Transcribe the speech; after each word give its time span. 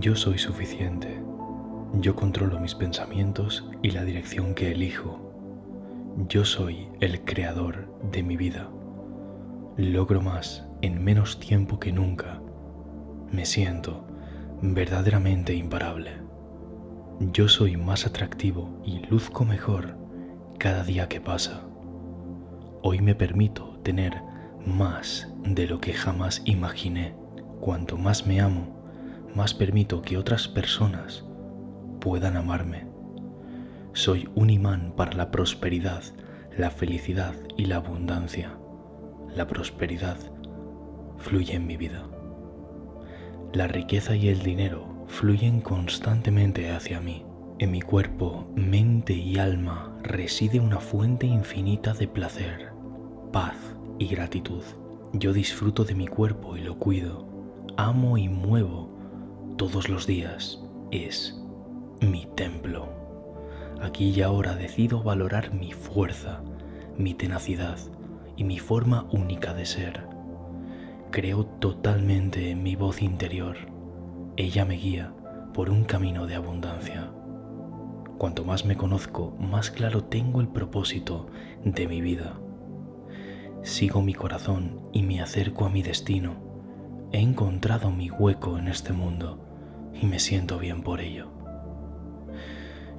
Yo 0.00 0.14
soy 0.14 0.36
suficiente. 0.36 1.22
Yo 1.94 2.16
controlo 2.16 2.60
mis 2.60 2.74
pensamientos 2.74 3.66
y 3.82 3.92
la 3.92 4.04
dirección 4.04 4.54
que 4.54 4.72
elijo. 4.72 5.32
Yo 6.28 6.44
soy 6.44 6.88
el 7.00 7.24
creador 7.24 7.88
de 8.10 8.22
mi 8.22 8.36
vida. 8.36 8.68
Logro 9.78 10.20
más 10.20 10.66
en 10.82 11.02
menos 11.02 11.40
tiempo 11.40 11.78
que 11.78 11.92
nunca. 11.92 12.42
Me 13.32 13.46
siento 13.46 14.06
verdaderamente 14.60 15.54
imparable. 15.54 16.10
Yo 17.32 17.48
soy 17.48 17.78
más 17.78 18.06
atractivo 18.06 18.82
y 18.84 18.98
luzco 19.06 19.46
mejor 19.46 19.96
cada 20.58 20.84
día 20.84 21.08
que 21.08 21.22
pasa. 21.22 21.62
Hoy 22.82 23.00
me 23.00 23.14
permito 23.14 23.78
tener 23.82 24.20
más 24.66 25.32
de 25.42 25.66
lo 25.66 25.80
que 25.80 25.94
jamás 25.94 26.42
imaginé. 26.44 27.14
Cuanto 27.60 27.96
más 27.96 28.26
me 28.26 28.40
amo, 28.40 28.75
más 29.36 29.52
permito 29.52 30.00
que 30.00 30.16
otras 30.16 30.48
personas 30.48 31.22
puedan 32.00 32.38
amarme. 32.38 32.86
Soy 33.92 34.30
un 34.34 34.48
imán 34.48 34.94
para 34.96 35.12
la 35.12 35.30
prosperidad, 35.30 36.02
la 36.56 36.70
felicidad 36.70 37.34
y 37.54 37.66
la 37.66 37.76
abundancia. 37.76 38.56
La 39.34 39.46
prosperidad 39.46 40.16
fluye 41.18 41.54
en 41.54 41.66
mi 41.66 41.76
vida. 41.76 42.08
La 43.52 43.66
riqueza 43.66 44.16
y 44.16 44.28
el 44.28 44.42
dinero 44.42 45.04
fluyen 45.06 45.60
constantemente 45.60 46.70
hacia 46.70 47.02
mí. 47.02 47.26
En 47.58 47.72
mi 47.72 47.82
cuerpo, 47.82 48.50
mente 48.54 49.12
y 49.12 49.36
alma 49.36 49.98
reside 50.02 50.60
una 50.60 50.80
fuente 50.80 51.26
infinita 51.26 51.92
de 51.92 52.08
placer, 52.08 52.70
paz 53.32 53.56
y 53.98 54.06
gratitud. 54.06 54.62
Yo 55.12 55.34
disfruto 55.34 55.84
de 55.84 55.94
mi 55.94 56.06
cuerpo 56.06 56.56
y 56.56 56.62
lo 56.62 56.78
cuido. 56.78 57.26
Amo 57.76 58.16
y 58.16 58.30
muevo 58.30 58.95
todos 59.56 59.88
los 59.88 60.06
días. 60.06 60.60
Es 60.90 61.40
mi 62.00 62.26
templo. 62.34 62.88
Aquí 63.80 64.10
y 64.10 64.22
ahora 64.22 64.54
decido 64.54 65.02
valorar 65.02 65.52
mi 65.52 65.72
fuerza, 65.72 66.42
mi 66.96 67.14
tenacidad 67.14 67.78
y 68.36 68.44
mi 68.44 68.58
forma 68.58 69.06
única 69.10 69.54
de 69.54 69.64
ser. 69.64 70.06
Creo 71.10 71.46
totalmente 71.46 72.50
en 72.50 72.62
mi 72.62 72.76
voz 72.76 73.00
interior. 73.00 73.56
Ella 74.36 74.64
me 74.64 74.74
guía 74.74 75.14
por 75.54 75.70
un 75.70 75.84
camino 75.84 76.26
de 76.26 76.34
abundancia. 76.34 77.10
Cuanto 78.18 78.44
más 78.44 78.64
me 78.66 78.76
conozco, 78.76 79.36
más 79.38 79.70
claro 79.70 80.04
tengo 80.04 80.40
el 80.40 80.48
propósito 80.48 81.28
de 81.64 81.86
mi 81.86 82.00
vida. 82.02 82.38
Sigo 83.62 84.02
mi 84.02 84.14
corazón 84.14 84.80
y 84.92 85.02
me 85.02 85.20
acerco 85.20 85.64
a 85.64 85.70
mi 85.70 85.82
destino. 85.82 86.44
He 87.12 87.20
encontrado 87.20 87.90
mi 87.90 88.10
hueco 88.10 88.58
en 88.58 88.68
este 88.68 88.92
mundo 88.92 89.45
y 90.00 90.06
me 90.06 90.18
siento 90.18 90.58
bien 90.58 90.82
por 90.82 91.00
ello. 91.00 91.28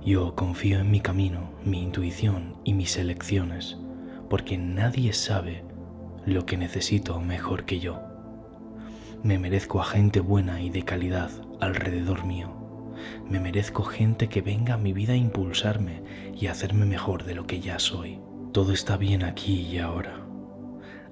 Yo 0.05 0.35
confío 0.35 0.79
en 0.79 0.89
mi 0.89 1.01
camino, 1.01 1.51
mi 1.65 1.81
intuición 1.83 2.55
y 2.63 2.73
mis 2.73 2.97
elecciones, 2.97 3.77
porque 4.29 4.57
nadie 4.57 5.11
sabe 5.13 5.63
lo 6.25 6.45
que 6.45 6.57
necesito 6.57 7.19
mejor 7.19 7.65
que 7.65 7.79
yo. 7.79 8.01
Me 9.23 9.39
merezco 9.39 9.81
a 9.81 9.85
gente 9.85 10.19
buena 10.19 10.61
y 10.61 10.69
de 10.69 10.83
calidad 10.83 11.31
alrededor 11.59 12.25
mío. 12.25 12.53
Me 13.29 13.39
merezco 13.39 13.83
gente 13.83 14.29
que 14.29 14.41
venga 14.41 14.75
a 14.75 14.77
mi 14.77 14.93
vida 14.93 15.13
a 15.13 15.17
impulsarme 15.17 16.03
y 16.35 16.47
a 16.47 16.51
hacerme 16.51 16.85
mejor 16.85 17.23
de 17.23 17.35
lo 17.35 17.45
que 17.45 17.59
ya 17.59 17.79
soy. 17.79 18.19
Todo 18.53 18.71
está 18.73 18.97
bien 18.97 19.23
aquí 19.23 19.61
y 19.61 19.79
ahora. 19.79 20.25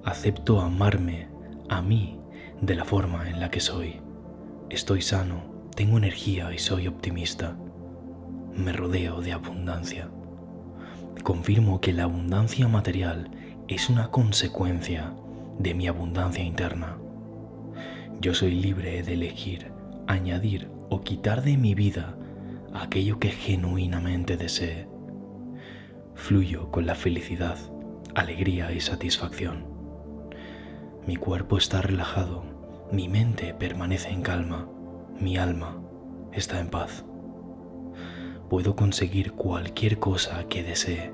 Acepto 0.03 0.61
amarme 0.61 1.27
a 1.69 1.81
mí 1.81 2.19
de 2.61 2.75
la 2.75 2.85
forma 2.85 3.29
en 3.29 3.39
la 3.39 3.49
que 3.49 3.59
soy. 3.59 4.01
Estoy 4.69 5.01
sano, 5.01 5.54
tengo 5.75 5.97
energía 5.97 6.53
y 6.53 6.57
soy 6.57 6.87
optimista. 6.87 7.57
Me 8.55 8.71
rodeo 8.71 9.19
de 9.19 9.33
abundancia. 9.33 10.09
Confirmo 11.23 11.81
que 11.81 11.91
la 11.91 12.03
abundancia 12.03 12.67
material 12.69 13.29
es 13.67 13.89
una 13.89 14.09
consecuencia 14.09 15.13
de 15.59 15.73
mi 15.73 15.87
abundancia 15.87 16.43
interna. 16.43 16.97
Yo 18.21 18.33
soy 18.33 18.51
libre 18.51 19.03
de 19.03 19.13
elegir, 19.13 19.71
añadir 20.07 20.69
o 20.89 21.01
quitar 21.01 21.43
de 21.43 21.57
mi 21.57 21.75
vida 21.75 22.15
aquello 22.73 23.19
que 23.19 23.29
genuinamente 23.29 24.37
desee. 24.37 24.87
Fluyo 26.13 26.71
con 26.71 26.85
la 26.85 26.95
felicidad, 26.95 27.57
alegría 28.13 28.71
y 28.71 28.79
satisfacción. 28.79 29.65
Mi 31.05 31.17
cuerpo 31.17 31.57
está 31.57 31.81
relajado, 31.81 32.45
mi 32.91 33.09
mente 33.09 33.53
permanece 33.53 34.09
en 34.09 34.21
calma, 34.21 34.69
mi 35.19 35.37
alma 35.37 35.81
está 36.33 36.59
en 36.59 36.69
paz. 36.69 37.05
Puedo 38.49 38.75
conseguir 38.75 39.31
cualquier 39.31 39.99
cosa 39.99 40.45
que 40.47 40.63
desee. 40.63 41.13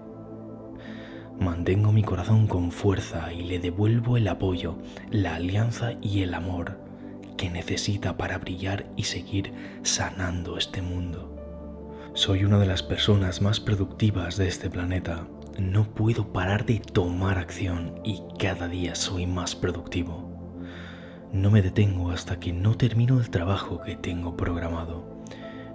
Mantengo 1.39 1.91
mi 1.91 2.03
corazón 2.03 2.47
con 2.47 2.71
fuerza 2.71 3.33
y 3.33 3.43
le 3.43 3.59
devuelvo 3.59 4.17
el 4.17 4.27
apoyo, 4.27 4.77
la 5.09 5.35
alianza 5.35 5.93
y 6.01 6.21
el 6.21 6.33
amor 6.33 6.79
que 7.37 7.49
necesita 7.49 8.17
para 8.17 8.37
brillar 8.37 8.85
y 8.95 9.03
seguir 9.03 9.51
sanando 9.81 10.57
este 10.57 10.81
mundo. 10.81 11.31
Soy 12.13 12.43
una 12.43 12.59
de 12.59 12.67
las 12.67 12.83
personas 12.83 13.41
más 13.41 13.59
productivas 13.59 14.37
de 14.37 14.47
este 14.47 14.69
planeta. 14.69 15.27
No 15.57 15.85
puedo 15.85 16.31
parar 16.31 16.65
de 16.65 16.79
tomar 16.79 17.39
acción 17.39 17.95
y 18.03 18.21
cada 18.37 18.67
día 18.67 18.95
soy 18.95 19.25
más 19.25 19.55
productivo. 19.55 20.30
No 21.33 21.49
me 21.49 21.61
detengo 21.61 22.11
hasta 22.11 22.41
que 22.41 22.51
no 22.51 22.75
termino 22.75 23.17
el 23.17 23.29
trabajo 23.29 23.81
que 23.81 23.95
tengo 23.95 24.35
programado. 24.35 25.23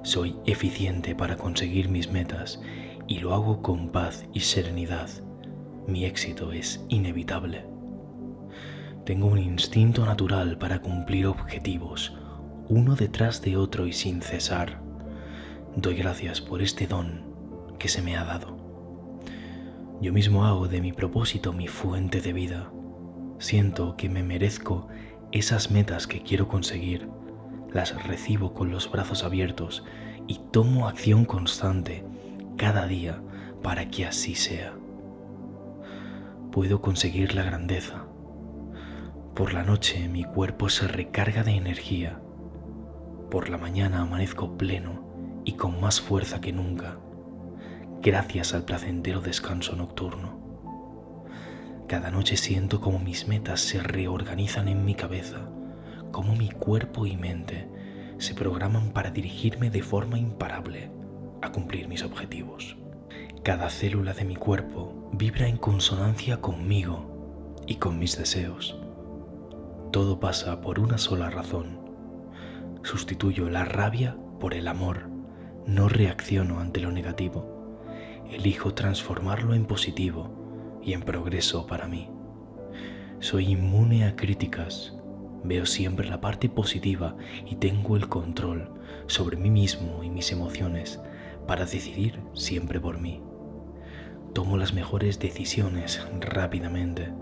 Soy 0.02 0.36
eficiente 0.44 1.14
para 1.14 1.38
conseguir 1.38 1.88
mis 1.88 2.12
metas 2.12 2.60
y 3.08 3.20
lo 3.20 3.32
hago 3.32 3.62
con 3.62 3.88
paz 3.88 4.26
y 4.34 4.40
serenidad. 4.40 5.08
Mi 5.86 6.04
éxito 6.04 6.52
es 6.52 6.84
inevitable. 6.90 7.64
Tengo 9.06 9.28
un 9.28 9.38
instinto 9.38 10.04
natural 10.04 10.58
para 10.58 10.80
cumplir 10.80 11.26
objetivos, 11.26 12.14
uno 12.68 12.94
detrás 12.94 13.40
de 13.40 13.56
otro 13.56 13.86
y 13.86 13.94
sin 13.94 14.20
cesar. 14.20 14.82
Doy 15.74 15.96
gracias 15.96 16.42
por 16.42 16.60
este 16.60 16.86
don 16.86 17.24
que 17.78 17.88
se 17.88 18.02
me 18.02 18.18
ha 18.18 18.24
dado. 18.24 18.58
Yo 20.02 20.12
mismo 20.12 20.44
hago 20.44 20.68
de 20.68 20.82
mi 20.82 20.92
propósito 20.92 21.54
mi 21.54 21.66
fuente 21.66 22.20
de 22.20 22.34
vida. 22.34 22.70
Siento 23.38 23.96
que 23.96 24.10
me 24.10 24.22
merezco 24.22 24.88
esas 25.36 25.70
metas 25.70 26.06
que 26.06 26.22
quiero 26.22 26.48
conseguir, 26.48 27.08
las 27.72 28.02
recibo 28.06 28.54
con 28.54 28.70
los 28.70 28.90
brazos 28.90 29.24
abiertos 29.24 29.84
y 30.26 30.40
tomo 30.50 30.88
acción 30.88 31.24
constante 31.24 32.04
cada 32.56 32.86
día 32.86 33.20
para 33.62 33.90
que 33.90 34.06
así 34.06 34.34
sea. 34.34 34.74
Puedo 36.50 36.80
conseguir 36.80 37.34
la 37.34 37.42
grandeza, 37.42 38.06
por 39.36 39.52
la 39.52 39.64
noche 39.64 40.08
mi 40.08 40.24
cuerpo 40.24 40.70
se 40.70 40.88
recarga 40.88 41.44
de 41.44 41.50
energía. 41.50 42.18
Por 43.30 43.50
la 43.50 43.58
mañana 43.58 44.00
amanezco 44.00 44.56
pleno 44.56 45.42
y 45.44 45.52
con 45.52 45.78
más 45.78 46.00
fuerza 46.00 46.40
que 46.40 46.54
nunca, 46.54 46.96
gracias 48.00 48.54
al 48.54 48.64
placentero 48.64 49.20
descanso 49.20 49.76
nocturno. 49.76 50.35
Cada 51.86 52.10
noche 52.10 52.36
siento 52.36 52.80
como 52.80 52.98
mis 52.98 53.28
metas 53.28 53.60
se 53.60 53.80
reorganizan 53.80 54.66
en 54.66 54.84
mi 54.84 54.96
cabeza, 54.96 55.48
como 56.10 56.34
mi 56.34 56.48
cuerpo 56.50 57.06
y 57.06 57.16
mente 57.16 57.68
se 58.18 58.34
programan 58.34 58.90
para 58.90 59.10
dirigirme 59.10 59.70
de 59.70 59.82
forma 59.82 60.18
imparable 60.18 60.90
a 61.42 61.52
cumplir 61.52 61.86
mis 61.86 62.02
objetivos. 62.02 62.76
Cada 63.44 63.70
célula 63.70 64.14
de 64.14 64.24
mi 64.24 64.34
cuerpo 64.34 65.10
vibra 65.12 65.46
en 65.46 65.58
consonancia 65.58 66.40
conmigo 66.40 67.54
y 67.68 67.76
con 67.76 68.00
mis 68.00 68.18
deseos. 68.18 68.76
Todo 69.92 70.18
pasa 70.18 70.60
por 70.60 70.80
una 70.80 70.98
sola 70.98 71.30
razón. 71.30 71.78
Sustituyo 72.82 73.48
la 73.48 73.64
rabia 73.64 74.16
por 74.40 74.54
el 74.54 74.66
amor. 74.66 75.08
No 75.66 75.88
reacciono 75.88 76.58
ante 76.58 76.80
lo 76.80 76.90
negativo. 76.90 77.78
Elijo 78.28 78.74
transformarlo 78.74 79.54
en 79.54 79.66
positivo 79.66 80.35
y 80.86 80.92
en 80.92 81.02
progreso 81.02 81.66
para 81.66 81.88
mí. 81.88 82.08
Soy 83.18 83.52
inmune 83.52 84.04
a 84.06 84.14
críticas. 84.14 84.94
Veo 85.42 85.66
siempre 85.66 86.08
la 86.08 86.20
parte 86.20 86.48
positiva 86.48 87.16
y 87.44 87.56
tengo 87.56 87.96
el 87.96 88.08
control 88.08 88.72
sobre 89.06 89.36
mí 89.36 89.50
mismo 89.50 90.02
y 90.04 90.10
mis 90.10 90.30
emociones 90.32 91.00
para 91.46 91.66
decidir 91.66 92.20
siempre 92.34 92.80
por 92.80 93.00
mí. 93.00 93.20
Tomo 94.32 94.56
las 94.56 94.74
mejores 94.74 95.18
decisiones 95.18 96.06
rápidamente 96.20 97.12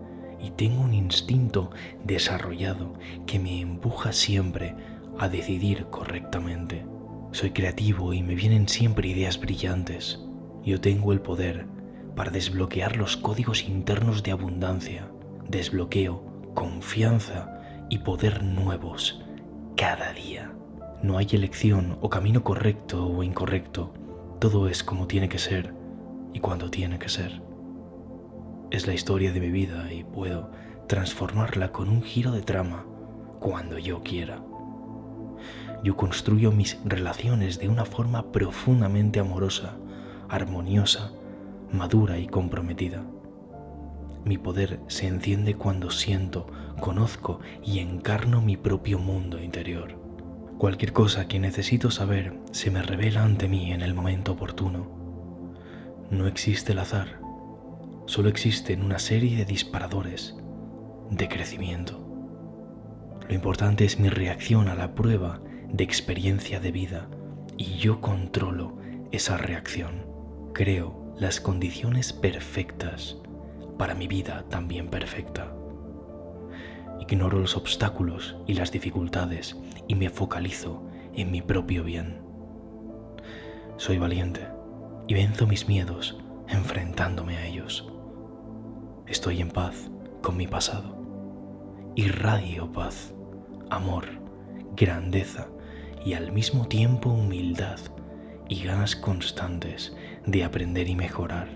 y 0.41 0.51
tengo 0.51 0.83
un 0.83 0.93
instinto 0.93 1.71
desarrollado 2.05 2.95
que 3.27 3.39
me 3.39 3.61
empuja 3.61 4.13
siempre 4.13 4.75
a 5.19 5.29
decidir 5.29 5.87
correctamente. 5.87 6.85
Soy 7.33 7.51
creativo 7.51 8.13
y 8.13 8.23
me 8.23 8.35
vienen 8.35 8.69
siempre 8.69 9.09
ideas 9.09 9.41
brillantes. 9.41 10.21
Yo 10.65 10.81
tengo 10.81 11.13
el 11.13 11.21
poder 11.21 11.67
para 12.15 12.31
desbloquear 12.31 12.97
los 12.97 13.17
códigos 13.17 13.65
internos 13.65 14.23
de 14.23 14.33
abundancia, 14.33 15.09
desbloqueo, 15.49 16.23
confianza 16.55 17.61
y 17.91 17.99
poder 17.99 18.43
nuevos 18.43 19.23
cada 19.77 20.13
día. 20.13 20.53
No 21.03 21.19
hay 21.19 21.29
elección 21.33 21.99
o 22.01 22.09
camino 22.09 22.45
correcto 22.45 23.07
o 23.07 23.23
incorrecto. 23.23 23.93
Todo 24.39 24.69
es 24.69 24.83
como 24.83 25.07
tiene 25.07 25.29
que 25.29 25.39
ser 25.39 25.75
y 26.33 26.41
cuando 26.41 26.71
tiene 26.71 26.99
que 26.99 27.09
ser. 27.09 27.43
Es 28.71 28.87
la 28.87 28.95
historia 28.95 29.33
de 29.33 29.41
mi 29.41 29.51
vida 29.51 29.93
y 29.93 30.05
puedo 30.05 30.51
transformarla 30.89 31.73
con 31.73 31.89
un 31.89 32.03
giro 32.03 32.33
de 32.33 32.43
trama 32.43 32.87
cuando 33.41 33.79
yo 33.79 34.03
quiera. 34.03 34.43
Yo 35.83 35.97
construyo 35.97 36.51
mis 36.51 36.79
relaciones 36.85 37.59
de 37.59 37.69
una 37.69 37.85
forma 37.85 38.33
profundamente 38.33 39.21
amorosa, 39.21 39.77
armoniosa, 40.29 41.13
madura 41.73 42.19
y 42.19 42.27
comprometida. 42.27 43.05
Mi 44.25 44.39
poder 44.39 44.81
se 44.87 45.07
enciende 45.07 45.55
cuando 45.55 45.91
siento, 45.91 46.47
conozco 46.81 47.41
y 47.63 47.81
encarno 47.81 48.41
mi 48.41 48.57
propio 48.57 48.99
mundo 48.99 49.43
interior. 49.43 50.01
Cualquier 50.57 50.93
cosa 50.93 51.29
que 51.29 51.39
necesito 51.39 51.91
saber 51.91 52.39
se 52.53 52.71
me 52.71 52.81
revela 52.83 53.23
ante 53.23 53.49
mí 53.49 53.73
en 53.73 53.83
el 53.83 53.93
momento 53.93 54.33
oportuno. 54.33 54.87
No 56.11 56.27
existe 56.27 56.73
el 56.73 56.79
azar, 56.79 57.21
solo 58.07 58.29
existen 58.29 58.83
una 58.83 58.99
serie 58.99 59.37
de 59.37 59.45
disparadores 59.45 60.37
de 61.11 61.29
crecimiento. 61.29 62.01
Lo 63.29 63.35
importante 63.35 63.85
es 63.85 63.99
mi 63.99 64.09
reacción 64.09 64.69
a 64.69 64.75
la 64.75 64.95
prueba 64.95 65.43
de 65.71 65.85
experiencia 65.85 66.61
de 66.61 66.73
vida 66.73 67.09
y 67.57 67.77
yo 67.77 68.01
controlo 68.01 68.79
esa 69.13 69.37
reacción. 69.37 70.07
Creo 70.53 71.04
las 71.17 71.41
condiciones 71.41 72.13
perfectas 72.13 73.17
para 73.79 73.95
mi 73.95 74.09
vida 74.09 74.45
también 74.49 74.89
perfecta. 74.89 75.55
Ignoro 77.01 77.39
los 77.39 77.57
obstáculos 77.57 78.37
y 78.47 78.55
las 78.55 78.73
dificultades 78.73 79.57
y 79.87 79.95
me 79.95 80.11
focalizo 80.11 80.83
en 81.15 81.31
mi 81.31 81.41
propio 81.43 81.85
bien. 81.85 82.21
Soy 83.77 83.99
valiente 83.99 84.49
y 85.07 85.15
venzo 85.15 85.47
mis 85.47 85.69
miedos 85.69 86.19
enfrentándome 86.49 87.37
a 87.37 87.47
ellos. 87.47 87.89
Estoy 89.07 89.41
en 89.41 89.51
paz 89.51 89.91
con 90.23 90.37
mi 90.37 90.47
pasado. 90.47 90.97
Irradio 91.95 92.73
paz, 92.73 93.15
amor, 93.71 94.07
grandeza 94.75 95.49
y 96.05 96.15
al 96.15 96.33
mismo 96.33 96.67
tiempo 96.67 97.11
humildad 97.11 97.79
y 98.49 98.63
ganas 98.65 98.97
constantes 98.97 99.97
de 100.27 100.45
aprender 100.45 100.89
y 100.89 100.97
mejorar. 100.97 101.49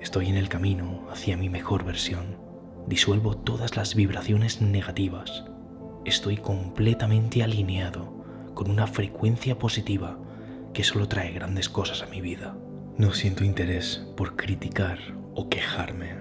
Estoy 0.00 0.28
en 0.28 0.36
el 0.36 0.48
camino 0.48 1.06
hacia 1.10 1.36
mi 1.36 1.48
mejor 1.48 1.84
versión. 1.84 2.36
Disuelvo 2.86 3.36
todas 3.36 3.76
las 3.76 3.94
vibraciones 3.94 4.60
negativas. 4.60 5.44
Estoy 6.04 6.36
completamente 6.36 7.42
alineado 7.42 8.12
con 8.54 8.70
una 8.70 8.86
frecuencia 8.86 9.58
positiva 9.58 10.18
que 10.74 10.84
solo 10.84 11.08
trae 11.08 11.32
grandes 11.32 11.68
cosas 11.68 12.02
a 12.02 12.06
mi 12.06 12.20
vida. 12.20 12.54
No 12.98 13.12
siento 13.12 13.44
interés 13.44 14.06
por 14.16 14.36
criticar 14.36 14.98
o 15.34 15.48
quejarme. 15.48 16.16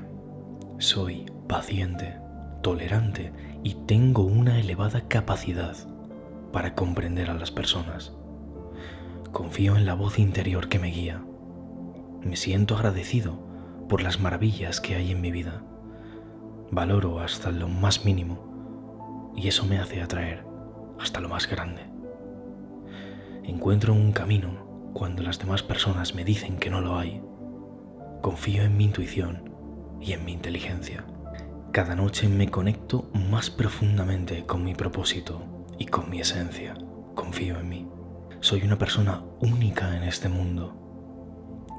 Soy 0.77 1.25
paciente, 1.47 2.15
tolerante 2.61 3.33
y 3.63 3.75
tengo 3.85 4.23
una 4.23 4.59
elevada 4.59 5.07
capacidad 5.07 5.75
para 6.51 6.73
comprender 6.75 7.29
a 7.29 7.33
las 7.33 7.51
personas. 7.51 8.13
Confío 9.33 9.75
en 9.75 9.87
la 9.87 9.95
voz 9.95 10.19
interior 10.19 10.69
que 10.69 10.77
me 10.77 10.89
guía. 10.89 11.25
Me 12.21 12.35
siento 12.35 12.75
agradecido 12.75 13.39
por 13.89 14.03
las 14.03 14.19
maravillas 14.19 14.79
que 14.79 14.93
hay 14.93 15.09
en 15.09 15.21
mi 15.21 15.31
vida. 15.31 15.63
Valoro 16.69 17.19
hasta 17.19 17.49
lo 17.49 17.67
más 17.67 18.05
mínimo 18.05 19.31
y 19.35 19.47
eso 19.47 19.65
me 19.65 19.79
hace 19.79 20.03
atraer 20.03 20.45
hasta 20.99 21.19
lo 21.19 21.29
más 21.29 21.49
grande. 21.49 21.81
Encuentro 23.43 23.93
un 23.93 24.11
camino 24.11 24.91
cuando 24.93 25.23
las 25.23 25.39
demás 25.39 25.63
personas 25.63 26.13
me 26.13 26.23
dicen 26.23 26.57
que 26.57 26.69
no 26.69 26.79
lo 26.79 26.99
hay. 26.99 27.23
Confío 28.21 28.61
en 28.61 28.77
mi 28.77 28.83
intuición 28.83 29.49
y 29.99 30.13
en 30.13 30.25
mi 30.25 30.33
inteligencia. 30.33 31.05
Cada 31.71 31.95
noche 31.95 32.29
me 32.29 32.49
conecto 32.49 33.09
más 33.31 33.49
profundamente 33.49 34.45
con 34.45 34.63
mi 34.63 34.75
propósito 34.75 35.65
y 35.79 35.87
con 35.87 36.07
mi 36.11 36.19
esencia. 36.19 36.75
Confío 37.15 37.59
en 37.59 37.69
mí. 37.69 37.92
Soy 38.43 38.61
una 38.63 38.77
persona 38.77 39.23
única 39.39 39.95
en 39.95 40.03
este 40.03 40.27
mundo. 40.27 40.75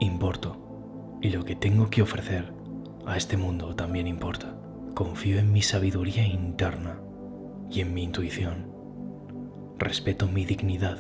Importo 0.00 1.18
y 1.20 1.28
lo 1.28 1.44
que 1.44 1.56
tengo 1.56 1.90
que 1.90 2.00
ofrecer 2.00 2.54
a 3.04 3.18
este 3.18 3.36
mundo 3.36 3.76
también 3.76 4.06
importa. 4.06 4.56
Confío 4.94 5.38
en 5.38 5.52
mi 5.52 5.60
sabiduría 5.60 6.26
interna 6.26 6.98
y 7.70 7.82
en 7.82 7.92
mi 7.92 8.04
intuición. 8.04 8.72
Respeto 9.76 10.26
mi 10.26 10.46
dignidad 10.46 10.96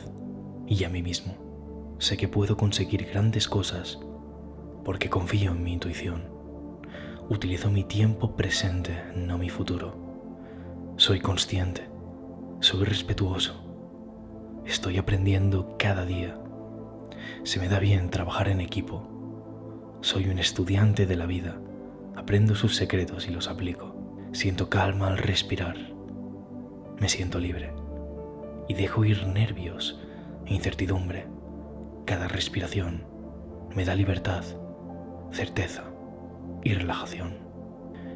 y 0.66 0.84
a 0.84 0.90
mí 0.90 1.02
mismo. 1.02 1.96
Sé 1.98 2.18
que 2.18 2.28
puedo 2.28 2.58
conseguir 2.58 3.06
grandes 3.06 3.48
cosas 3.48 3.98
porque 4.84 5.08
confío 5.08 5.52
en 5.52 5.62
mi 5.62 5.72
intuición. 5.72 6.24
Utilizo 7.30 7.70
mi 7.70 7.84
tiempo 7.84 8.36
presente, 8.36 9.02
no 9.16 9.38
mi 9.38 9.48
futuro. 9.48 9.96
Soy 10.98 11.20
consciente, 11.20 11.88
soy 12.60 12.84
respetuoso. 12.84 13.63
Estoy 14.66 14.98
aprendiendo 14.98 15.76
cada 15.78 16.04
día. 16.04 16.38
Se 17.42 17.60
me 17.60 17.68
da 17.68 17.78
bien 17.78 18.10
trabajar 18.10 18.48
en 18.48 18.60
equipo 18.60 19.14
soy 20.04 20.28
un 20.28 20.38
estudiante 20.38 21.06
de 21.06 21.16
la 21.16 21.24
vida. 21.24 21.58
Aprendo 22.14 22.54
sus 22.54 22.76
secretos 22.76 23.26
y 23.26 23.30
los 23.30 23.48
aplico. 23.48 23.96
Siento 24.32 24.68
calma 24.68 25.06
al 25.06 25.16
respirar. 25.16 25.78
Me 27.00 27.08
siento 27.08 27.38
libre. 27.38 27.72
Y 28.68 28.74
dejo 28.74 29.06
ir 29.06 29.26
nervios 29.26 29.98
e 30.44 30.52
incertidumbre. 30.52 31.26
Cada 32.04 32.28
respiración 32.28 33.06
me 33.74 33.86
da 33.86 33.94
libertad, 33.94 34.44
certeza 35.30 35.84
y 36.62 36.74
relajación. 36.74 37.38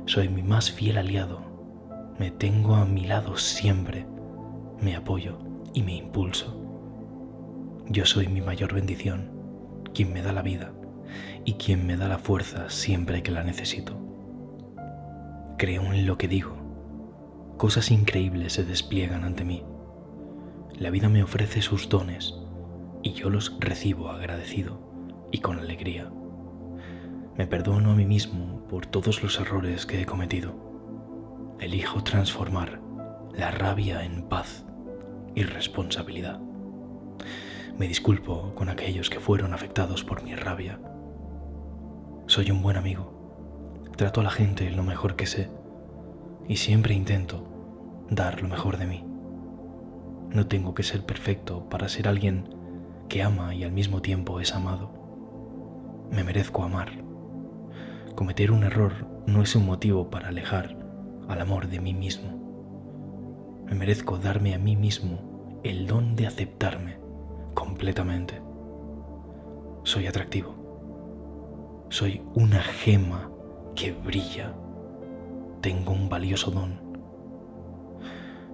Soy 0.05 0.29
mi 0.29 0.43
más 0.43 0.71
fiel 0.71 0.99
aliado. 0.99 1.41
Me 2.19 2.31
tengo 2.31 2.75
a 2.75 2.85
mi 2.85 3.07
lado 3.07 3.39
siempre. 3.39 4.07
Me 4.83 4.95
apoyo 4.95 5.39
y 5.79 5.83
me 5.85 5.95
impulso. 5.95 6.61
Yo 7.89 8.05
soy 8.05 8.27
mi 8.27 8.41
mayor 8.41 8.75
bendición, 8.75 9.31
quien 9.95 10.13
me 10.13 10.23
da 10.23 10.33
la 10.33 10.43
vida 10.43 10.73
y 11.45 11.53
quien 11.53 11.87
me 11.87 11.97
da 11.97 12.09
la 12.09 12.19
fuerza 12.19 12.69
siempre 12.69 13.23
que 13.23 13.31
la 13.31 13.45
necesito. 13.45 13.97
Creo 15.57 15.93
en 15.93 16.05
lo 16.05 16.19
que 16.19 16.27
digo. 16.27 16.57
Cosas 17.59 17.93
increíbles 17.93 18.55
se 18.55 18.65
despliegan 18.65 19.23
ante 19.23 19.45
mí. 19.45 19.63
La 20.77 20.91
vida 20.91 21.09
me 21.09 21.23
ofrece 21.23 21.63
sus 21.63 21.89
dones 21.89 22.35
y 23.05 23.13
yo 23.13 23.31
los 23.31 23.57
recibo 23.61 24.11
agradecido 24.11 24.81
y 25.31 25.39
con 25.39 25.61
alegría. 25.61 26.11
Me 27.37 27.47
perdono 27.47 27.93
a 27.93 27.95
mí 27.95 28.05
mismo 28.05 28.67
por 28.67 28.87
todos 28.87 29.23
los 29.23 29.39
errores 29.39 29.87
que 29.87 30.03
he 30.03 30.07
cometido. 30.07 31.57
Elijo 31.61 32.03
transformar 32.03 32.81
la 33.33 33.53
rabia 33.53 34.05
en 34.05 34.29
paz 34.29 34.65
y 35.39 35.45
responsabilidad. 35.45 36.41
Me 37.77 37.89
disculpo 37.89 38.55
con 38.55 38.69
aquellos 38.69 39.09
que 39.11 39.21
fueron 39.21 39.55
afectados 39.55 40.05
por 40.05 40.23
mi 40.23 40.35
rabia 40.35 40.81
soy 42.29 42.51
un 42.51 42.61
buen 42.61 42.77
amigo. 42.77 43.81
Trato 43.97 44.21
a 44.21 44.25
la 44.25 44.31
gente 44.31 44.71
lo 44.71 44.83
mejor 44.83 45.17
que 45.17 45.25
sé 45.25 45.51
y 46.47 46.57
siempre 46.57 46.93
intento 46.93 47.49
dar 48.11 48.43
lo 48.43 48.49
mejor 48.49 48.77
de 48.77 48.87
mí. 48.87 49.03
No 50.29 50.47
tengo 50.47 50.75
que 50.75 50.83
ser 50.83 51.07
perfecto 51.07 51.71
para 51.71 51.89
ser 51.89 52.07
alguien 52.07 52.55
que 53.09 53.23
ama 53.23 53.55
y 53.55 53.65
al 53.65 53.73
mismo 53.73 54.03
tiempo 54.03 54.41
es 54.41 54.55
amado. 54.55 54.93
Me 56.13 56.23
merezco 56.23 56.65
amar. 56.65 57.03
Cometer 58.15 58.53
un 58.53 58.63
error 58.65 58.93
no 59.27 59.41
es 59.41 59.57
un 59.57 59.65
motivo 59.65 60.11
para 60.11 60.29
alejar 60.29 60.77
al 61.29 61.41
amor 61.41 61.69
de 61.69 61.81
mí 61.81 61.95
mismo. 61.95 63.65
Me 63.65 63.75
merezco 63.75 64.19
darme 64.19 64.55
a 64.55 64.59
mí 64.59 64.77
mismo 64.77 65.28
el 65.63 65.87
don 65.87 66.15
de 66.15 66.27
aceptarme 66.27 66.99
completamente. 67.55 68.41
Soy 69.83 70.07
atractivo. 70.07 71.87
Soy 71.89 72.23
una 72.35 72.61
gema 72.61 73.31
que 73.75 73.93
brilla. 73.93 74.55
Tengo 75.61 75.93
un 75.93 76.09
valioso 76.09 76.51
don. 76.51 76.81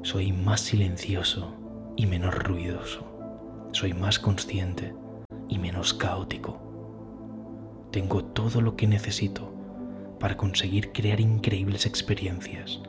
Soy 0.02 0.32
más 0.32 0.61
silencioso 0.61 1.54
y 1.96 2.06
menos 2.06 2.34
ruidoso. 2.34 3.04
Soy 3.73 3.92
más 3.92 4.18
consciente 4.18 4.94
y 5.49 5.58
menos 5.58 5.92
caótico. 5.92 6.61
Tengo 7.90 8.25
todo 8.25 8.61
lo 8.61 8.76
que 8.76 8.87
necesito 8.87 9.52
para 10.18 10.37
conseguir 10.37 10.92
crear 10.92 11.20
increíbles 11.20 11.87
experiencias 11.87 12.80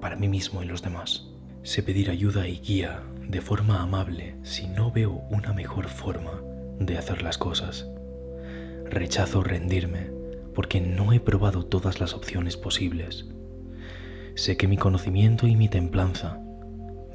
para 0.00 0.16
mí 0.16 0.28
mismo 0.28 0.62
y 0.62 0.66
los 0.66 0.82
demás. 0.82 1.28
Sé 1.62 1.82
pedir 1.82 2.10
ayuda 2.10 2.48
y 2.48 2.58
guía 2.58 3.02
de 3.32 3.40
forma 3.40 3.80
amable 3.80 4.34
si 4.42 4.68
no 4.68 4.92
veo 4.92 5.22
una 5.30 5.54
mejor 5.54 5.88
forma 5.88 6.42
de 6.78 6.98
hacer 6.98 7.22
las 7.22 7.38
cosas. 7.38 7.88
Rechazo 8.84 9.42
rendirme 9.42 10.10
porque 10.54 10.82
no 10.82 11.14
he 11.14 11.18
probado 11.18 11.64
todas 11.64 11.98
las 11.98 12.12
opciones 12.12 12.58
posibles. 12.58 13.24
Sé 14.34 14.58
que 14.58 14.68
mi 14.68 14.76
conocimiento 14.76 15.46
y 15.46 15.56
mi 15.56 15.70
templanza 15.70 16.40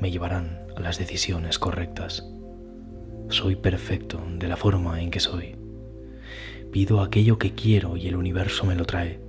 me 0.01 0.09
llevarán 0.09 0.65
a 0.75 0.79
las 0.79 0.97
decisiones 0.97 1.59
correctas. 1.59 2.27
Soy 3.29 3.55
perfecto 3.55 4.19
de 4.39 4.47
la 4.47 4.57
forma 4.57 4.99
en 4.99 5.11
que 5.11 5.19
soy. 5.19 5.55
Pido 6.71 7.01
aquello 7.01 7.37
que 7.37 7.53
quiero 7.53 7.95
y 7.95 8.07
el 8.07 8.15
universo 8.15 8.65
me 8.65 8.73
lo 8.73 8.85
trae. 8.85 9.19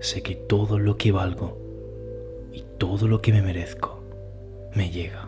Sé 0.00 0.22
que 0.22 0.36
todo 0.36 0.78
lo 0.78 0.96
que 0.96 1.12
valgo 1.12 1.58
y 2.50 2.64
todo 2.78 3.08
lo 3.08 3.20
que 3.20 3.32
me 3.32 3.42
merezco 3.42 4.02
me 4.74 4.88
llega. 4.88 5.23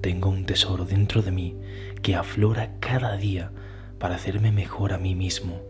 Tengo 0.00 0.30
un 0.30 0.46
tesoro 0.46 0.86
dentro 0.86 1.20
de 1.20 1.30
mí 1.30 1.56
que 2.00 2.14
aflora 2.14 2.76
cada 2.80 3.16
día 3.16 3.52
para 3.98 4.14
hacerme 4.14 4.50
mejor 4.50 4.94
a 4.94 4.98
mí 4.98 5.14
mismo 5.14 5.60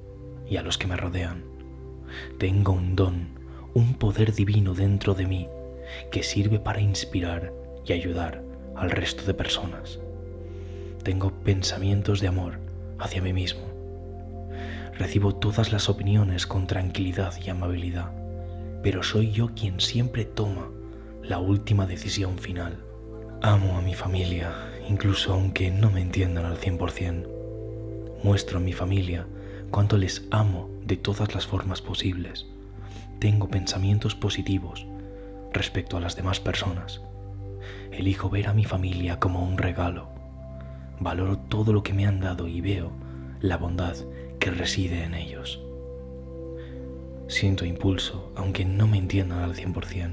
y 0.49 0.57
a 0.57 0.63
los 0.63 0.79
que 0.79 0.87
me 0.87 0.97
rodean. 0.97 1.45
Tengo 2.39 2.73
un 2.73 2.95
don, 2.95 3.41
un 3.75 3.95
poder 3.95 4.33
divino 4.33 4.75
dentro 4.75 5.15
de 5.15 5.27
mí 5.27 5.49
que 6.13 6.23
sirve 6.23 6.61
para 6.61 6.81
inspirar 6.81 7.53
y 7.85 7.93
ayudar 7.93 8.45
al 8.77 8.91
resto 8.91 9.25
de 9.25 9.35
personas. 9.35 9.99
Tengo 11.03 11.33
pensamientos 11.43 12.21
de 12.21 12.29
amor 12.29 12.61
hacia 13.01 13.23
mí 13.23 13.33
mismo. 13.33 13.63
Recibo 14.97 15.35
todas 15.35 15.73
las 15.73 15.89
opiniones 15.89 16.47
con 16.47 16.69
tranquilidad 16.69 17.35
y 17.45 17.51
amabilidad, 17.51 18.13
pero 18.83 19.03
soy 19.03 19.33
yo 19.33 19.55
quien 19.55 19.81
siempre 19.81 20.25
toma 20.25 20.71
la 21.23 21.39
última 21.39 21.87
decisión 21.87 22.39
final. 22.39 22.90
Amo 23.43 23.79
a 23.79 23.81
mi 23.81 23.95
familia, 23.95 24.53
incluso 24.87 25.33
aunque 25.33 25.71
no 25.71 25.91
me 25.91 26.03
entiendan 26.03 26.45
al 26.45 26.59
100%. 26.59 27.27
Muestro 28.23 28.59
a 28.59 28.61
mi 28.61 28.75
familia 28.75 29.27
cuánto 29.71 29.97
les 29.97 30.29
amo 30.31 30.69
de 30.85 30.99
todas 30.99 31.35
las 31.35 31.47
formas 31.47 31.81
posibles. 31.81 32.45
Tengo 33.19 33.49
pensamientos 33.49 34.15
positivos 34.15 34.87
respecto 35.55 35.97
a 35.97 36.01
las 36.01 36.17
demás 36.17 36.39
personas. 36.39 37.01
Elijo 37.93 38.29
ver 38.29 38.47
a 38.47 38.53
mi 38.53 38.67
familia 38.67 39.19
como 39.19 39.43
un 39.43 39.57
regalo. 39.57 40.11
Valoro 40.99 41.39
todo 41.39 41.73
lo 41.73 41.83
que 41.83 41.95
me 41.95 42.07
han 42.07 42.21
dado 42.21 42.47
y 42.47 42.61
veo 42.61 42.93
la 43.41 43.57
bondad 43.57 43.97
que 44.39 44.51
reside 44.51 45.05
en 45.05 45.15
ellos. 45.15 45.63
Siento 47.27 47.65
impulso, 47.65 48.35
aunque 48.37 48.67
no 48.67 48.87
me 48.87 48.99
entiendan 48.99 49.39
al 49.39 49.55
100%. 49.55 50.11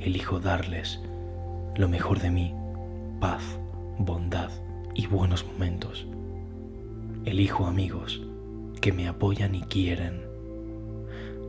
Elijo 0.00 0.40
darles 0.40 1.02
lo 1.78 1.88
mejor 1.88 2.18
de 2.18 2.30
mí, 2.30 2.52
paz, 3.20 3.42
bondad 3.98 4.50
y 4.94 5.06
buenos 5.06 5.46
momentos. 5.46 6.08
Elijo 7.24 7.66
amigos 7.66 8.20
que 8.80 8.92
me 8.92 9.06
apoyan 9.06 9.54
y 9.54 9.62
quieren. 9.62 10.26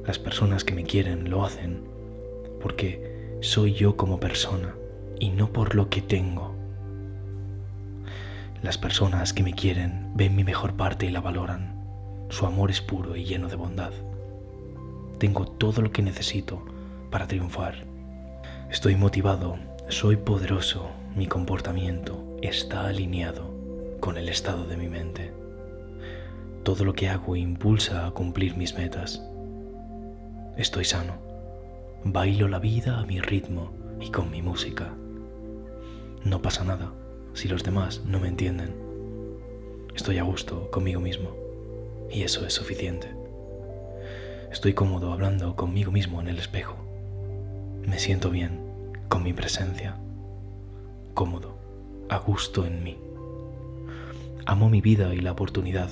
Las 0.06 0.20
personas 0.20 0.64
que 0.64 0.76
me 0.76 0.84
quieren 0.84 1.32
lo 1.32 1.44
hacen 1.44 1.84
porque 2.62 3.40
soy 3.42 3.74
yo 3.74 3.98
como 3.98 4.20
persona 4.20 4.76
y 5.20 5.32
no 5.32 5.52
por 5.52 5.74
lo 5.74 5.90
que 5.90 6.04
tengo. 6.04 6.54
Las 8.62 8.78
personas 8.78 9.34
que 9.34 9.42
me 9.42 9.54
quieren 9.54 10.12
ven 10.14 10.36
mi 10.36 10.44
mejor 10.44 10.76
parte 10.76 11.08
y 11.08 11.10
la 11.10 11.22
valoran. 11.22 11.74
Su 12.30 12.46
amor 12.46 12.70
es 12.70 12.82
puro 12.82 13.16
y 13.16 13.26
lleno 13.26 13.48
de 13.48 13.56
bondad. 13.56 13.94
Tengo 15.18 15.48
todo 15.48 15.82
lo 15.82 15.92
que 15.92 16.04
necesito 16.04 16.64
para 17.10 17.26
triunfar. 17.26 17.88
Estoy 18.70 18.96
motivado, 18.96 19.58
soy 19.90 20.18
poderoso, 20.18 20.92
mi 21.16 21.26
comportamiento 21.26 22.38
está 22.44 22.88
alineado 22.88 23.52
con 24.00 24.18
el 24.18 24.30
estado 24.30 24.66
de 24.68 24.78
mi 24.78 24.88
mente. 24.88 25.34
Todo 26.64 26.86
lo 26.86 26.94
que 26.94 27.10
hago 27.10 27.36
impulsa 27.36 28.06
a 28.06 28.12
cumplir 28.12 28.56
mis 28.56 28.76
metas. 28.76 29.24
Estoy 30.58 30.86
sano. 30.86 31.16
Bailo 32.04 32.48
la 32.48 32.60
vida 32.60 33.00
a 33.00 33.06
mi 33.06 33.20
ritmo 33.20 33.72
y 34.00 34.12
con 34.12 34.30
mi 34.30 34.44
música. 34.44 34.94
No 36.24 36.42
pasa 36.44 36.64
nada 36.64 36.94
si 37.34 37.48
los 37.48 37.64
demás 37.64 38.04
no 38.06 38.20
me 38.20 38.28
entienden. 38.28 38.76
Estoy 39.96 40.20
a 40.20 40.24
gusto 40.24 40.70
conmigo 40.70 41.00
mismo 41.02 41.36
y 42.12 42.22
eso 42.22 42.46
es 42.46 42.54
suficiente. 42.54 43.08
Estoy 44.52 44.74
cómodo 44.74 45.12
hablando 45.12 45.56
conmigo 45.56 45.92
mismo 45.92 46.22
en 46.22 46.28
el 46.28 46.38
espejo. 46.38 46.78
Me 47.88 47.98
siento 47.98 48.30
bien 48.30 48.69
con 49.10 49.24
mi 49.24 49.34
presencia. 49.34 49.98
Cómodo, 51.16 51.58
a 52.10 52.18
gusto 52.20 52.66
en 52.66 52.84
mí. 52.84 52.98
Amo 54.46 54.70
mi 54.70 54.82
vida 54.82 55.14
y 55.16 55.20
la 55.20 55.32
oportunidad 55.32 55.90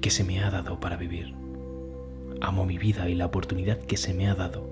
que 0.00 0.10
se 0.10 0.22
me 0.24 0.42
ha 0.42 0.50
dado 0.50 0.78
para 0.78 0.96
vivir. 0.96 1.34
Amo 2.40 2.64
mi 2.64 2.78
vida 2.78 3.08
y 3.08 3.14
la 3.14 3.26
oportunidad 3.26 3.78
que 3.78 3.96
se 3.96 4.14
me 4.14 4.28
ha 4.28 4.34
dado 4.34 4.64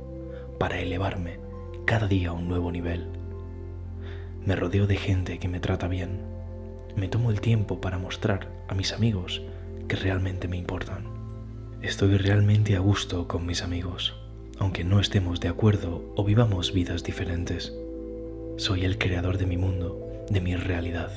para 0.58 0.78
elevarme 0.78 1.40
cada 1.84 2.06
día 2.06 2.30
a 2.30 2.32
un 2.32 2.48
nuevo 2.48 2.70
nivel. 2.70 3.08
Me 4.46 4.54
rodeo 4.54 4.86
de 4.86 4.96
gente 4.96 5.38
que 5.40 5.48
me 5.48 5.58
trata 5.58 5.88
bien. 5.88 6.20
Me 6.96 7.08
tomo 7.08 7.30
el 7.30 7.40
tiempo 7.40 7.80
para 7.80 7.98
mostrar 7.98 8.48
a 8.68 8.74
mis 8.74 8.92
amigos 8.92 9.42
que 9.88 9.96
realmente 9.96 10.46
me 10.46 10.56
importan. 10.56 11.06
Estoy 11.82 12.16
realmente 12.18 12.76
a 12.76 12.80
gusto 12.80 13.26
con 13.26 13.44
mis 13.46 13.62
amigos, 13.62 14.23
aunque 14.58 14.84
no 14.84 15.00
estemos 15.00 15.40
de 15.40 15.48
acuerdo 15.48 16.04
o 16.16 16.24
vivamos 16.24 16.72
vidas 16.72 17.02
diferentes. 17.02 17.74
Soy 18.56 18.84
el 18.84 18.98
creador 18.98 19.38
de 19.38 19.46
mi 19.46 19.56
mundo, 19.56 20.24
de 20.28 20.40
mi 20.40 20.56
realidad. 20.56 21.10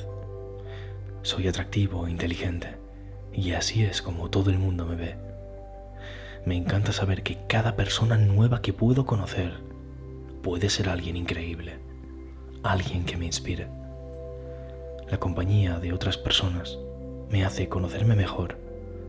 Soy 1.22 1.48
atractivo 1.48 2.06
e 2.06 2.10
inteligente 2.10 2.76
y 3.32 3.52
así 3.52 3.84
es 3.84 4.02
como 4.02 4.30
todo 4.30 4.50
el 4.50 4.58
mundo 4.58 4.86
me 4.86 4.96
ve. 4.96 5.16
Me 6.44 6.56
encanta 6.56 6.92
saber 6.92 7.22
que 7.22 7.38
cada 7.46 7.76
persona 7.76 8.16
nueva 8.16 8.62
que 8.62 8.72
puedo 8.72 9.06
conocer 9.06 9.52
puede 10.42 10.70
ser 10.70 10.88
alguien 10.88 11.16
increíble, 11.16 11.78
alguien 12.62 13.04
que 13.04 13.16
me 13.16 13.26
inspire. 13.26 13.68
La 15.10 15.18
compañía 15.18 15.78
de 15.78 15.92
otras 15.92 16.18
personas 16.18 16.78
me 17.30 17.44
hace 17.44 17.68
conocerme 17.68 18.14
mejor 18.14 18.58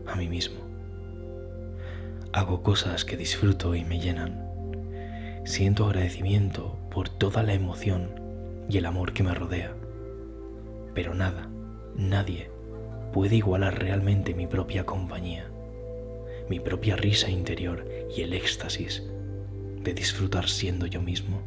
a 0.06 0.16
mí 0.16 0.28
mismo. 0.28 0.69
Hago 2.32 2.62
cosas 2.62 3.04
que 3.04 3.16
disfruto 3.16 3.74
y 3.74 3.84
me 3.84 3.98
llenan. 3.98 4.46
Siento 5.44 5.86
agradecimiento 5.86 6.78
por 6.88 7.08
toda 7.08 7.42
la 7.42 7.54
emoción 7.54 8.08
y 8.68 8.78
el 8.78 8.86
amor 8.86 9.12
que 9.12 9.24
me 9.24 9.34
rodea. 9.34 9.74
Pero 10.94 11.12
nada, 11.14 11.48
nadie 11.96 12.48
puede 13.12 13.34
igualar 13.34 13.80
realmente 13.80 14.32
mi 14.32 14.46
propia 14.46 14.86
compañía, 14.86 15.50
mi 16.48 16.60
propia 16.60 16.94
risa 16.94 17.28
interior 17.30 17.84
y 18.16 18.22
el 18.22 18.32
éxtasis 18.32 19.02
de 19.82 19.92
disfrutar 19.92 20.48
siendo 20.48 20.86
yo 20.86 21.02
mismo. 21.02 21.42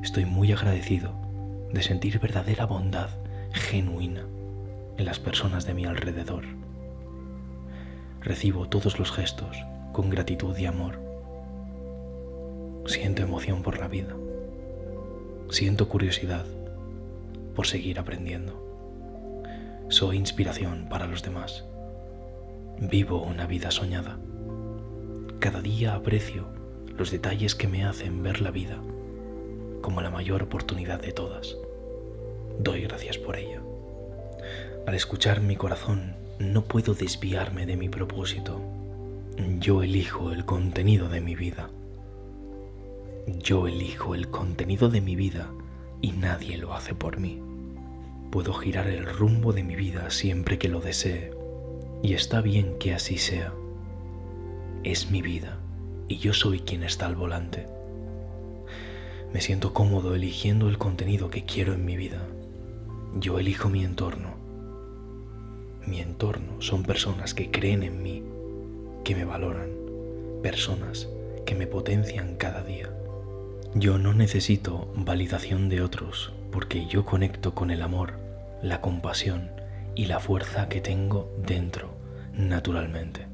Estoy 0.00 0.26
muy 0.26 0.52
agradecido 0.52 1.12
de 1.72 1.82
sentir 1.82 2.20
verdadera 2.20 2.66
bondad 2.66 3.10
genuina 3.52 4.22
en 4.96 5.04
las 5.04 5.18
personas 5.18 5.66
de 5.66 5.74
mi 5.74 5.86
alrededor. 5.86 6.57
Recibo 8.28 8.68
todos 8.68 8.98
los 8.98 9.10
gestos 9.10 9.64
con 9.94 10.10
gratitud 10.10 10.54
y 10.58 10.66
amor. 10.66 11.00
Siento 12.84 13.22
emoción 13.22 13.62
por 13.62 13.78
la 13.78 13.88
vida. 13.88 14.14
Siento 15.48 15.88
curiosidad 15.88 16.44
por 17.54 17.66
seguir 17.66 17.98
aprendiendo. 17.98 19.86
Soy 19.88 20.18
inspiración 20.18 20.90
para 20.90 21.06
los 21.06 21.22
demás. 21.22 21.64
Vivo 22.78 23.22
una 23.22 23.46
vida 23.46 23.70
soñada. 23.70 24.18
Cada 25.38 25.62
día 25.62 25.94
aprecio 25.94 26.48
los 26.98 27.10
detalles 27.10 27.54
que 27.54 27.66
me 27.66 27.86
hacen 27.86 28.22
ver 28.22 28.42
la 28.42 28.50
vida 28.50 28.76
como 29.80 30.02
la 30.02 30.10
mayor 30.10 30.42
oportunidad 30.42 31.00
de 31.00 31.12
todas. 31.12 31.56
Doy 32.58 32.82
gracias 32.82 33.16
por 33.16 33.36
ella. 33.36 33.62
Al 34.86 34.94
escuchar 34.94 35.40
mi 35.40 35.56
corazón, 35.56 36.17
no 36.38 36.64
puedo 36.64 36.94
desviarme 36.94 37.66
de 37.66 37.76
mi 37.76 37.88
propósito. 37.88 38.60
Yo 39.58 39.82
elijo 39.82 40.30
el 40.32 40.44
contenido 40.44 41.08
de 41.08 41.20
mi 41.20 41.34
vida. 41.34 41.70
Yo 43.26 43.66
elijo 43.66 44.14
el 44.14 44.28
contenido 44.28 44.88
de 44.88 45.00
mi 45.00 45.16
vida 45.16 45.50
y 46.00 46.12
nadie 46.12 46.56
lo 46.56 46.74
hace 46.74 46.94
por 46.94 47.18
mí. 47.18 47.42
Puedo 48.30 48.52
girar 48.52 48.86
el 48.88 49.04
rumbo 49.04 49.52
de 49.52 49.64
mi 49.64 49.74
vida 49.74 50.10
siempre 50.10 50.58
que 50.58 50.68
lo 50.68 50.80
desee, 50.80 51.32
y 52.02 52.14
está 52.14 52.40
bien 52.40 52.78
que 52.78 52.94
así 52.94 53.18
sea. 53.18 53.52
Es 54.84 55.10
mi 55.10 55.22
vida, 55.22 55.58
y 56.06 56.18
yo 56.18 56.32
soy 56.32 56.60
quien 56.60 56.84
está 56.84 57.06
al 57.06 57.16
volante. 57.16 57.66
Me 59.32 59.40
siento 59.40 59.74
cómodo 59.74 60.14
eligiendo 60.14 60.68
el 60.68 60.78
contenido 60.78 61.30
que 61.30 61.44
quiero 61.44 61.74
en 61.74 61.84
mi 61.84 61.96
vida. 61.96 62.22
Yo 63.16 63.38
elijo 63.38 63.68
mi 63.68 63.84
entorno. 63.84 64.37
Mi 65.88 66.00
entorno 66.00 66.60
son 66.60 66.82
personas 66.82 67.32
que 67.32 67.50
creen 67.50 67.82
en 67.82 68.02
mí, 68.02 68.22
que 69.04 69.14
me 69.14 69.24
valoran, 69.24 69.70
personas 70.42 71.08
que 71.46 71.54
me 71.54 71.66
potencian 71.66 72.36
cada 72.36 72.62
día. 72.62 72.90
Yo 73.74 73.96
no 73.96 74.12
necesito 74.12 74.92
validación 74.94 75.70
de 75.70 75.80
otros 75.80 76.34
porque 76.52 76.84
yo 76.84 77.06
conecto 77.06 77.54
con 77.54 77.70
el 77.70 77.80
amor, 77.80 78.20
la 78.62 78.82
compasión 78.82 79.50
y 79.94 80.04
la 80.04 80.20
fuerza 80.20 80.68
que 80.68 80.82
tengo 80.82 81.34
dentro 81.38 81.96
naturalmente. 82.34 83.26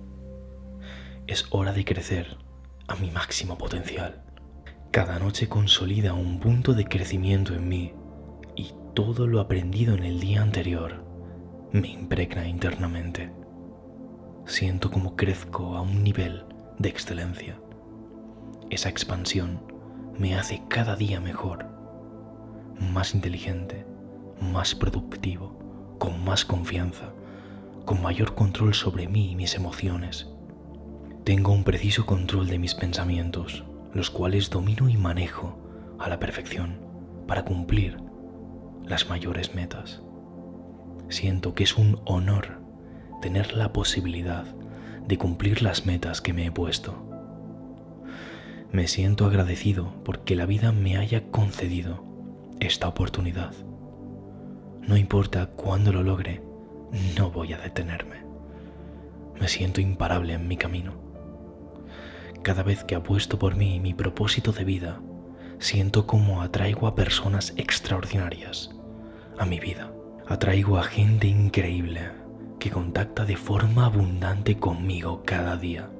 Es 1.27 1.47
hora 1.51 1.73
de 1.73 1.85
crecer 1.85 2.37
a 2.87 2.95
mi 2.95 3.11
máximo 3.11 3.59
potencial. 3.59 4.23
Cada 4.93 5.19
noche 5.19 5.49
consolida 5.49 6.15
un 6.15 6.39
punto 6.39 6.73
de 6.73 6.85
crecimiento 6.85 7.53
en 7.53 7.69
mí 7.69 7.95
y 8.55 8.75
todo 8.95 9.27
lo 9.27 9.41
aprendido 9.41 9.97
en 9.97 10.05
el 10.05 10.21
día 10.21 10.41
anterior 10.41 11.14
me 11.75 11.89
impregna 11.89 12.47
internamente. 12.47 13.33
Siento 14.47 14.93
como 14.93 15.17
crezco 15.17 15.75
a 15.75 15.81
un 15.81 16.05
nivel 16.05 16.45
de 16.79 16.89
excelencia. 16.89 17.59
Esa 18.71 18.89
expansión 18.89 19.61
me 20.17 20.37
hace 20.37 20.63
cada 20.69 20.95
día 20.95 21.19
mejor, 21.19 21.67
más 22.79 23.13
inteligente, 23.13 23.85
más 24.41 24.77
productivo, 24.77 25.97
con 25.99 26.25
más 26.25 26.45
confianza, 26.45 27.13
con 27.85 28.01
mayor 28.01 28.37
control 28.37 28.73
sobre 28.73 29.09
mí 29.09 29.33
y 29.33 29.35
mis 29.35 29.57
emociones. 29.57 30.29
Tengo 31.25 31.51
un 31.51 31.65
preciso 31.65 32.07
control 32.07 32.47
de 32.47 32.61
mis 32.61 32.77
pensamientos, 32.77 33.65
los 33.93 34.11
cuales 34.11 34.49
domino 34.49 34.89
y 34.89 34.97
manejo 34.97 35.59
a 35.99 36.09
la 36.09 36.21
perfección 36.21 36.79
para 37.27 37.45
cumplir 37.45 37.97
las 38.85 39.09
mayores 39.09 39.57
metas. 39.57 40.04
Siento 41.09 41.55
que 41.55 41.65
es 41.65 41.77
un 41.77 42.01
honor 42.05 42.61
tener 43.21 43.55
la 43.55 43.73
posibilidad 43.73 44.45
de 45.07 45.19
cumplir 45.19 45.63
las 45.63 45.87
metas 45.87 46.21
que 46.21 46.33
me 46.33 46.47
he 46.47 46.53
puesto. 46.53 46.95
Me 48.73 48.89
siento 48.89 49.27
agradecido 49.27 49.95
porque 50.05 50.37
la 50.37 50.47
vida 50.47 50.73
me 50.73 50.97
haya 50.97 51.31
concedido 51.31 52.05
esta 52.61 52.89
oportunidad. 52.89 53.53
No 54.83 54.97
importa 54.97 55.47
cuándo 55.47 55.93
lo 55.93 56.03
logre, 56.03 56.43
no 57.17 57.31
voy 57.31 57.53
a 57.53 57.59
detenerme. 57.59 58.25
Me 59.41 59.49
siento 59.49 59.81
imparable 59.81 60.35
en 60.35 60.49
mi 60.49 60.57
camino. 60.57 60.93
Cada 62.43 62.63
vez 62.63 62.85
que 62.85 62.95
apuesto 62.95 63.39
por 63.39 63.57
mí 63.57 63.77
y 63.77 63.81
mi 63.81 63.95
propósito 63.95 64.53
de 64.53 64.65
vida, 64.65 65.01
siento 65.59 66.07
como 66.07 66.43
atraigo 66.43 66.87
a 66.87 66.95
personas 66.95 67.55
extraordinarias 67.57 68.75
a 69.39 69.47
mi 69.47 69.61
vida. 69.61 69.94
Atraigo 70.27 70.79
a 70.79 70.85
gente 70.85 71.27
increíble 71.27 72.11
que 72.59 72.71
contacta 72.71 73.27
de 73.27 73.37
forma 73.37 73.85
abundante 73.85 74.57
conmigo 74.57 75.23
cada 75.27 75.59
día. 75.59 75.91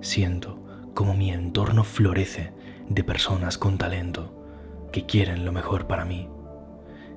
Siento 0.00 0.60
como 0.94 1.14
mi 1.14 1.32
entorno 1.32 1.82
florece 1.82 2.52
de 2.88 3.02
personas 3.02 3.58
con 3.58 3.78
talento 3.78 4.32
que 4.92 5.06
quieren 5.06 5.44
lo 5.44 5.50
mejor 5.50 5.88
para 5.88 6.04
mí. 6.04 6.28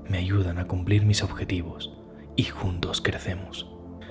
Me 0.08 0.18
ayudan 0.18 0.58
a 0.58 0.66
cumplir 0.66 1.06
mis 1.06 1.24
objetivos 1.24 1.94
y 2.36 2.46
juntos 2.46 3.02
crecemos. 3.02 3.70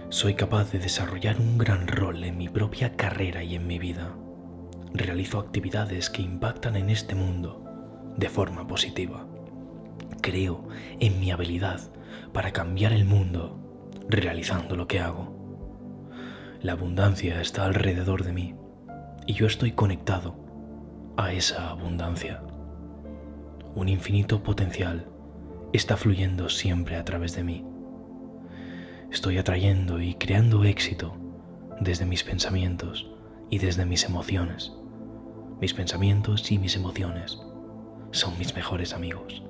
Soy 0.09 0.35
capaz 0.35 0.71
de 0.71 0.78
desarrollar 0.78 1.40
un 1.40 1.59
gran 1.59 1.88
rol 1.88 2.23
en 2.23 2.38
mi 2.38 2.49
propia 2.49 2.95
carrera 2.95 3.43
y 3.43 3.57
en 3.57 3.67
mi 3.67 3.81
vida. 3.81 4.14
Realizo 4.95 5.40
actividades 5.40 6.11
que 6.11 6.23
impactan 6.23 6.76
en 6.76 6.90
este 6.90 7.17
mundo 7.17 7.64
de 8.17 8.28
forma 8.28 8.69
positiva. 8.69 9.27
Creo 10.20 10.68
en 11.00 11.20
mi 11.20 11.30
habilidad 11.30 11.80
para 12.32 12.52
cambiar 12.52 12.92
el 12.92 13.04
mundo 13.04 13.58
realizando 14.08 14.76
lo 14.76 14.88
que 14.88 15.00
hago. 15.00 15.37
La 16.60 16.72
abundancia 16.72 17.40
está 17.40 17.64
alrededor 17.64 18.25
de 18.25 18.32
mí 18.32 18.54
y 19.26 19.34
yo 19.34 19.46
estoy 19.46 19.72
conectado 19.72 20.34
a 21.16 21.32
esa 21.32 21.70
abundancia. 21.70 22.42
Un 23.75 23.88
infinito 23.88 24.42
potencial 24.42 25.06
está 25.72 25.96
fluyendo 25.96 26.48
siempre 26.48 26.96
a 26.96 27.04
través 27.04 27.37
de 27.37 27.44
mí. 27.44 27.64
Estoy 29.12 29.38
atrayendo 29.38 30.00
y 30.00 30.14
creando 30.14 30.64
éxito 30.64 31.16
desde 31.80 32.06
mis 32.06 32.25
pensamientos 32.25 33.08
y 33.50 33.58
desde 33.58 33.86
mis 33.86 34.04
emociones. 34.04 34.73
Mis 35.60 35.75
pensamientos 35.75 36.50
y 36.50 36.58
mis 36.58 36.76
emociones 36.76 37.40
son 38.10 38.36
mis 38.38 38.54
mejores 38.54 38.93
amigos 38.95 39.43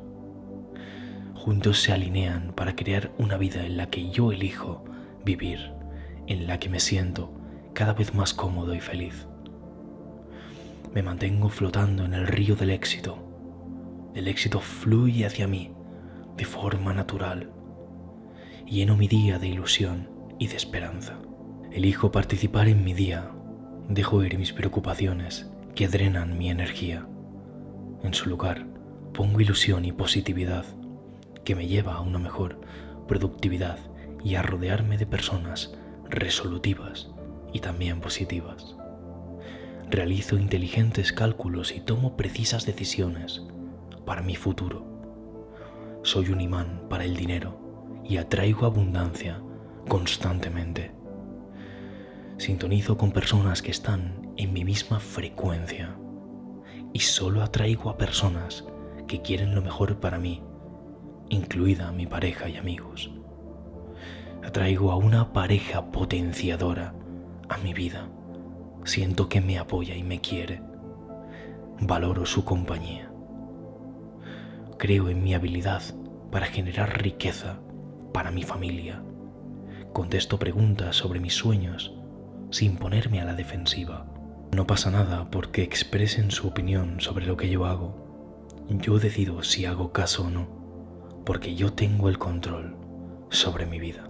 juntos 1.38 1.80
se 1.80 1.92
alinean 1.92 2.52
para 2.54 2.74
crear 2.74 3.12
una 3.16 3.38
vida 3.38 3.64
en 3.64 3.76
la 3.76 3.88
que 3.88 4.10
yo 4.10 4.32
elijo 4.32 4.84
vivir, 5.24 5.72
en 6.26 6.46
la 6.46 6.58
que 6.58 6.68
me 6.68 6.80
siento 6.80 7.32
cada 7.74 7.94
vez 7.94 8.12
más 8.12 8.34
cómodo 8.34 8.74
y 8.74 8.80
feliz. 8.80 9.26
Me 10.92 11.02
mantengo 11.02 11.48
flotando 11.48 12.04
en 12.04 12.12
el 12.14 12.26
río 12.26 12.56
del 12.56 12.70
éxito. 12.70 13.24
El 14.14 14.26
éxito 14.26 14.60
fluye 14.60 15.26
hacia 15.26 15.46
mí 15.46 15.70
de 16.36 16.44
forma 16.44 16.92
natural. 16.92 17.52
Lleno 18.66 18.96
mi 18.96 19.06
día 19.06 19.38
de 19.38 19.48
ilusión 19.48 20.10
y 20.38 20.48
de 20.48 20.56
esperanza. 20.56 21.18
Elijo 21.70 22.10
participar 22.10 22.68
en 22.68 22.84
mi 22.84 22.94
día. 22.94 23.30
Dejo 23.88 24.24
ir 24.24 24.38
mis 24.38 24.52
preocupaciones 24.52 25.50
que 25.74 25.88
drenan 25.88 26.36
mi 26.36 26.50
energía. 26.50 27.06
En 28.02 28.12
su 28.12 28.28
lugar, 28.28 28.66
pongo 29.12 29.40
ilusión 29.40 29.84
y 29.84 29.92
positividad 29.92 30.64
que 31.48 31.54
me 31.54 31.66
lleva 31.66 31.94
a 31.94 32.02
una 32.02 32.18
mejor 32.18 32.60
productividad 33.06 33.78
y 34.22 34.34
a 34.34 34.42
rodearme 34.42 34.98
de 34.98 35.06
personas 35.06 35.72
resolutivas 36.10 37.08
y 37.54 37.60
también 37.60 38.02
positivas. 38.02 38.76
Realizo 39.88 40.36
inteligentes 40.36 41.10
cálculos 41.10 41.74
y 41.74 41.80
tomo 41.80 42.18
precisas 42.18 42.66
decisiones 42.66 43.46
para 44.04 44.20
mi 44.20 44.36
futuro. 44.36 44.84
Soy 46.02 46.28
un 46.28 46.42
imán 46.42 46.82
para 46.90 47.06
el 47.06 47.16
dinero 47.16 47.58
y 48.04 48.18
atraigo 48.18 48.66
abundancia 48.66 49.40
constantemente. 49.88 50.92
Sintonizo 52.36 52.98
con 52.98 53.10
personas 53.10 53.62
que 53.62 53.70
están 53.70 54.34
en 54.36 54.52
mi 54.52 54.66
misma 54.66 55.00
frecuencia 55.00 55.96
y 56.92 56.98
solo 56.98 57.42
atraigo 57.42 57.88
a 57.88 57.96
personas 57.96 58.66
que 59.06 59.22
quieren 59.22 59.54
lo 59.54 59.62
mejor 59.62 59.98
para 59.98 60.18
mí 60.18 60.42
incluida 61.28 61.92
mi 61.92 62.06
pareja 62.06 62.48
y 62.48 62.56
amigos. 62.56 63.10
Atraigo 64.44 64.92
a 64.92 64.96
una 64.96 65.32
pareja 65.32 65.90
potenciadora 65.90 66.94
a 67.48 67.58
mi 67.58 67.74
vida. 67.74 68.08
Siento 68.84 69.28
que 69.28 69.40
me 69.40 69.58
apoya 69.58 69.94
y 69.94 70.02
me 70.02 70.20
quiere. 70.20 70.62
Valoro 71.80 72.24
su 72.24 72.44
compañía. 72.44 73.10
Creo 74.78 75.08
en 75.08 75.22
mi 75.22 75.34
habilidad 75.34 75.82
para 76.30 76.46
generar 76.46 77.02
riqueza 77.02 77.58
para 78.12 78.30
mi 78.30 78.42
familia. 78.42 79.02
Contesto 79.92 80.38
preguntas 80.38 80.96
sobre 80.96 81.20
mis 81.20 81.34
sueños 81.34 81.94
sin 82.50 82.76
ponerme 82.76 83.20
a 83.20 83.24
la 83.24 83.34
defensiva. 83.34 84.06
No 84.52 84.66
pasa 84.66 84.90
nada 84.90 85.30
porque 85.30 85.62
expresen 85.62 86.30
su 86.30 86.48
opinión 86.48 87.00
sobre 87.00 87.26
lo 87.26 87.36
que 87.36 87.50
yo 87.50 87.66
hago. 87.66 88.06
Yo 88.70 88.98
decido 88.98 89.42
si 89.42 89.66
hago 89.66 89.92
caso 89.92 90.24
o 90.24 90.30
no 90.30 90.57
porque 91.28 91.54
yo 91.54 91.74
tengo 91.74 92.08
el 92.08 92.18
control 92.18 92.74
sobre 93.28 93.66
mi 93.66 93.78
vida. 93.78 94.08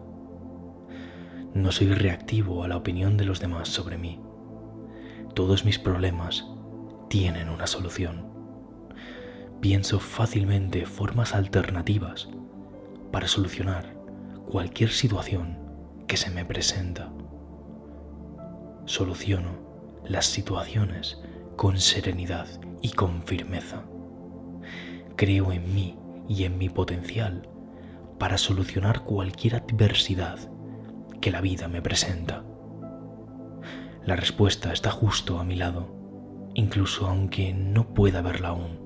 No 1.52 1.72
soy 1.72 1.92
reactivo 1.92 2.62
a 2.62 2.68
la 2.68 2.76
opinión 2.76 3.16
de 3.16 3.24
los 3.24 3.40
demás 3.40 3.66
sobre 3.66 3.98
mí. 3.98 4.20
Todos 5.34 5.64
mis 5.64 5.80
problemas 5.80 6.46
tienen 7.08 7.48
una 7.48 7.66
solución. 7.66 8.24
Pienso 9.60 9.98
fácilmente 9.98 10.86
formas 10.86 11.34
alternativas 11.34 12.28
para 13.10 13.26
solucionar 13.26 13.96
cualquier 14.48 14.90
situación 14.90 15.58
que 16.06 16.16
se 16.16 16.30
me 16.30 16.44
presenta. 16.44 17.10
Soluciono 18.84 19.58
las 20.04 20.26
situaciones 20.26 21.20
con 21.56 21.80
serenidad 21.80 22.46
y 22.80 22.90
con 22.90 23.24
firmeza. 23.24 23.82
Creo 25.16 25.50
en 25.50 25.74
mí 25.74 25.98
y 26.28 26.44
en 26.44 26.58
mi 26.58 26.68
potencial 26.68 27.48
para 28.18 28.38
solucionar 28.38 29.04
cualquier 29.04 29.56
adversidad 29.56 30.38
que 31.20 31.30
la 31.30 31.40
vida 31.40 31.68
me 31.68 31.82
presenta. 31.82 32.44
La 34.04 34.16
respuesta 34.16 34.72
está 34.72 34.90
justo 34.90 35.38
a 35.38 35.44
mi 35.44 35.56
lado, 35.56 35.88
incluso 36.54 37.06
aunque 37.06 37.52
no 37.52 37.94
pueda 37.94 38.22
verla 38.22 38.48
aún. 38.48 38.78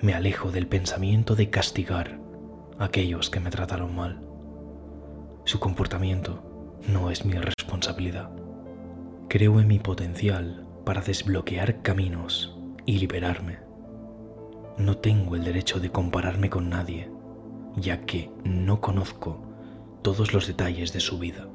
Me 0.00 0.14
alejo 0.14 0.52
del 0.52 0.68
pensamiento 0.68 1.34
de 1.34 1.50
castigar 1.50 2.20
a 2.78 2.84
aquellos 2.84 3.30
que 3.30 3.40
me 3.40 3.50
trataron 3.50 3.94
mal. 3.94 4.20
Su 5.44 5.58
comportamiento 5.58 6.78
no 6.86 7.10
es 7.10 7.24
mi 7.24 7.34
responsabilidad. 7.34 8.30
Creo 9.28 9.60
en 9.60 9.66
mi 9.66 9.78
potencial 9.78 10.66
para 10.84 11.00
desbloquear 11.00 11.82
caminos 11.82 12.56
y 12.86 12.98
liberarme 12.98 13.67
no 14.78 14.96
tengo 14.98 15.34
el 15.34 15.44
derecho 15.44 15.80
de 15.80 15.90
compararme 15.90 16.50
con 16.50 16.70
nadie, 16.70 17.10
ya 17.76 18.02
que 18.02 18.30
no 18.44 18.80
conozco 18.80 19.42
todos 20.02 20.32
los 20.32 20.46
detalles 20.46 20.92
de 20.92 21.00
su 21.00 21.18
vida. 21.18 21.48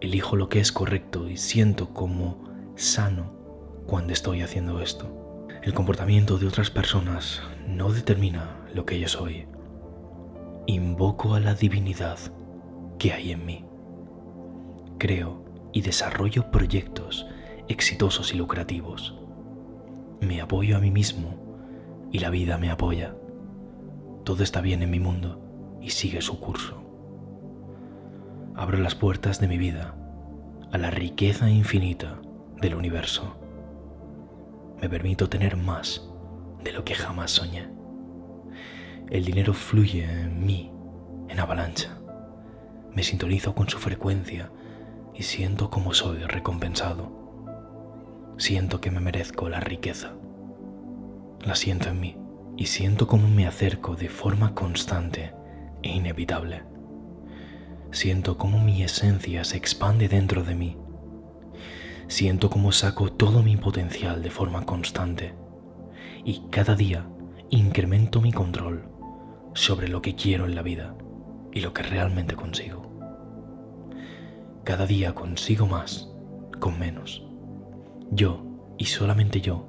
Elijo 0.00 0.36
lo 0.36 0.48
que 0.48 0.60
es 0.60 0.72
correcto 0.72 1.28
y 1.28 1.36
siento 1.36 1.90
como 1.90 2.42
sano 2.74 3.32
cuando 3.86 4.12
estoy 4.12 4.40
haciendo 4.42 4.80
esto. 4.80 5.46
El 5.62 5.74
comportamiento 5.74 6.38
de 6.38 6.46
otras 6.46 6.70
personas 6.70 7.42
no 7.66 7.92
determina 7.92 8.66
lo 8.74 8.86
que 8.86 8.98
yo 8.98 9.08
soy. 9.08 9.46
Invoco 10.66 11.34
a 11.34 11.40
la 11.40 11.54
divinidad 11.54 12.18
que 12.98 13.12
hay 13.12 13.32
en 13.32 13.44
mí. 13.44 13.64
Creo 14.98 15.44
y 15.72 15.82
desarrollo 15.82 16.50
proyectos 16.50 17.26
exitosos 17.68 18.32
y 18.32 18.36
lucrativos. 18.36 19.18
Me 20.20 20.40
apoyo 20.40 20.76
a 20.76 20.80
mí 20.80 20.90
mismo 20.90 21.43
y 22.14 22.20
la 22.20 22.30
vida 22.30 22.58
me 22.58 22.70
apoya. 22.70 23.16
Todo 24.22 24.44
está 24.44 24.60
bien 24.60 24.84
en 24.84 24.90
mi 24.92 25.00
mundo 25.00 25.40
y 25.82 25.90
sigue 25.90 26.22
su 26.22 26.38
curso. 26.38 26.80
Abro 28.54 28.78
las 28.78 28.94
puertas 28.94 29.40
de 29.40 29.48
mi 29.48 29.58
vida 29.58 29.96
a 30.70 30.78
la 30.78 30.92
riqueza 30.92 31.50
infinita 31.50 32.20
del 32.60 32.76
universo. 32.76 33.36
Me 34.80 34.88
permito 34.88 35.28
tener 35.28 35.56
más 35.56 36.08
de 36.62 36.70
lo 36.72 36.84
que 36.84 36.94
jamás 36.94 37.32
soñé. 37.32 37.68
El 39.10 39.24
dinero 39.24 39.52
fluye 39.52 40.04
en 40.04 40.46
mí 40.46 40.70
en 41.28 41.40
avalancha. 41.40 41.98
Me 42.92 43.02
sintonizo 43.02 43.56
con 43.56 43.68
su 43.68 43.78
frecuencia 43.78 44.52
y 45.16 45.24
siento 45.24 45.68
como 45.68 45.92
soy 45.92 46.18
recompensado. 46.18 47.10
Siento 48.38 48.80
que 48.80 48.92
me 48.92 49.00
merezco 49.00 49.48
la 49.48 49.58
riqueza. 49.58 50.12
La 51.40 51.54
siento 51.54 51.88
en 51.88 52.00
mí 52.00 52.16
y 52.56 52.66
siento 52.66 53.06
como 53.06 53.28
me 53.28 53.46
acerco 53.46 53.96
de 53.96 54.08
forma 54.08 54.54
constante 54.54 55.34
e 55.82 55.90
inevitable. 55.90 56.62
Siento 57.90 58.38
como 58.38 58.60
mi 58.60 58.82
esencia 58.82 59.44
se 59.44 59.56
expande 59.56 60.08
dentro 60.08 60.42
de 60.42 60.54
mí. 60.54 60.76
Siento 62.08 62.50
como 62.50 62.72
saco 62.72 63.12
todo 63.12 63.42
mi 63.42 63.56
potencial 63.56 64.22
de 64.22 64.30
forma 64.30 64.64
constante 64.64 65.34
y 66.24 66.42
cada 66.50 66.74
día 66.74 67.08
incremento 67.50 68.20
mi 68.20 68.32
control 68.32 68.88
sobre 69.54 69.88
lo 69.88 70.02
que 70.02 70.14
quiero 70.14 70.46
en 70.46 70.54
la 70.54 70.62
vida 70.62 70.96
y 71.52 71.60
lo 71.60 71.72
que 71.72 71.82
realmente 71.82 72.34
consigo. 72.34 72.82
Cada 74.64 74.86
día 74.86 75.14
consigo 75.14 75.66
más 75.66 76.10
con 76.58 76.78
menos. 76.78 77.24
Yo, 78.10 78.44
y 78.78 78.86
solamente 78.86 79.40
yo, 79.40 79.68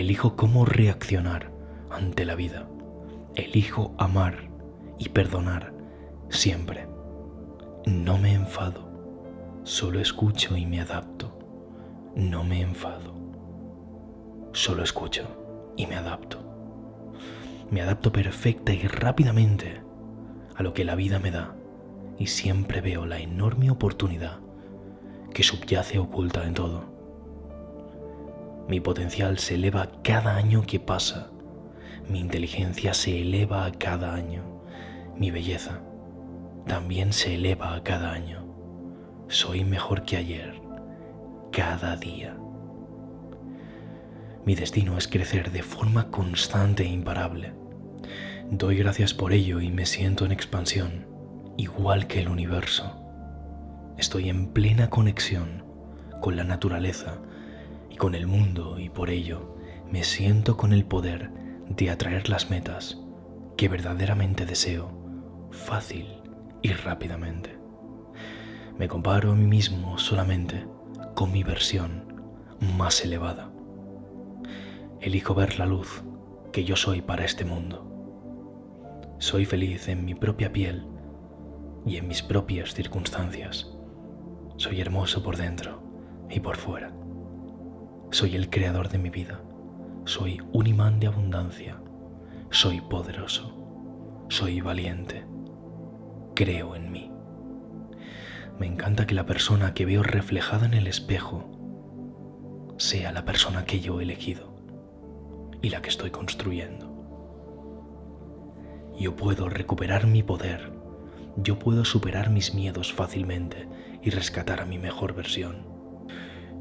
elijo 0.00 0.36
cómo 0.36 0.64
reaccionar 0.64 1.52
ante 1.90 2.24
la 2.24 2.34
vida. 2.34 2.68
Elijo 3.34 3.94
amar 3.98 4.48
y 4.98 5.08
perdonar 5.08 5.72
siempre. 6.28 6.88
No 7.86 8.18
me 8.18 8.32
enfado, 8.34 8.90
solo 9.64 10.00
escucho 10.00 10.56
y 10.56 10.66
me 10.66 10.80
adapto. 10.80 11.38
No 12.14 12.44
me 12.44 12.60
enfado, 12.60 13.14
solo 14.52 14.82
escucho 14.82 15.72
y 15.76 15.86
me 15.86 15.96
adapto. 15.96 16.44
Me 17.70 17.82
adapto 17.82 18.12
perfecta 18.12 18.72
y 18.72 18.86
rápidamente 18.86 19.82
a 20.56 20.62
lo 20.62 20.74
que 20.74 20.84
la 20.84 20.94
vida 20.94 21.18
me 21.18 21.30
da 21.30 21.54
y 22.18 22.26
siempre 22.26 22.80
veo 22.80 23.06
la 23.06 23.20
enorme 23.20 23.70
oportunidad 23.70 24.40
que 25.32 25.42
subyace 25.42 25.98
oculta 25.98 26.44
en 26.44 26.54
todo. 26.54 26.97
Mi 28.68 28.80
potencial 28.80 29.38
se 29.38 29.54
eleva 29.54 29.90
cada 30.02 30.36
año 30.36 30.62
que 30.66 30.78
pasa, 30.78 31.30
mi 32.08 32.20
inteligencia 32.20 32.94
se 32.94 33.22
eleva 33.22 33.64
a 33.64 33.72
cada 33.72 34.14
año, 34.14 34.62
mi 35.16 35.30
belleza 35.30 35.80
también 36.68 37.14
se 37.14 37.34
eleva 37.34 37.74
a 37.74 37.82
cada 37.82 38.12
año. 38.12 38.46
Soy 39.28 39.64
mejor 39.64 40.02
que 40.02 40.18
ayer, 40.18 40.60
cada 41.50 41.96
día. 41.96 42.36
Mi 44.44 44.54
destino 44.54 44.98
es 44.98 45.08
crecer 45.08 45.50
de 45.50 45.62
forma 45.62 46.10
constante 46.10 46.82
e 46.84 46.88
imparable. 46.88 47.54
Doy 48.50 48.76
gracias 48.76 49.14
por 49.14 49.32
ello 49.32 49.60
y 49.60 49.70
me 49.70 49.86
siento 49.86 50.26
en 50.26 50.32
expansión, 50.32 51.06
igual 51.56 52.06
que 52.06 52.20
el 52.20 52.28
universo. 52.28 53.00
Estoy 53.96 54.28
en 54.28 54.52
plena 54.52 54.90
conexión 54.90 55.64
con 56.20 56.36
la 56.36 56.44
naturaleza 56.44 57.18
con 57.98 58.14
el 58.14 58.26
mundo 58.26 58.78
y 58.78 58.88
por 58.88 59.10
ello 59.10 59.56
me 59.90 60.04
siento 60.04 60.56
con 60.56 60.72
el 60.72 60.84
poder 60.84 61.30
de 61.68 61.90
atraer 61.90 62.28
las 62.30 62.48
metas 62.48 62.98
que 63.56 63.68
verdaderamente 63.68 64.46
deseo 64.46 64.98
fácil 65.50 66.06
y 66.62 66.72
rápidamente. 66.72 67.58
Me 68.78 68.88
comparo 68.88 69.32
a 69.32 69.34
mí 69.34 69.46
mismo 69.46 69.98
solamente 69.98 70.66
con 71.14 71.32
mi 71.32 71.42
versión 71.42 72.14
más 72.76 73.04
elevada. 73.04 73.50
Elijo 75.00 75.34
ver 75.34 75.58
la 75.58 75.66
luz 75.66 76.04
que 76.52 76.64
yo 76.64 76.76
soy 76.76 77.02
para 77.02 77.24
este 77.24 77.44
mundo. 77.44 77.84
Soy 79.18 79.44
feliz 79.44 79.88
en 79.88 80.04
mi 80.04 80.14
propia 80.14 80.52
piel 80.52 80.86
y 81.84 81.96
en 81.96 82.06
mis 82.06 82.22
propias 82.22 82.74
circunstancias. 82.74 83.76
Soy 84.56 84.80
hermoso 84.80 85.22
por 85.22 85.36
dentro 85.36 85.82
y 86.30 86.40
por 86.40 86.56
fuera. 86.56 86.97
Soy 88.10 88.36
el 88.36 88.48
creador 88.48 88.88
de 88.88 88.96
mi 88.96 89.10
vida. 89.10 89.42
Soy 90.06 90.40
un 90.52 90.66
imán 90.66 90.98
de 90.98 91.08
abundancia. 91.08 91.78
Soy 92.50 92.80
poderoso. 92.80 94.26
Soy 94.30 94.62
valiente. 94.62 95.26
Creo 96.34 96.74
en 96.74 96.90
mí. 96.90 97.12
Me 98.58 98.66
encanta 98.66 99.06
que 99.06 99.14
la 99.14 99.26
persona 99.26 99.74
que 99.74 99.84
veo 99.84 100.02
reflejada 100.02 100.64
en 100.64 100.72
el 100.72 100.86
espejo 100.86 101.50
sea 102.78 103.12
la 103.12 103.26
persona 103.26 103.66
que 103.66 103.80
yo 103.80 104.00
he 104.00 104.04
elegido 104.04 104.56
y 105.60 105.68
la 105.68 105.82
que 105.82 105.90
estoy 105.90 106.10
construyendo. 106.10 106.88
Yo 108.98 109.16
puedo 109.16 109.50
recuperar 109.50 110.06
mi 110.06 110.22
poder. 110.22 110.72
Yo 111.36 111.58
puedo 111.58 111.84
superar 111.84 112.30
mis 112.30 112.54
miedos 112.54 112.90
fácilmente 112.90 113.68
y 114.02 114.08
rescatar 114.08 114.62
a 114.62 114.64
mi 114.64 114.78
mejor 114.78 115.14
versión. 115.14 115.77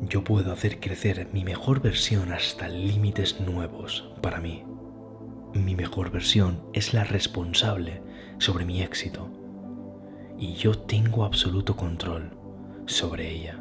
Yo 0.01 0.23
puedo 0.23 0.53
hacer 0.53 0.79
crecer 0.79 1.27
mi 1.33 1.43
mejor 1.43 1.81
versión 1.81 2.31
hasta 2.31 2.69
límites 2.69 3.41
nuevos 3.41 4.07
para 4.21 4.39
mí. 4.39 4.63
Mi 5.53 5.75
mejor 5.75 6.11
versión 6.11 6.61
es 6.73 6.93
la 6.93 7.03
responsable 7.03 8.01
sobre 8.37 8.63
mi 8.63 8.83
éxito 8.83 9.27
y 10.37 10.53
yo 10.53 10.77
tengo 10.77 11.25
absoluto 11.25 11.75
control 11.75 12.29
sobre 12.85 13.29
ella. 13.29 13.59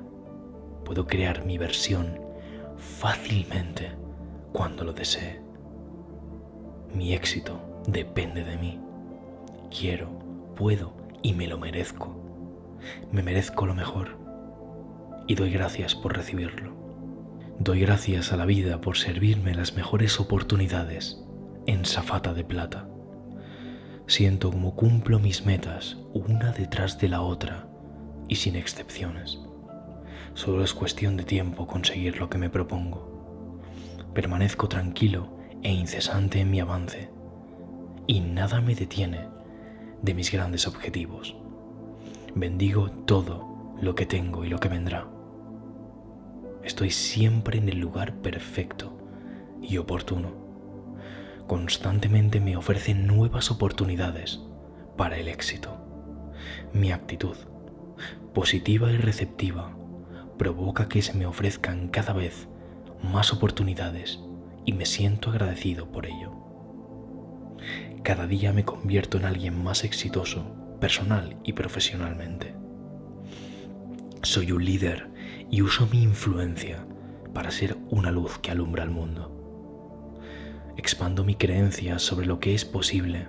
Puedo 0.84 1.06
crear 1.06 1.44
mi 1.46 1.56
versión 1.56 2.20
fácilmente 2.76 3.92
cuando 4.52 4.84
lo 4.84 4.92
desee. 4.92 5.40
Mi 6.94 7.14
éxito 7.14 7.82
depende 7.88 8.44
de 8.44 8.58
mí. 8.58 8.78
Quiero, 9.70 10.10
puedo 10.54 10.92
y 11.22 11.32
me 11.32 11.46
lo 11.46 11.56
merezco. 11.56 12.14
Me 13.10 13.22
merezco 13.22 13.64
lo 13.66 13.74
mejor 13.74 14.25
y 15.26 15.34
doy 15.34 15.50
gracias 15.50 15.94
por 15.94 16.16
recibirlo. 16.16 16.74
Doy 17.58 17.80
gracias 17.80 18.32
a 18.32 18.36
la 18.36 18.44
vida 18.44 18.80
por 18.80 18.96
servirme 18.96 19.54
las 19.54 19.74
mejores 19.74 20.20
oportunidades 20.20 21.24
en 21.66 21.84
zafata 21.84 22.34
de 22.34 22.44
plata. 22.44 22.88
Siento 24.06 24.50
como 24.50 24.76
cumplo 24.76 25.18
mis 25.18 25.44
metas 25.46 25.96
una 26.12 26.52
detrás 26.52 26.98
de 26.98 27.08
la 27.08 27.22
otra 27.22 27.68
y 28.28 28.36
sin 28.36 28.56
excepciones. 28.56 29.40
Solo 30.34 30.62
es 30.62 30.74
cuestión 30.74 31.16
de 31.16 31.24
tiempo 31.24 31.66
conseguir 31.66 32.18
lo 32.18 32.28
que 32.28 32.38
me 32.38 32.50
propongo. 32.50 33.60
Permanezco 34.14 34.68
tranquilo 34.68 35.38
e 35.62 35.72
incesante 35.72 36.40
en 36.40 36.50
mi 36.50 36.60
avance 36.60 37.10
y 38.06 38.20
nada 38.20 38.60
me 38.60 38.74
detiene 38.74 39.28
de 40.02 40.14
mis 40.14 40.30
grandes 40.30 40.68
objetivos. 40.68 41.36
Bendigo 42.34 42.90
todo 43.06 43.74
lo 43.80 43.94
que 43.94 44.06
tengo 44.06 44.44
y 44.44 44.48
lo 44.48 44.58
que 44.58 44.68
vendrá. 44.68 45.15
Estoy 46.66 46.90
siempre 46.90 47.58
en 47.58 47.68
el 47.68 47.78
lugar 47.78 48.16
perfecto 48.22 48.98
y 49.62 49.76
oportuno. 49.76 50.32
Constantemente 51.46 52.40
me 52.40 52.56
ofrecen 52.56 53.06
nuevas 53.06 53.52
oportunidades 53.52 54.40
para 54.96 55.16
el 55.16 55.28
éxito. 55.28 55.78
Mi 56.72 56.90
actitud, 56.90 57.36
positiva 58.34 58.90
y 58.90 58.96
receptiva, 58.96 59.78
provoca 60.38 60.88
que 60.88 61.02
se 61.02 61.14
me 61.14 61.24
ofrezcan 61.24 61.86
cada 61.86 62.12
vez 62.12 62.48
más 63.00 63.32
oportunidades 63.32 64.18
y 64.64 64.72
me 64.72 64.86
siento 64.86 65.30
agradecido 65.30 65.92
por 65.92 66.06
ello. 66.06 66.32
Cada 68.02 68.26
día 68.26 68.52
me 68.52 68.64
convierto 68.64 69.18
en 69.18 69.24
alguien 69.24 69.62
más 69.62 69.84
exitoso, 69.84 70.76
personal 70.80 71.36
y 71.44 71.52
profesionalmente. 71.52 72.56
Soy 74.22 74.50
un 74.50 74.64
líder 74.64 75.14
y 75.50 75.62
uso 75.62 75.86
mi 75.90 76.02
influencia 76.02 76.86
para 77.32 77.50
ser 77.50 77.76
una 77.90 78.10
luz 78.10 78.38
que 78.38 78.50
alumbra 78.50 78.82
al 78.82 78.90
mundo. 78.90 79.32
Expando 80.76 81.24
mi 81.24 81.34
creencia 81.34 81.98
sobre 81.98 82.26
lo 82.26 82.40
que 82.40 82.54
es 82.54 82.64
posible. 82.64 83.28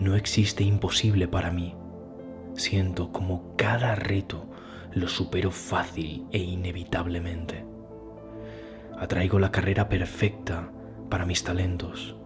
No 0.00 0.14
existe 0.14 0.64
imposible 0.64 1.28
para 1.28 1.50
mí. 1.50 1.74
Siento 2.54 3.12
como 3.12 3.54
cada 3.56 3.94
reto 3.94 4.48
lo 4.92 5.08
supero 5.08 5.50
fácil 5.50 6.26
e 6.32 6.38
inevitablemente. 6.38 7.64
Atraigo 8.98 9.38
la 9.38 9.52
carrera 9.52 9.88
perfecta 9.88 10.70
para 11.08 11.26
mis 11.26 11.44
talentos 11.44 12.16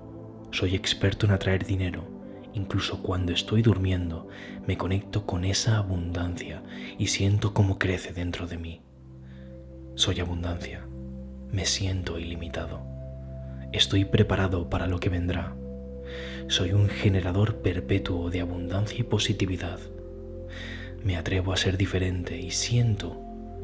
soy 0.52 0.74
experto 0.74 1.26
en 1.26 1.32
atraer 1.32 1.64
dinero. 1.64 2.19
Incluso 2.52 3.02
cuando 3.02 3.32
estoy 3.32 3.62
durmiendo, 3.62 4.28
me 4.66 4.76
conecto 4.76 5.26
con 5.26 5.44
esa 5.44 5.78
abundancia 5.78 6.62
y 6.98 7.06
siento 7.08 7.54
cómo 7.54 7.78
crece 7.78 8.12
dentro 8.12 8.46
de 8.46 8.58
mí. 8.58 8.82
Soy 9.94 10.20
abundancia. 10.20 10.86
Me 11.52 11.64
siento 11.66 12.18
ilimitado. 12.18 12.82
Estoy 13.72 14.04
preparado 14.04 14.68
para 14.68 14.86
lo 14.86 14.98
que 14.98 15.08
vendrá. 15.08 15.54
Soy 16.48 16.72
un 16.72 16.88
generador 16.88 17.56
perpetuo 17.58 18.30
de 18.30 18.40
abundancia 18.40 18.98
y 18.98 19.04
positividad. 19.04 19.78
Me 21.04 21.16
atrevo 21.16 21.52
a 21.52 21.56
ser 21.56 21.76
diferente 21.76 22.38
y 22.38 22.50
siento 22.50 23.20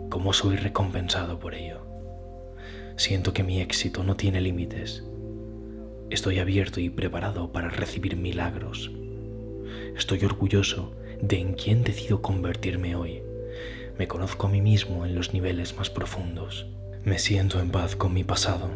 cómo 0.08 0.32
soy 0.32 0.56
recompensado 0.56 1.38
por 1.38 1.54
ello. 1.54 1.86
Siento 2.96 3.32
que 3.32 3.42
mi 3.42 3.60
éxito 3.60 4.04
no 4.04 4.16
tiene 4.16 4.40
límites. 4.40 5.04
Estoy 6.16 6.38
abierto 6.38 6.80
y 6.80 6.88
preparado 6.88 7.52
para 7.52 7.68
recibir 7.68 8.16
milagros. 8.16 8.90
Estoy 9.94 10.24
orgulloso 10.24 10.94
de 11.20 11.40
en 11.40 11.52
quién 11.52 11.84
decido 11.84 12.22
convertirme 12.22 12.96
hoy. 12.96 13.20
Me 13.98 14.08
conozco 14.08 14.46
a 14.46 14.50
mí 14.50 14.62
mismo 14.62 15.04
en 15.04 15.14
los 15.14 15.34
niveles 15.34 15.76
más 15.76 15.90
profundos. 15.90 16.64
Me 17.04 17.18
siento 17.18 17.60
en 17.60 17.70
paz 17.70 17.96
con 17.96 18.14
mi 18.14 18.24
pasado. 18.24 18.70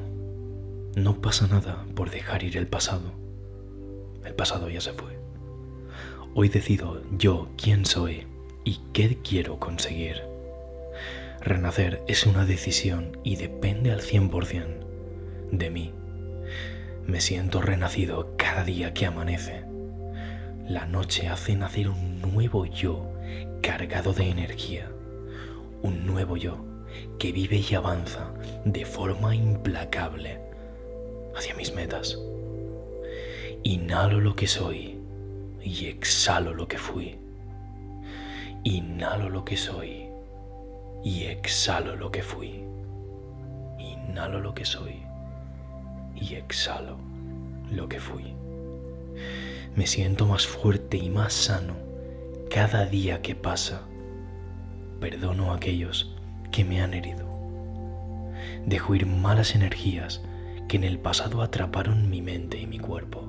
No 0.94 1.22
pasa 1.22 1.46
nada 1.46 1.86
por 1.94 2.10
dejar 2.10 2.42
ir 2.42 2.58
el 2.58 2.66
pasado. 2.66 3.14
El 4.22 4.34
pasado 4.34 4.68
ya 4.68 4.82
se 4.82 4.92
fue. 4.92 5.18
Hoy 6.34 6.50
decido 6.50 7.00
yo 7.16 7.48
quién 7.56 7.86
soy 7.86 8.26
y 8.64 8.80
qué 8.92 9.16
quiero 9.16 9.58
conseguir. 9.58 10.20
Renacer 11.40 12.02
es 12.06 12.26
una 12.26 12.44
decisión 12.44 13.16
y 13.24 13.36
depende 13.36 13.92
al 13.92 14.02
100% 14.02 14.66
de 15.52 15.70
mí. 15.70 15.94
Me 17.06 17.20
siento 17.20 17.60
renacido 17.60 18.34
cada 18.36 18.62
día 18.62 18.94
que 18.94 19.06
amanece. 19.06 19.64
La 20.68 20.86
noche 20.86 21.28
hace 21.28 21.56
nacer 21.56 21.88
un 21.88 22.20
nuevo 22.20 22.66
yo 22.66 23.10
cargado 23.62 24.12
de 24.12 24.28
energía. 24.28 24.90
Un 25.82 26.06
nuevo 26.06 26.36
yo 26.36 26.64
que 27.18 27.32
vive 27.32 27.62
y 27.68 27.74
avanza 27.74 28.32
de 28.64 28.84
forma 28.84 29.34
implacable 29.34 30.40
hacia 31.36 31.54
mis 31.54 31.74
metas. 31.74 32.18
Inhalo 33.62 34.20
lo 34.20 34.36
que 34.36 34.46
soy 34.46 34.98
y 35.62 35.86
exhalo 35.86 36.54
lo 36.54 36.68
que 36.68 36.78
fui. 36.78 37.18
Inhalo 38.62 39.30
lo 39.30 39.44
que 39.44 39.56
soy 39.56 40.06
y 41.02 41.24
exhalo 41.24 41.96
lo 41.96 42.10
que 42.12 42.22
fui. 42.22 42.62
Inhalo 43.78 44.40
lo 44.40 44.54
que 44.54 44.64
soy 44.64 45.09
y 46.20 46.34
exhalo 46.34 46.98
lo 47.70 47.88
que 47.88 48.00
fui. 48.00 48.34
Me 49.74 49.86
siento 49.86 50.26
más 50.26 50.46
fuerte 50.46 50.96
y 50.96 51.08
más 51.10 51.32
sano 51.32 51.74
cada 52.50 52.86
día 52.86 53.22
que 53.22 53.34
pasa. 53.34 53.82
Perdono 55.00 55.52
a 55.52 55.56
aquellos 55.56 56.14
que 56.50 56.64
me 56.64 56.82
han 56.82 56.94
herido. 56.94 57.26
Dejo 58.66 58.94
ir 58.94 59.06
malas 59.06 59.54
energías 59.54 60.20
que 60.68 60.76
en 60.76 60.84
el 60.84 60.98
pasado 60.98 61.42
atraparon 61.42 62.10
mi 62.10 62.20
mente 62.20 62.60
y 62.60 62.66
mi 62.66 62.78
cuerpo. 62.78 63.24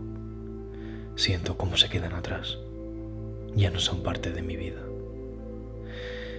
Siento 1.16 1.58
cómo 1.58 1.78
se 1.78 1.90
quedan 1.90 2.14
atrás. 2.14 2.58
Ya 3.56 3.70
no 3.70 3.80
son 3.80 4.02
parte 4.02 4.32
de 4.32 4.42
mi 4.42 4.56
vida. 4.56 4.82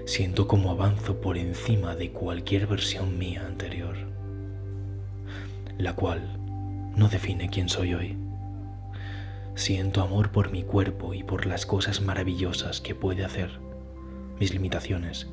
Siento 0.05 0.49
cómo 0.49 0.73
avanzo 0.73 1.21
por 1.21 1.39
encima 1.39 1.95
de 1.95 2.11
cualquier 2.11 2.67
versión 2.67 3.19
mía 3.19 3.47
anterior, 3.47 3.97
la 5.79 5.95
cual 5.95 6.42
no 6.97 7.09
define 7.09 7.49
quién 7.49 7.69
soy 7.69 7.95
hoy. 7.95 8.17
Siento 9.55 10.03
amor 10.03 10.31
por 10.31 10.51
mi 10.51 10.63
cuerpo 10.63 11.15
y 11.15 11.23
por 11.23 11.47
las 11.47 11.67
cosas 11.67 12.01
maravillosas 12.01 12.81
que 12.81 12.95
puede 12.95 13.25
hacer. 13.25 13.51
Mis 14.41 14.53
limitaciones 14.53 15.29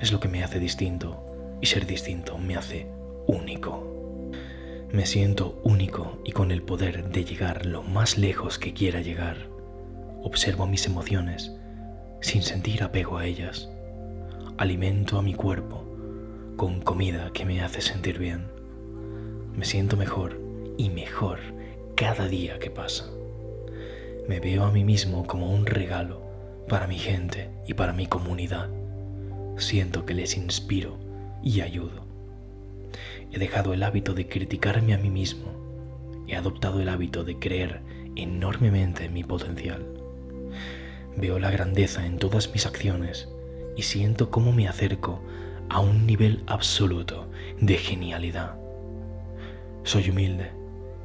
es 0.00 0.12
lo 0.12 0.20
que 0.20 0.28
me 0.28 0.44
hace 0.44 0.60
distinto 0.60 1.22
y 1.60 1.66
ser 1.66 1.86
distinto 1.86 2.38
me 2.38 2.56
hace 2.56 2.86
único. 3.26 3.82
Me 4.92 5.06
siento 5.06 5.60
único 5.64 6.20
y 6.24 6.32
con 6.32 6.50
el 6.50 6.62
poder 6.62 7.08
de 7.10 7.24
llegar 7.24 7.66
lo 7.66 7.82
más 7.82 8.18
lejos 8.18 8.58
que 8.58 8.72
quiera 8.72 9.00
llegar. 9.00 9.48
Observo 10.22 10.66
mis 10.66 10.86
emociones 10.86 11.52
sin 12.20 12.42
sentir 12.42 12.82
apego 12.82 13.18
a 13.18 13.26
ellas. 13.26 13.68
Alimento 14.58 15.18
a 15.18 15.22
mi 15.22 15.34
cuerpo 15.34 15.84
con 16.56 16.80
comida 16.80 17.30
que 17.32 17.44
me 17.44 17.62
hace 17.62 17.80
sentir 17.80 18.18
bien. 18.18 18.46
Me 19.54 19.64
siento 19.64 19.96
mejor 19.96 20.45
y 20.76 20.90
mejor 20.90 21.38
cada 21.94 22.28
día 22.28 22.58
que 22.58 22.70
pasa. 22.70 23.10
Me 24.28 24.40
veo 24.40 24.64
a 24.64 24.72
mí 24.72 24.84
mismo 24.84 25.26
como 25.26 25.52
un 25.52 25.66
regalo 25.66 26.20
para 26.68 26.86
mi 26.86 26.98
gente 26.98 27.50
y 27.66 27.74
para 27.74 27.92
mi 27.92 28.06
comunidad. 28.06 28.68
Siento 29.56 30.04
que 30.04 30.14
les 30.14 30.36
inspiro 30.36 30.98
y 31.42 31.60
ayudo. 31.60 32.04
He 33.32 33.38
dejado 33.38 33.72
el 33.72 33.82
hábito 33.82 34.14
de 34.14 34.28
criticarme 34.28 34.94
a 34.94 34.98
mí 34.98 35.10
mismo. 35.10 35.46
He 36.26 36.36
adoptado 36.36 36.80
el 36.80 36.88
hábito 36.88 37.24
de 37.24 37.38
creer 37.38 37.80
enormemente 38.16 39.04
en 39.04 39.12
mi 39.12 39.22
potencial. 39.22 39.86
Veo 41.16 41.38
la 41.38 41.50
grandeza 41.50 42.04
en 42.04 42.18
todas 42.18 42.52
mis 42.52 42.66
acciones 42.66 43.28
y 43.76 43.82
siento 43.82 44.30
cómo 44.30 44.52
me 44.52 44.68
acerco 44.68 45.22
a 45.68 45.80
un 45.80 46.06
nivel 46.06 46.42
absoluto 46.46 47.28
de 47.60 47.76
genialidad. 47.76 48.56
Soy 49.84 50.10
humilde 50.10 50.55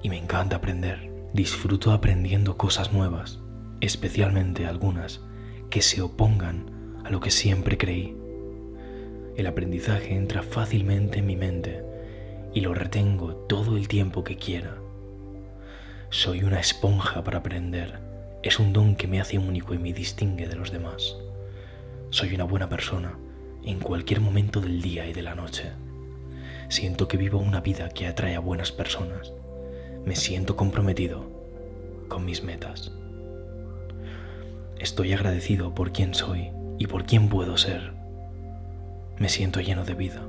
y 0.02 0.10
me 0.10 0.18
encanta 0.18 0.58
aprender. 0.58 1.12
Disfruto 1.34 1.92
aprendiendo 1.92 2.58
cosas 2.58 2.92
nuevas, 2.92 3.40
especialmente 3.80 4.66
algunas 4.66 5.22
que 5.70 5.82
se 5.82 6.02
opongan 6.02 7.00
a 7.06 7.10
lo 7.10 7.20
que 7.20 7.32
siempre 7.32 7.78
creí. 7.78 8.16
El 9.38 9.48
aprendizaje 9.48 10.14
entra 10.14 10.44
fácilmente 10.44 11.20
en 11.20 11.26
mi 11.26 11.38
mente 11.38 11.84
y 12.54 12.62
lo 12.62 12.74
retengo 12.74 13.36
todo 13.48 13.78
el 13.78 13.88
tiempo 13.88 14.24
que 14.24 14.36
quiera. 14.36 14.76
Soy 16.10 16.44
una 16.44 16.60
esponja 16.60 17.24
para 17.24 17.38
aprender. 17.38 18.00
Es 18.44 18.60
un 18.60 18.74
don 18.74 18.96
que 18.96 19.08
me 19.08 19.22
hace 19.22 19.38
único 19.38 19.74
y 19.74 19.78
me 19.78 19.94
distingue 19.94 20.48
de 20.48 20.56
los 20.56 20.72
demás. 20.72 21.16
Soy 22.10 22.36
una 22.36 22.44
buena 22.44 22.68
persona 22.68 23.18
en 23.64 23.80
cualquier 23.80 24.20
momento 24.20 24.60
del 24.60 24.82
día 24.82 25.08
y 25.08 25.14
de 25.14 25.22
la 25.22 25.36
noche. 25.36 25.72
Siento 26.68 27.08
que 27.08 27.18
vivo 27.18 27.40
una 27.40 27.62
vida 27.62 27.90
que 27.90 28.08
atrae 28.08 28.36
a 28.36 28.40
buenas 28.40 28.72
personas. 28.74 29.32
Me 30.06 30.16
siento 30.16 30.56
comprometido 30.56 31.30
con 32.08 32.26
mis 32.26 32.44
metas. 32.44 32.92
Estoy 34.80 35.14
agradecido 35.14 35.76
por 35.76 35.92
quién 35.92 36.16
soy 36.16 36.50
y 36.80 36.88
por 36.88 37.06
quién 37.06 37.30
puedo 37.30 37.56
ser. 37.56 37.94
Me 39.20 39.30
siento 39.30 39.62
lleno 39.62 39.86
de 39.86 39.94
vida. 39.94 40.24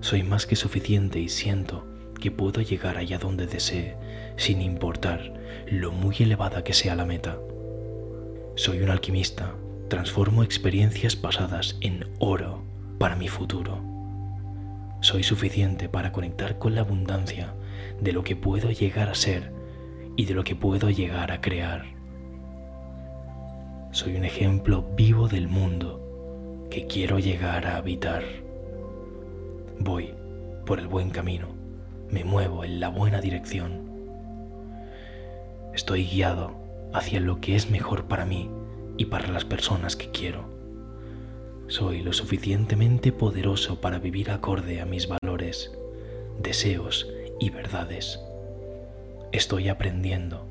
Soy 0.00 0.22
más 0.22 0.46
que 0.46 0.54
suficiente 0.54 1.18
y 1.18 1.28
siento 1.28 1.84
que 2.20 2.30
puedo 2.30 2.60
llegar 2.60 2.98
allá 2.98 3.18
donde 3.18 3.48
desee, 3.48 3.96
sin 4.36 4.62
importar 4.62 5.34
lo 5.66 5.90
muy 5.90 6.14
elevada 6.20 6.62
que 6.62 6.72
sea 6.72 6.94
la 6.94 7.04
meta. 7.04 7.36
Soy 8.54 8.80
un 8.80 8.90
alquimista, 8.90 9.54
transformo 9.88 10.44
experiencias 10.44 11.16
pasadas 11.16 11.76
en 11.80 12.06
oro 12.20 12.62
para 12.98 13.16
mi 13.16 13.26
futuro. 13.26 13.82
Soy 15.00 15.24
suficiente 15.24 15.88
para 15.88 16.12
conectar 16.12 16.58
con 16.58 16.76
la 16.76 16.82
abundancia 16.82 17.54
de 18.00 18.12
lo 18.12 18.22
que 18.22 18.36
puedo 18.36 18.70
llegar 18.70 19.08
a 19.08 19.14
ser 19.14 19.52
y 20.16 20.24
de 20.24 20.34
lo 20.34 20.44
que 20.44 20.54
puedo 20.54 20.90
llegar 20.90 21.32
a 21.32 21.40
crear. 21.40 21.84
Soy 23.90 24.16
un 24.16 24.24
ejemplo 24.24 24.82
vivo 24.96 25.28
del 25.28 25.48
mundo 25.48 26.66
que 26.70 26.86
quiero 26.86 27.18
llegar 27.18 27.66
a 27.66 27.76
habitar. 27.76 28.22
Voy 29.78 30.14
por 30.66 30.78
el 30.78 30.86
buen 30.86 31.10
camino, 31.10 31.48
me 32.10 32.24
muevo 32.24 32.64
en 32.64 32.80
la 32.80 32.88
buena 32.88 33.20
dirección. 33.20 33.88
Estoy 35.74 36.04
guiado 36.04 36.52
hacia 36.92 37.20
lo 37.20 37.40
que 37.40 37.54
es 37.54 37.70
mejor 37.70 38.04
para 38.04 38.24
mí 38.24 38.50
y 38.96 39.06
para 39.06 39.28
las 39.28 39.44
personas 39.44 39.96
que 39.96 40.10
quiero. 40.10 40.44
Soy 41.68 42.02
lo 42.02 42.12
suficientemente 42.12 43.12
poderoso 43.12 43.80
para 43.80 43.98
vivir 43.98 44.30
acorde 44.30 44.80
a 44.80 44.86
mis 44.86 45.06
valores, 45.06 45.72
deseos 46.40 47.06
y 47.38 47.50
verdades. 47.50 48.20
Estoy 49.32 49.68
aprendiendo 49.68 50.46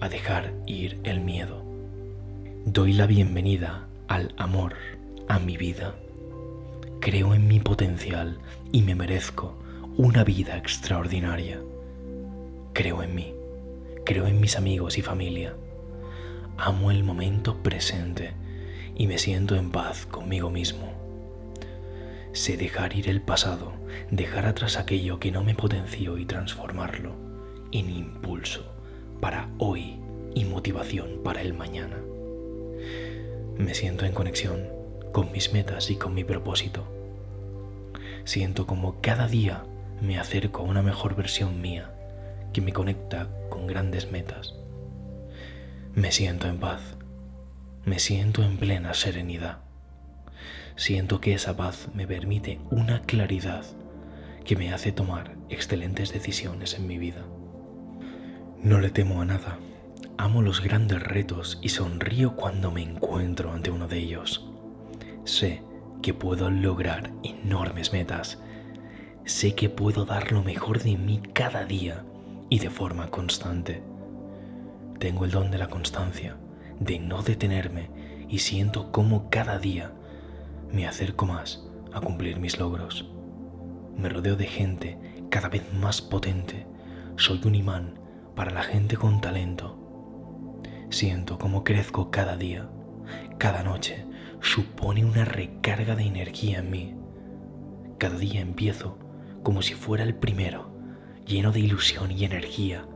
a 0.00 0.08
dejar 0.08 0.52
ir 0.66 0.98
el 1.04 1.20
miedo. 1.20 1.62
Doy 2.64 2.92
la 2.92 3.06
bienvenida 3.06 3.86
al 4.08 4.34
amor 4.36 4.74
a 5.28 5.38
mi 5.38 5.56
vida 5.56 5.94
creo 7.04 7.34
en 7.34 7.46
mi 7.46 7.60
potencial 7.60 8.38
y 8.72 8.80
me 8.80 8.94
merezco 8.94 9.58
una 9.98 10.24
vida 10.24 10.56
extraordinaria. 10.56 11.60
Creo 12.72 13.02
en 13.02 13.14
mí, 13.14 13.34
creo 14.06 14.26
en 14.26 14.40
mis 14.40 14.56
amigos 14.56 14.96
y 14.96 15.02
familia. 15.02 15.54
Amo 16.56 16.90
el 16.90 17.04
momento 17.04 17.62
presente 17.62 18.32
y 18.96 19.06
me 19.06 19.18
siento 19.18 19.54
en 19.54 19.70
paz 19.70 20.06
conmigo 20.06 20.48
mismo. 20.48 20.94
Sé 22.32 22.56
dejar 22.56 22.96
ir 22.96 23.10
el 23.10 23.20
pasado, 23.20 23.74
dejar 24.10 24.46
atrás 24.46 24.76
aquello 24.76 25.18
que 25.18 25.32
no 25.32 25.44
me 25.44 25.54
potenció 25.54 26.18
y 26.18 26.24
transformarlo 26.24 27.14
en 27.72 27.90
impulso 27.90 28.64
para 29.20 29.48
hoy 29.58 29.96
y 30.34 30.44
motivación 30.44 31.20
para 31.22 31.42
el 31.42 31.54
mañana. 31.54 31.96
Me 33.56 33.74
siento 33.74 34.04
en 34.04 34.12
conexión 34.12 34.68
con 35.12 35.30
mis 35.32 35.52
metas 35.52 35.90
y 35.90 35.96
con 35.96 36.14
mi 36.14 36.24
propósito. 36.24 36.84
Siento 38.24 38.66
como 38.66 39.00
cada 39.00 39.28
día 39.28 39.64
me 40.00 40.18
acerco 40.18 40.62
a 40.62 40.64
una 40.64 40.82
mejor 40.82 41.14
versión 41.14 41.60
mía 41.60 41.90
que 42.52 42.60
me 42.60 42.72
conecta 42.72 43.28
con 43.48 43.66
grandes 43.66 44.10
metas. 44.10 44.54
Me 45.94 46.10
siento 46.10 46.48
en 46.48 46.58
paz, 46.58 46.80
me 47.84 47.98
siento 47.98 48.42
en 48.42 48.56
plena 48.56 48.94
serenidad. 48.94 49.58
Siento 50.76 51.20
que 51.20 51.34
esa 51.34 51.56
paz 51.56 51.88
me 51.94 52.06
permite 52.06 52.58
una 52.70 53.02
claridad 53.02 53.64
que 54.44 54.56
me 54.56 54.72
hace 54.72 54.92
tomar 54.92 55.36
excelentes 55.48 56.12
decisiones 56.12 56.74
en 56.74 56.86
mi 56.86 56.98
vida. 56.98 57.24
No 58.62 58.80
le 58.80 58.90
temo 58.90 59.20
a 59.20 59.24
nada, 59.24 59.58
amo 60.16 60.42
los 60.42 60.62
grandes 60.62 61.02
retos 61.02 61.58
y 61.62 61.70
sonrío 61.70 62.36
cuando 62.36 62.70
me 62.70 62.82
encuentro 62.82 63.52
ante 63.52 63.70
uno 63.70 63.88
de 63.88 63.98
ellos. 63.98 64.50
Sé 65.24 65.62
que 66.02 66.12
puedo 66.12 66.50
lograr 66.50 67.12
enormes 67.22 67.92
metas. 67.92 68.38
Sé 69.24 69.54
que 69.54 69.70
puedo 69.70 70.04
dar 70.04 70.32
lo 70.32 70.42
mejor 70.42 70.82
de 70.82 70.98
mí 70.98 71.20
cada 71.32 71.64
día 71.64 72.04
y 72.50 72.58
de 72.58 72.68
forma 72.68 73.08
constante. 73.08 73.82
Tengo 74.98 75.24
el 75.24 75.30
don 75.30 75.50
de 75.50 75.58
la 75.58 75.68
constancia, 75.68 76.36
de 76.78 76.98
no 76.98 77.22
detenerme 77.22 77.88
y 78.28 78.40
siento 78.40 78.92
cómo 78.92 79.30
cada 79.30 79.58
día 79.58 79.92
me 80.70 80.86
acerco 80.86 81.24
más 81.24 81.66
a 81.92 82.00
cumplir 82.00 82.38
mis 82.38 82.58
logros. 82.58 83.13
Me 83.96 84.08
rodeo 84.08 84.36
de 84.36 84.46
gente 84.46 84.98
cada 85.30 85.48
vez 85.48 85.62
más 85.72 86.02
potente. 86.02 86.66
Soy 87.16 87.40
un 87.44 87.54
imán 87.54 87.98
para 88.34 88.50
la 88.50 88.62
gente 88.62 88.96
con 88.96 89.20
talento. 89.20 89.78
Siento 90.90 91.38
cómo 91.38 91.64
crezco 91.64 92.10
cada 92.10 92.36
día, 92.36 92.68
cada 93.38 93.62
noche 93.62 94.04
supone 94.40 95.04
una 95.04 95.24
recarga 95.24 95.96
de 95.96 96.04
energía 96.04 96.58
en 96.58 96.70
mí. 96.70 96.94
Cada 97.98 98.18
día 98.18 98.40
empiezo 98.40 98.98
como 99.42 99.62
si 99.62 99.74
fuera 99.74 100.04
el 100.04 100.14
primero, 100.14 100.70
lleno 101.26 101.52
de 101.52 101.60
ilusión 101.60 102.10
y 102.10 102.24
energía, 102.24 102.86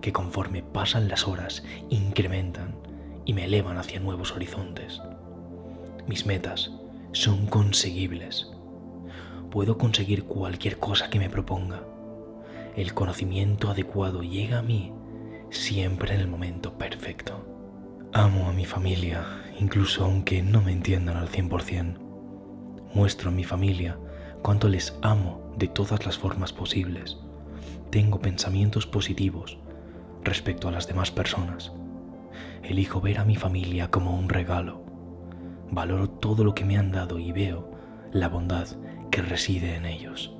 que 0.00 0.12
conforme 0.12 0.62
pasan 0.62 1.08
las 1.08 1.26
horas 1.26 1.64
incrementan 1.90 2.76
y 3.24 3.34
me 3.34 3.44
elevan 3.44 3.76
hacia 3.76 4.00
nuevos 4.00 4.32
horizontes. 4.32 5.00
Mis 6.06 6.26
metas 6.26 6.70
son 7.12 7.46
conseguibles. 7.46 8.55
Puedo 9.56 9.78
conseguir 9.78 10.24
cualquier 10.24 10.78
cosa 10.78 11.08
que 11.08 11.18
me 11.18 11.30
proponga. 11.30 11.82
El 12.76 12.92
conocimiento 12.92 13.70
adecuado 13.70 14.22
llega 14.22 14.58
a 14.58 14.62
mí 14.62 14.92
siempre 15.48 16.14
en 16.14 16.20
el 16.20 16.28
momento 16.28 16.76
perfecto. 16.76 17.42
Amo 18.12 18.50
a 18.50 18.52
mi 18.52 18.66
familia, 18.66 19.24
incluso 19.58 20.04
aunque 20.04 20.42
no 20.42 20.60
me 20.60 20.72
entiendan 20.72 21.16
al 21.16 21.30
100%. 21.30 21.96
Muestro 22.92 23.30
a 23.30 23.32
mi 23.32 23.44
familia 23.44 23.98
cuánto 24.42 24.68
les 24.68 24.94
amo 25.00 25.54
de 25.56 25.68
todas 25.68 26.04
las 26.04 26.18
formas 26.18 26.52
posibles. 26.52 27.16
Tengo 27.88 28.20
pensamientos 28.20 28.86
positivos 28.86 29.56
respecto 30.22 30.68
a 30.68 30.70
las 30.70 30.86
demás 30.86 31.10
personas. 31.10 31.72
Elijo 32.62 33.00
ver 33.00 33.20
a 33.20 33.24
mi 33.24 33.36
familia 33.36 33.90
como 33.90 34.18
un 34.18 34.28
regalo. 34.28 34.84
Valoro 35.70 36.10
todo 36.10 36.44
lo 36.44 36.54
que 36.54 36.66
me 36.66 36.76
han 36.76 36.92
dado 36.92 37.18
y 37.18 37.32
veo 37.32 37.70
la 38.12 38.28
bondad 38.28 38.68
que 39.16 39.22
reside 39.22 39.76
en 39.76 39.86
ellos. 39.86 40.30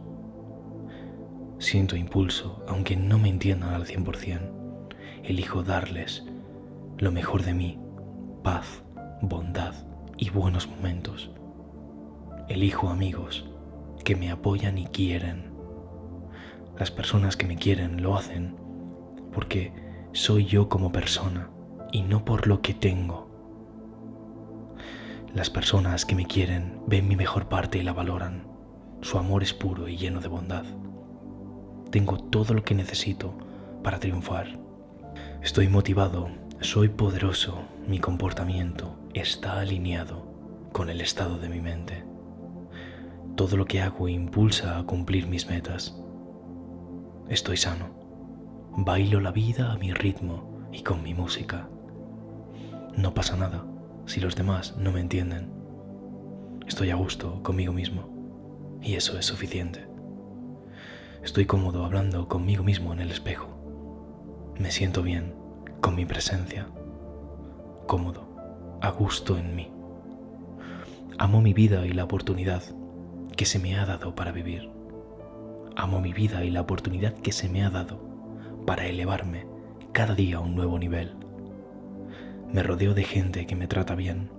Siento 1.59 1.97
impulso, 1.97 2.63
aunque 2.69 2.95
no 2.95 3.19
me 3.19 3.31
entiendan 3.31 3.73
al 3.73 3.87
100%. 3.87 4.51
Elijo 5.25 5.63
darles 5.63 6.27
lo 6.99 7.11
mejor 7.11 7.43
de 7.43 7.55
mí, 7.55 7.79
paz, 8.43 8.85
bondad 9.23 9.73
y 10.19 10.29
buenos 10.29 10.69
momentos. 10.69 11.31
Elijo 12.51 12.91
amigos 12.91 13.49
que 14.05 14.15
me 14.15 14.31
apoyan 14.31 14.77
y 14.77 14.85
quieren. 14.89 15.55
Las 16.79 16.91
personas 16.91 17.35
que 17.39 17.47
me 17.47 17.57
quieren 17.57 18.03
lo 18.03 18.15
hacen 18.15 18.57
porque 19.33 19.73
soy 20.13 20.45
yo 20.45 20.69
como 20.69 20.93
persona 20.93 21.49
y 21.93 22.03
no 22.03 22.27
por 22.27 22.47
lo 22.47 22.61
que 22.61 22.75
tengo. 22.75 23.31
Las 25.33 25.49
personas 25.49 26.05
que 26.05 26.15
me 26.15 26.27
quieren 26.27 26.83
ven 26.87 27.09
mi 27.09 27.17
mejor 27.17 27.49
parte 27.49 27.79
y 27.79 27.83
la 27.83 27.95
valoran. 27.95 28.56
Su 29.07 29.19
amor 29.19 29.45
es 29.45 29.55
puro 29.55 29.87
y 29.87 29.97
lleno 29.97 30.19
de 30.19 30.27
bondad. 30.27 30.65
Tengo 31.93 32.19
todo 32.19 32.55
lo 32.55 32.65
que 32.65 32.75
necesito 32.75 33.39
para 33.85 34.01
triunfar. 34.01 34.59
Estoy 35.41 35.69
motivado 35.69 36.29
soy 36.61 36.89
poderoso, 36.89 37.63
mi 37.87 38.01
comportamiento 38.01 38.97
está 39.15 39.61
alineado 39.61 40.27
con 40.73 40.91
el 40.91 41.01
estado 41.01 41.39
de 41.39 41.49
mi 41.49 41.61
mente. 41.61 42.03
Todo 43.37 43.57
lo 43.57 43.67
que 43.67 43.81
hago 43.81 44.09
impulsa 44.09 44.77
a 44.77 44.83
cumplir 44.83 45.29
mis 45.29 45.49
metas. 45.49 45.97
Estoy 47.29 47.59
sano. 47.59 47.91
Bailo 48.77 49.21
la 49.21 49.31
vida 49.31 49.71
a 49.71 49.79
mi 49.79 49.93
ritmo 49.93 50.67
y 50.73 50.83
con 50.83 51.05
mi 51.05 51.15
música. 51.15 51.69
No 52.97 53.15
pasa 53.15 53.37
nada 53.37 53.65
si 54.05 54.19
los 54.19 54.35
demás 54.35 54.77
no 54.77 54.91
me 54.91 54.99
entienden. 54.99 55.53
Estoy 56.67 56.91
a 56.91 56.97
gusto 56.97 57.41
conmigo 57.45 57.73
mismo 57.73 58.16
y 58.87 58.95
eso 58.95 59.19
es 59.19 59.27
suficiente. 59.27 59.85
Estoy 61.25 61.45
cómodo 61.45 61.85
hablando 61.85 62.29
conmigo 62.29 62.63
mismo 62.63 62.93
en 62.93 63.01
el 63.01 63.11
espejo. 63.11 63.49
Me 64.61 64.71
siento 64.71 65.03
bien 65.03 65.35
con 65.81 65.97
mi 65.97 66.07
presencia, 66.07 66.69
cómodo, 67.89 68.79
a 68.81 68.91
gusto 68.91 69.37
en 69.37 69.57
mí. 69.57 69.73
Amo 71.19 71.41
mi 71.41 71.53
vida 71.53 71.85
y 71.85 71.93
la 71.93 72.05
oportunidad 72.05 72.63
que 73.37 73.45
se 73.45 73.59
me 73.59 73.77
ha 73.77 73.85
dado 73.85 74.15
para 74.15 74.31
vivir. 74.31 74.71
Amo 75.75 76.01
mi 76.01 76.13
vida 76.13 76.45
y 76.45 76.51
la 76.51 76.61
oportunidad 76.61 77.13
que 77.15 77.33
se 77.33 77.49
me 77.49 77.65
ha 77.65 77.71
dado 77.71 77.99
para 78.67 78.87
elevarme 78.87 79.47
cada 79.91 80.15
día 80.15 80.37
a 80.37 80.41
un 80.41 80.55
nuevo 80.55 80.79
nivel. 80.79 81.17
Me 82.53 82.63
rodeo 82.63 82.95
de 82.95 83.03
gente 83.03 83.47
que 83.47 83.57
me 83.57 83.67
trata 83.67 83.97
bien. 83.97 84.31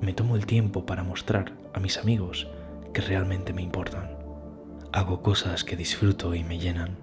Me 0.00 0.14
tomo 0.14 0.36
el 0.36 0.46
tiempo 0.46 0.86
para 0.86 1.04
mostrar 1.04 1.52
a 1.74 1.80
mis 1.80 1.98
amigos 1.98 2.48
que 2.94 3.02
realmente 3.02 3.52
me 3.52 3.60
importan. 3.60 4.16
Hago 4.92 5.20
cosas 5.20 5.64
que 5.64 5.76
disfruto 5.76 6.34
y 6.34 6.44
me 6.44 6.58
llenan. 6.58 6.96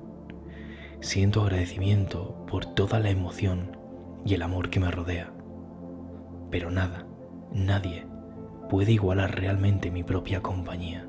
Siento 1.01 1.41
agradecimiento 1.41 2.45
por 2.47 2.65
toda 2.65 2.99
la 2.99 3.11
emoción 3.11 3.77
y 4.25 4.33
el 4.33 4.41
amor 4.41 4.71
que 4.71 4.79
me 4.79 4.89
rodea. 4.89 5.31
Pero 6.49 6.71
nada, 6.71 7.05
nadie 7.51 8.07
puede 8.69 8.93
igualar 8.93 9.35
realmente 9.39 9.91
mi 9.91 10.03
propia 10.03 10.41
compañía, 10.41 11.05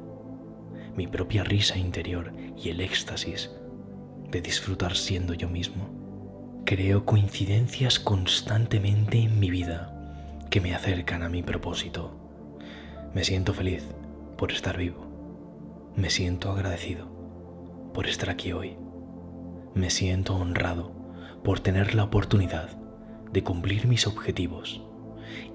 mi 0.97 1.07
propia 1.07 1.45
risa 1.45 1.79
interior 1.79 2.33
y 2.57 2.68
el 2.71 2.81
éxtasis 2.81 3.51
de 4.31 4.40
disfrutar 4.40 4.97
siendo 4.97 5.33
yo 5.33 5.49
mismo. 5.49 5.88
Creo 6.64 7.05
coincidencias 7.05 8.01
constantemente 8.01 9.18
en 9.18 9.38
mi 9.38 9.51
vida 9.51 10.45
que 10.51 10.61
me 10.61 10.75
acercan 10.75 11.23
a 11.23 11.29
mi 11.29 11.42
propósito. 11.42 12.18
Me 13.14 13.25
siento 13.25 13.55
feliz 13.55 13.85
por 14.43 14.51
estar 14.51 14.77
vivo. 14.77 15.07
Me 15.95 16.11
siento 16.11 16.51
agradecido 16.51 17.07
por 17.95 18.09
estar 18.09 18.29
aquí 18.29 18.53
hoy 18.53 18.77
me 19.73 19.89
siento 19.89 20.35
honrado 20.35 20.91
por 21.45 21.61
tener 21.61 21.95
la 21.95 22.03
oportunidad 22.03 22.71
de 23.31 23.45
cumplir 23.45 23.87
mis 23.87 24.09
objetivos 24.09 24.83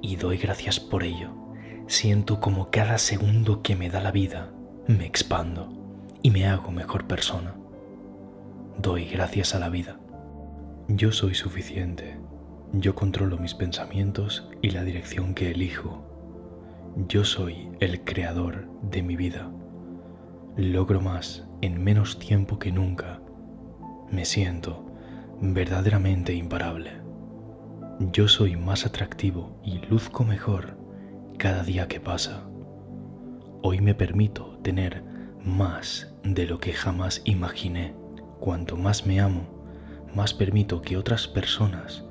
y 0.02 0.16
doy 0.16 0.38
gracias 0.38 0.80
por 0.80 1.04
ello. 1.04 1.32
Siento 1.88 2.40
como 2.40 2.72
cada 2.72 2.98
segundo 2.98 3.62
que 3.62 3.76
me 3.76 3.90
da 3.90 4.00
la 4.00 4.12
vida 4.12 4.54
me 4.88 5.06
expando 5.06 5.68
y 6.22 6.32
me 6.32 6.48
hago 6.48 6.72
mejor 6.72 7.08
persona. 7.08 7.56
Doy 8.82 9.04
gracias 9.04 9.54
a 9.54 9.60
la 9.60 9.68
vida. 9.68 10.00
Yo 10.88 11.12
soy 11.12 11.36
suficiente. 11.36 12.18
Yo 12.72 12.96
controlo 12.96 13.38
mis 13.38 13.54
pensamientos 13.54 14.50
y 14.62 14.70
la 14.70 14.86
dirección 14.86 15.34
que 15.34 15.52
elijo. 15.52 16.17
Yo 17.06 17.24
soy 17.24 17.70
el 17.80 18.04
creador 18.04 18.68
de 18.82 19.04
mi 19.04 19.16
vida. 19.16 19.52
Logro 20.56 21.00
más 21.00 21.48
en 21.62 21.84
menos 21.84 22.18
tiempo 22.18 22.58
que 22.58 22.72
nunca 22.72 23.22
me 24.10 24.26
siento 24.26 24.84
verdaderamente 25.40 26.34
imparable. 26.34 26.94
Yo 28.00 28.28
soy 28.28 28.56
más 28.56 28.88
atractivo 28.88 29.62
y 29.64 29.78
luzco 29.86 30.24
mejor 30.24 30.76
cada 31.38 31.62
día 31.62 31.88
que 31.88 32.00
pasa. 32.00 32.50
Hoy 33.62 33.80
me 33.80 33.94
permito 33.94 34.58
tener 34.64 35.04
más 35.44 36.16
de 36.24 36.48
lo 36.48 36.60
que 36.60 36.74
jamás 36.74 37.22
imaginé. 37.26 37.94
Cuanto 38.40 38.76
más 38.76 39.06
me 39.06 39.22
amo, 39.22 39.64
más 40.16 40.34
permito 40.34 40.82
que 40.82 40.98
otras 40.98 41.28
personas 41.28 42.04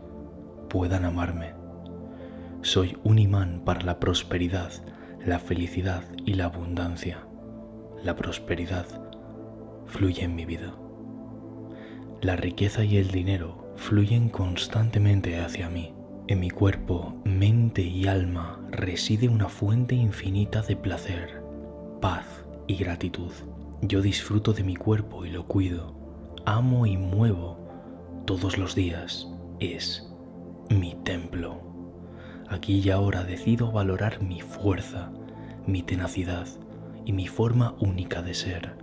puedan 0.68 1.04
amarme. 1.04 1.54
Soy 2.62 2.96
un 3.04 3.18
imán 3.18 3.62
para 3.64 3.82
la 3.82 4.00
prosperidad, 4.00 4.72
la 5.24 5.38
felicidad 5.38 6.02
y 6.24 6.34
la 6.34 6.46
abundancia. 6.46 7.26
La 8.02 8.16
prosperidad 8.16 8.86
fluye 9.86 10.24
en 10.24 10.34
mi 10.34 10.44
vida. 10.44 10.74
La 12.20 12.36
riqueza 12.36 12.84
y 12.84 12.96
el 12.96 13.10
dinero 13.10 13.72
fluyen 13.76 14.28
constantemente 14.28 15.38
hacia 15.40 15.68
mí. 15.68 15.94
En 16.28 16.40
mi 16.40 16.50
cuerpo, 16.50 17.14
mente 17.24 17.82
y 17.82 18.08
alma 18.08 18.60
reside 18.70 19.28
una 19.28 19.48
fuente 19.48 19.94
infinita 19.94 20.62
de 20.62 20.76
placer, 20.76 21.42
paz 22.00 22.26
y 22.66 22.76
gratitud. 22.76 23.30
Yo 23.82 24.02
disfruto 24.02 24.52
de 24.52 24.64
mi 24.64 24.74
cuerpo 24.74 25.24
y 25.24 25.30
lo 25.30 25.46
cuido. 25.46 25.94
amo 26.44 26.86
y 26.86 26.96
muevo 26.96 27.58
todos 28.24 28.58
los 28.58 28.74
días 28.74 29.28
es 29.60 30.08
mi 30.68 30.94
templo. 31.04 31.65
Aquí 32.48 32.80
y 32.80 32.90
ahora 32.90 33.24
decido 33.24 33.72
valorar 33.72 34.22
mi 34.22 34.40
fuerza, 34.40 35.10
mi 35.66 35.82
tenacidad 35.82 36.46
y 37.04 37.12
mi 37.12 37.26
forma 37.26 37.74
única 37.80 38.22
de 38.22 38.34
ser. 38.34 38.76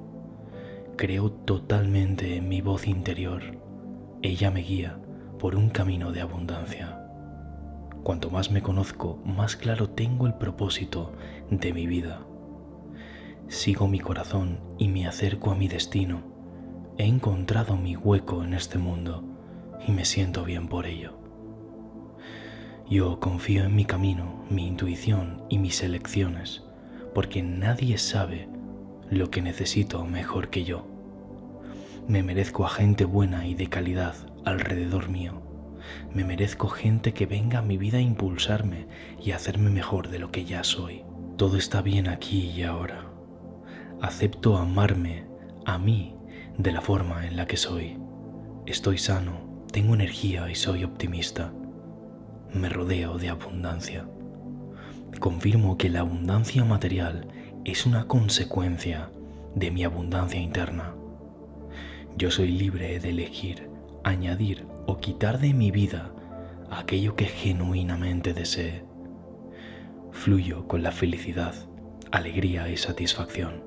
Creo 0.98 1.32
totalmente 1.32 2.36
en 2.36 2.50
mi 2.50 2.62
voz 2.62 2.88
interior. 2.88 3.42
Ella 4.22 4.52
me 4.52 4.62
guía 4.62 5.00
por 5.40 5.56
un 5.56 5.70
camino 5.70 6.12
de 6.12 6.22
abundancia. 6.22 7.00
Cuanto 8.04 8.30
más 8.30 8.52
me 8.52 8.62
conozco, 8.62 9.22
más 9.26 9.56
claro 9.56 9.90
tengo 9.90 10.28
el 10.28 10.34
propósito 10.34 11.14
de 11.50 11.72
mi 11.72 11.88
vida. 11.88 12.20
Sigo 13.48 13.88
mi 13.88 14.00
corazón 14.00 14.60
y 14.78 14.90
me 14.90 15.08
acerco 15.08 15.52
a 15.52 15.56
mi 15.56 15.70
destino. 15.70 16.22
He 16.98 17.06
encontrado 17.06 17.78
mi 17.78 17.96
hueco 17.96 18.44
en 18.44 18.54
este 18.54 18.78
mundo 18.78 19.24
y 19.88 19.92
me 19.92 20.04
siento 20.04 20.44
bien 20.44 20.68
por 20.68 20.86
ello. 20.86 21.23
Yo 22.90 23.20
confío 23.20 23.64
en 23.64 23.76
mi 23.76 23.86
camino, 23.86 24.46
mi 24.50 24.68
intuición 24.68 25.44
y 25.50 25.58
mis 25.58 25.82
elecciones, 25.84 26.64
porque 27.14 27.42
nadie 27.42 27.98
sabe 27.98 28.48
lo 29.10 29.32
que 29.32 29.42
necesito 29.42 30.06
mejor 30.06 30.50
que 30.50 30.64
yo. 30.64 30.88
Me 32.08 32.24
merezco 32.24 32.66
a 32.66 32.70
gente 32.70 33.06
buena 33.06 33.48
y 33.48 33.54
de 33.54 33.68
calidad 33.68 34.16
alrededor 34.46 35.10
mío 35.10 35.44
me 36.14 36.24
merezco 36.24 36.68
gente 36.68 37.14
que 37.14 37.26
venga 37.26 37.60
a 37.60 37.64
mi 37.64 37.78
vida 37.78 37.98
a 37.98 38.02
impulsarme 38.02 38.88
y 39.22 39.32
hacerme 39.32 39.70
mejor 39.70 40.10
de 40.10 40.20
lo 40.20 40.32
que 40.32 40.46
ya 40.46 40.64
soy. 40.64 41.04
Todo 41.38 41.58
está 41.58 41.82
bien 41.82 42.08
aquí 42.08 42.52
y 42.52 42.64
ahora. 42.64 43.10
Acepto 44.02 44.58
amarme 44.58 45.26
a 45.66 45.78
mí 45.78 46.16
de 46.58 46.72
la 46.72 46.82
forma 46.82 47.26
en 47.26 47.38
la 47.38 47.48
que 47.48 47.58
soy. 47.58 47.98
Estoy 48.66 48.98
sano, 48.98 49.66
tengo 49.72 49.94
energía 49.94 50.50
y 50.50 50.56
soy 50.56 50.84
optimista. 50.84 51.54
Me 52.54 52.70
rodeo 52.70 53.18
de 53.18 53.30
abundancia. 53.30 54.06
Confirmo 55.20 55.78
que 55.78 55.90
la 55.90 56.02
abundancia 56.02 56.64
material 56.64 57.28
es 57.66 57.86
una 57.86 58.06
consecuencia 58.06 59.10
de 59.56 59.72
mi 59.72 59.84
abundancia 59.84 60.40
interna. 60.40 60.94
Yo 62.18 62.30
soy 62.30 62.50
libre 62.50 63.00
de 63.00 63.10
elegir 63.10 63.74
añadir 64.04 64.66
o 64.86 65.00
quitar 65.00 65.40
de 65.40 65.54
mi 65.54 65.72
vida 65.72 66.12
aquello 66.70 67.16
que 67.16 67.26
genuinamente 67.26 68.34
desee. 68.34 68.84
Fluyo 70.12 70.68
con 70.68 70.84
la 70.84 70.92
felicidad, 70.92 71.56
alegría 72.12 72.70
y 72.70 72.78
satisfacción. 72.78 73.64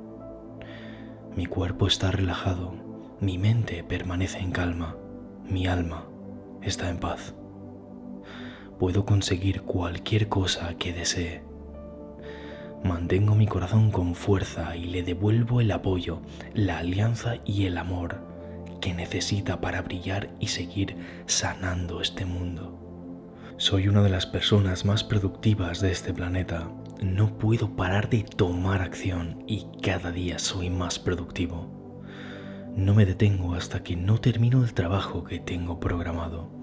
Mi 1.34 1.46
cuerpo 1.46 1.86
está 1.86 2.10
relajado, 2.10 2.74
mi 3.20 3.38
mente 3.38 3.82
permanece 3.82 4.38
en 4.38 4.52
calma, 4.52 4.96
mi 5.48 5.66
alma 5.66 6.06
está 6.62 6.88
en 6.88 6.98
paz. 6.98 7.34
Puedo 8.78 9.04
conseguir 9.04 9.62
cualquier 9.62 10.28
cosa 10.28 10.74
que 10.76 10.92
desee. 10.92 11.42
Mantengo 12.84 13.34
mi 13.34 13.46
corazón 13.46 13.90
con 13.90 14.14
fuerza 14.14 14.76
y 14.76 14.84
le 14.84 15.02
devuelvo 15.02 15.60
el 15.60 15.70
apoyo, 15.72 16.20
la 16.54 16.78
alianza 16.78 17.36
y 17.44 17.66
el 17.66 17.78
amor 17.78 18.20
que 18.80 18.94
necesita 18.94 19.60
para 19.60 19.82
brillar 19.82 20.30
y 20.38 20.48
seguir 20.48 20.96
sanando 21.26 22.00
este 22.00 22.24
mundo. 22.24 22.78
Soy 23.56 23.88
una 23.88 24.02
de 24.02 24.10
las 24.10 24.26
personas 24.26 24.84
más 24.84 25.02
productivas 25.02 25.80
de 25.80 25.90
este 25.90 26.12
planeta. 26.12 26.70
No 27.02 27.38
puedo 27.38 27.74
parar 27.74 28.10
de 28.10 28.22
tomar 28.22 28.82
acción 28.82 29.42
y 29.46 29.66
cada 29.82 30.12
día 30.12 30.38
soy 30.38 30.70
más 30.70 30.98
productivo. 30.98 31.68
No 32.76 32.94
me 32.94 33.06
detengo 33.06 33.54
hasta 33.54 33.82
que 33.82 33.96
no 33.96 34.18
termino 34.18 34.62
el 34.62 34.74
trabajo 34.74 35.24
que 35.24 35.40
tengo 35.40 35.80
programado. 35.80 36.55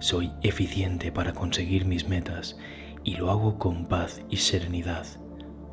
Soy 0.00 0.32
eficiente 0.42 1.12
para 1.12 1.32
conseguir 1.32 1.86
mis 1.86 2.08
metas 2.08 2.58
y 3.04 3.16
lo 3.16 3.30
hago 3.30 3.58
con 3.58 3.86
paz 3.86 4.22
y 4.28 4.38
serenidad. 4.38 5.06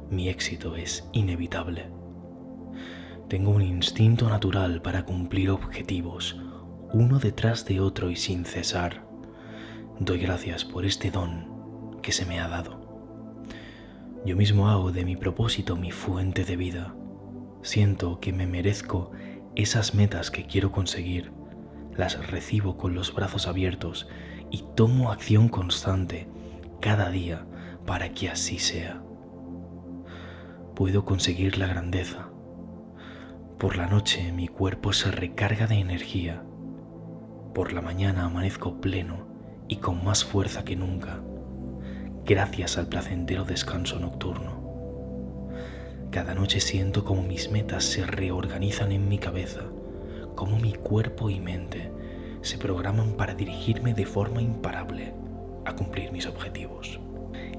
Mi 0.10 0.30
éxito 0.30 0.76
es 0.76 1.08
inevitable. 1.12 1.90
Tengo 3.28 3.52
un 3.52 3.62
instinto 3.62 4.30
natural 4.30 4.82
para 4.82 5.06
cumplir 5.06 5.50
objetivos, 5.50 6.40
uno 6.94 7.20
detrás 7.20 7.66
de 7.66 7.80
otro 7.80 8.10
y 8.10 8.16
sin 8.16 8.46
cesar. 8.46 9.06
Doy 10.00 10.20
gracias 10.20 10.66
por 10.66 10.86
este 10.86 11.12
don 11.12 12.00
que 12.02 12.12
se 12.12 12.26
me 12.26 12.40
ha 12.40 12.48
dado. 12.48 12.82
Yo 14.26 14.36
mismo 14.36 14.70
hago 14.70 14.92
de 14.92 15.06
mi 15.06 15.16
propósito 15.16 15.76
mi 15.76 15.92
fuente 15.92 16.44
de 16.44 16.56
vida. 16.56 16.96
Siento 17.64 18.20
que 18.20 18.34
me 18.34 18.48
merezco 18.48 19.12
esas 19.56 19.96
metas 19.96 20.30
que 20.30 20.46
quiero 20.46 20.72
conseguir. 20.72 21.32
Las 21.96 22.28
recibo 22.28 22.78
con 22.78 22.96
los 22.96 23.14
brazos 23.14 23.48
abiertos 23.48 24.08
y 24.50 24.64
tomo 24.76 25.12
acción 25.12 25.50
constante 25.50 26.28
cada 26.80 27.10
día 27.10 27.46
para 27.86 28.14
que 28.14 28.30
así 28.30 28.60
sea. 28.60 29.02
Puedo 30.76 31.06
conseguir 31.06 31.58
la 31.58 31.68
grandeza 31.68 32.32
por 33.62 33.78
la 33.78 33.86
noche 33.86 34.32
mi 34.32 34.48
cuerpo 34.48 34.92
se 34.92 35.12
recarga 35.12 35.68
de 35.68 35.76
energía. 35.76 36.42
Por 37.54 37.74
la 37.74 37.82
mañana 37.84 38.26
amanezco 38.26 38.82
pleno 38.82 39.28
y 39.68 39.76
con 39.76 40.04
más 40.04 40.26
fuerza 40.26 40.66
que 40.66 40.76
nunca, 40.76 41.22
gracias 42.26 42.80
al 42.80 42.88
placentero 42.88 43.44
descanso 43.44 44.00
nocturno. 44.00 45.54
Cada 46.10 46.34
noche 46.34 46.60
siento 46.60 47.06
como 47.06 47.22
mis 47.22 47.52
metas 47.52 47.84
se 47.84 48.04
reorganizan 48.04 48.92
en 48.92 49.08
mi 49.08 49.20
cabeza, 49.20 49.66
como 50.36 50.58
mi 50.60 50.74
cuerpo 50.74 51.30
y 51.30 51.40
mente 51.40 51.92
se 52.42 52.58
programan 52.58 53.14
para 53.14 53.36
dirigirme 53.36 53.94
de 53.94 54.06
forma 54.06 54.42
imparable 54.42 55.14
a 55.66 55.76
cumplir 55.76 56.12
mis 56.12 56.26
objetivos. 56.26 57.00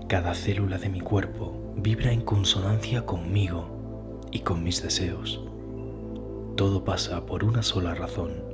Cada 0.08 0.34
célula 0.34 0.78
de 0.78 0.88
mi 0.88 1.00
cuerpo 1.00 1.72
vibra 1.76 2.12
en 2.12 2.22
consonancia 2.22 3.06
conmigo 3.06 4.20
y 4.30 4.40
con 4.40 4.62
mis 4.62 4.82
deseos. 4.82 5.40
Todo 6.56 6.84
pasa 6.84 7.24
por 7.24 7.44
una 7.44 7.62
sola 7.62 7.94
razón. 7.94 8.44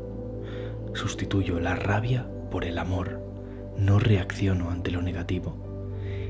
Sustituyo 0.95 1.61
la 1.61 1.75
rabia 1.75 2.29
por 2.51 2.65
el 2.65 2.79
amor. 2.79 3.21
No 3.77 3.99
reacciono 3.99 4.71
ante 4.71 4.91
lo 4.91 5.03
negativo. 5.03 5.57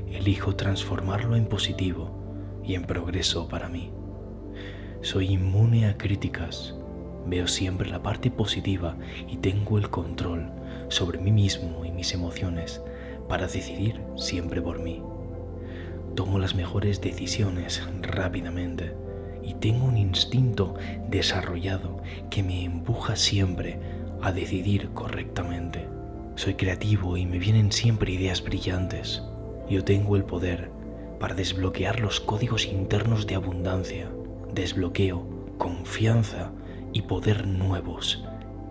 Elijo 0.07 0.55
transformarlo 0.55 1.35
en 1.35 1.45
positivo 1.45 2.11
y 2.63 2.75
en 2.75 2.85
progreso 2.85 3.47
para 3.47 3.69
mí. 3.69 3.91
Soy 5.01 5.33
inmune 5.33 5.87
a 5.87 5.97
críticas. 5.97 6.75
Veo 7.29 7.47
siempre 7.47 7.87
la 7.87 8.01
parte 8.01 8.31
positiva 8.31 8.97
y 9.27 9.37
tengo 9.37 9.77
el 9.77 9.91
control 9.91 10.49
sobre 10.87 11.19
mí 11.19 11.31
mismo 11.31 11.85
y 11.85 11.91
mis 11.91 12.15
emociones 12.15 12.81
para 13.27 13.45
decidir 13.45 14.01
siempre 14.15 14.63
por 14.63 14.79
mí. 14.79 15.03
Tomo 16.15 16.39
las 16.39 16.55
mejores 16.55 17.01
decisiones 17.01 17.87
rápidamente 18.01 18.95
y 19.43 19.53
tengo 19.53 19.85
un 19.85 19.97
instinto 19.97 20.73
desarrollado 21.07 22.01
que 22.31 22.41
me 22.41 22.63
empuja 22.63 23.15
siempre 23.15 23.79
a 24.23 24.31
decidir 24.31 24.89
correctamente. 24.95 25.87
Soy 26.33 26.55
creativo 26.55 27.15
y 27.15 27.27
me 27.27 27.37
vienen 27.37 27.71
siempre 27.71 28.11
ideas 28.11 28.43
brillantes. 28.43 29.21
Yo 29.69 29.83
tengo 29.83 30.15
el 30.15 30.23
poder 30.23 30.71
para 31.19 31.35
desbloquear 31.35 31.99
los 31.99 32.19
códigos 32.19 32.65
internos 32.65 33.27
de 33.27 33.35
abundancia, 33.35 34.09
desbloqueo, 34.51 35.27
confianza 35.59 36.53
y 36.93 37.03
poder 37.03 37.47
nuevos 37.47 38.23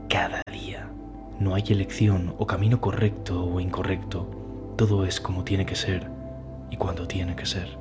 cada 0.08 0.42
día. 0.50 0.90
No 1.38 1.54
hay 1.54 1.64
elección 1.68 2.34
o 2.38 2.46
camino 2.46 2.80
correcto 2.80 3.44
o 3.44 3.60
incorrecto. 3.60 4.28
Todo 4.76 5.04
es 5.04 5.20
como 5.20 5.44
tiene 5.44 5.66
que 5.66 5.76
ser 5.76 6.10
y 6.70 6.76
cuando 6.76 7.06
tiene 7.06 7.36
que 7.36 7.46
ser. 7.46 7.76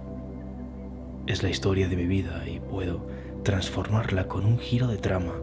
Es 1.26 1.44
la 1.44 1.50
historia 1.50 1.88
de 1.88 1.96
mi 1.96 2.06
vida 2.06 2.48
y 2.48 2.60
puedo 2.60 3.08
transformarla 3.44 4.28
con 4.28 4.46
un 4.46 4.60
giro 4.60 4.88
de 4.88 4.98
trama 4.98 5.34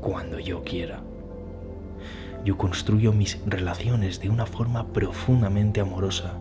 cuando 0.00 0.38
yo 0.38 0.62
quiera. 0.64 1.02
Yo 2.44 2.58
construyo 2.58 3.12
mis 3.12 3.38
relaciones 3.46 4.20
de 4.20 4.28
una 4.28 4.46
forma 4.46 4.88
profundamente 4.88 5.80
amorosa, 5.80 6.34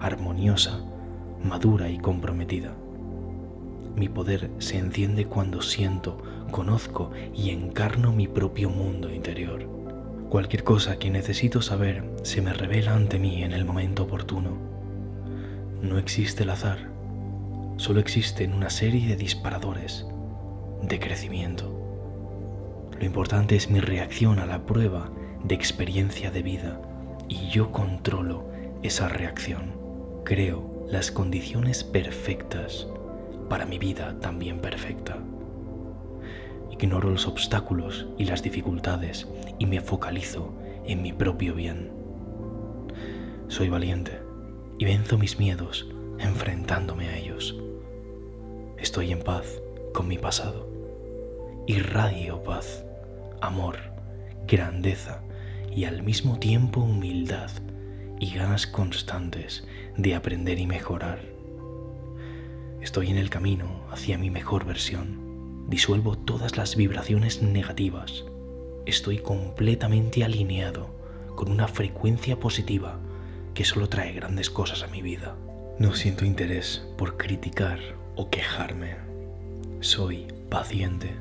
armoniosa, 0.00 0.80
madura 1.44 1.90
y 1.90 1.98
comprometida. 1.98 2.72
Mi 3.94 4.08
poder 4.08 4.50
se 4.58 4.78
enciende 4.78 5.26
cuando 5.26 5.60
siento, 5.60 6.16
conozco 6.52 7.10
y 7.34 7.50
encarno 7.50 8.12
mi 8.12 8.28
propio 8.28 8.70
mundo 8.70 9.12
interior. 9.12 9.66
Cualquier 10.28 10.62
cosa 10.62 11.00
que 11.00 11.10
necesito 11.10 11.60
saber 11.60 12.04
se 12.22 12.40
me 12.40 12.52
revela 12.52 12.94
ante 12.94 13.18
mí 13.18 13.42
en 13.42 13.50
el 13.52 13.64
momento 13.64 14.04
oportuno. 14.04 14.56
No 15.82 15.98
existe 15.98 16.44
el 16.44 16.50
azar, 16.50 16.90
solo 17.76 17.98
existen 17.98 18.52
una 18.54 18.70
serie 18.70 19.08
de 19.08 19.16
disparadores 19.16 20.06
de 20.82 21.00
crecimiento. 21.00 21.78
Lo 22.98 23.04
importante 23.04 23.56
es 23.56 23.68
mi 23.68 23.80
reacción 23.80 24.38
a 24.38 24.46
la 24.46 24.64
prueba 24.64 25.10
de 25.42 25.56
experiencia 25.56 26.30
de 26.30 26.42
vida 26.42 26.80
y 27.28 27.48
yo 27.48 27.72
controlo 27.72 28.44
esa 28.82 29.08
reacción. 29.08 29.72
Creo 30.24 30.86
las 30.88 31.10
condiciones 31.10 31.82
perfectas 31.82 32.86
para 33.48 33.66
mi 33.66 33.78
vida 33.78 34.18
también 34.20 34.60
perfecta. 34.60 35.18
Ignoro 36.82 37.10
los 37.10 37.28
obstáculos 37.28 38.08
y 38.18 38.24
las 38.24 38.42
dificultades 38.42 39.28
y 39.60 39.66
me 39.66 39.80
focalizo 39.80 40.52
en 40.84 41.00
mi 41.00 41.12
propio 41.12 41.54
bien. 41.54 41.92
Soy 43.46 43.68
valiente 43.68 44.18
y 44.80 44.86
venzo 44.86 45.16
mis 45.16 45.38
miedos 45.38 45.88
enfrentándome 46.18 47.06
a 47.06 47.16
ellos. 47.16 47.56
Estoy 48.78 49.12
en 49.12 49.20
paz 49.20 49.62
con 49.94 50.08
mi 50.08 50.18
pasado. 50.18 50.68
Irradio 51.68 52.42
paz, 52.42 52.84
amor, 53.40 53.76
grandeza 54.48 55.22
y 55.70 55.84
al 55.84 56.02
mismo 56.02 56.40
tiempo 56.40 56.80
humildad 56.80 57.50
y 58.18 58.34
ganas 58.34 58.66
constantes 58.66 59.64
de 59.96 60.16
aprender 60.16 60.58
y 60.58 60.66
mejorar. 60.66 61.20
Estoy 62.80 63.10
en 63.10 63.18
el 63.18 63.30
camino 63.30 63.86
hacia 63.92 64.18
mi 64.18 64.30
mejor 64.30 64.64
versión. 64.64 65.21
Disuelvo 65.72 66.18
todas 66.18 66.58
las 66.58 66.76
vibraciones 66.76 67.40
negativas. 67.40 68.24
Estoy 68.84 69.16
completamente 69.16 70.22
alineado 70.22 70.90
con 71.34 71.50
una 71.50 71.66
frecuencia 71.66 72.38
positiva 72.38 73.00
que 73.54 73.64
solo 73.64 73.88
trae 73.88 74.12
grandes 74.12 74.50
cosas 74.50 74.82
a 74.82 74.88
mi 74.88 75.00
vida. 75.00 75.34
No 75.78 75.94
siento 75.94 76.26
interés 76.26 76.86
por 76.98 77.16
criticar 77.16 77.78
o 78.16 78.28
quejarme. 78.28 78.96
Soy 79.80 80.26
paciente, 80.50 81.14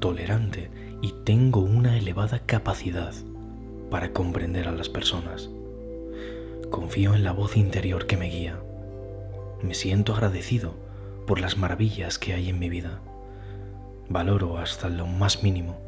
tolerante 0.00 0.70
y 1.02 1.12
tengo 1.26 1.60
una 1.60 1.98
elevada 1.98 2.38
capacidad 2.46 3.12
para 3.90 4.14
comprender 4.14 4.68
a 4.68 4.72
las 4.72 4.88
personas. 4.88 5.50
Confío 6.70 7.14
en 7.14 7.24
la 7.24 7.32
voz 7.32 7.58
interior 7.58 8.06
que 8.06 8.16
me 8.16 8.30
guía. 8.30 8.58
Me 9.60 9.74
siento 9.74 10.14
agradecido 10.14 10.72
por 11.26 11.40
las 11.40 11.58
maravillas 11.58 12.18
que 12.18 12.32
hay 12.32 12.48
en 12.48 12.58
mi 12.58 12.70
vida. 12.70 13.02
Valoro 14.10 14.56
hasta 14.56 14.88
lo 14.88 15.06
más 15.06 15.42
mínimo 15.42 15.78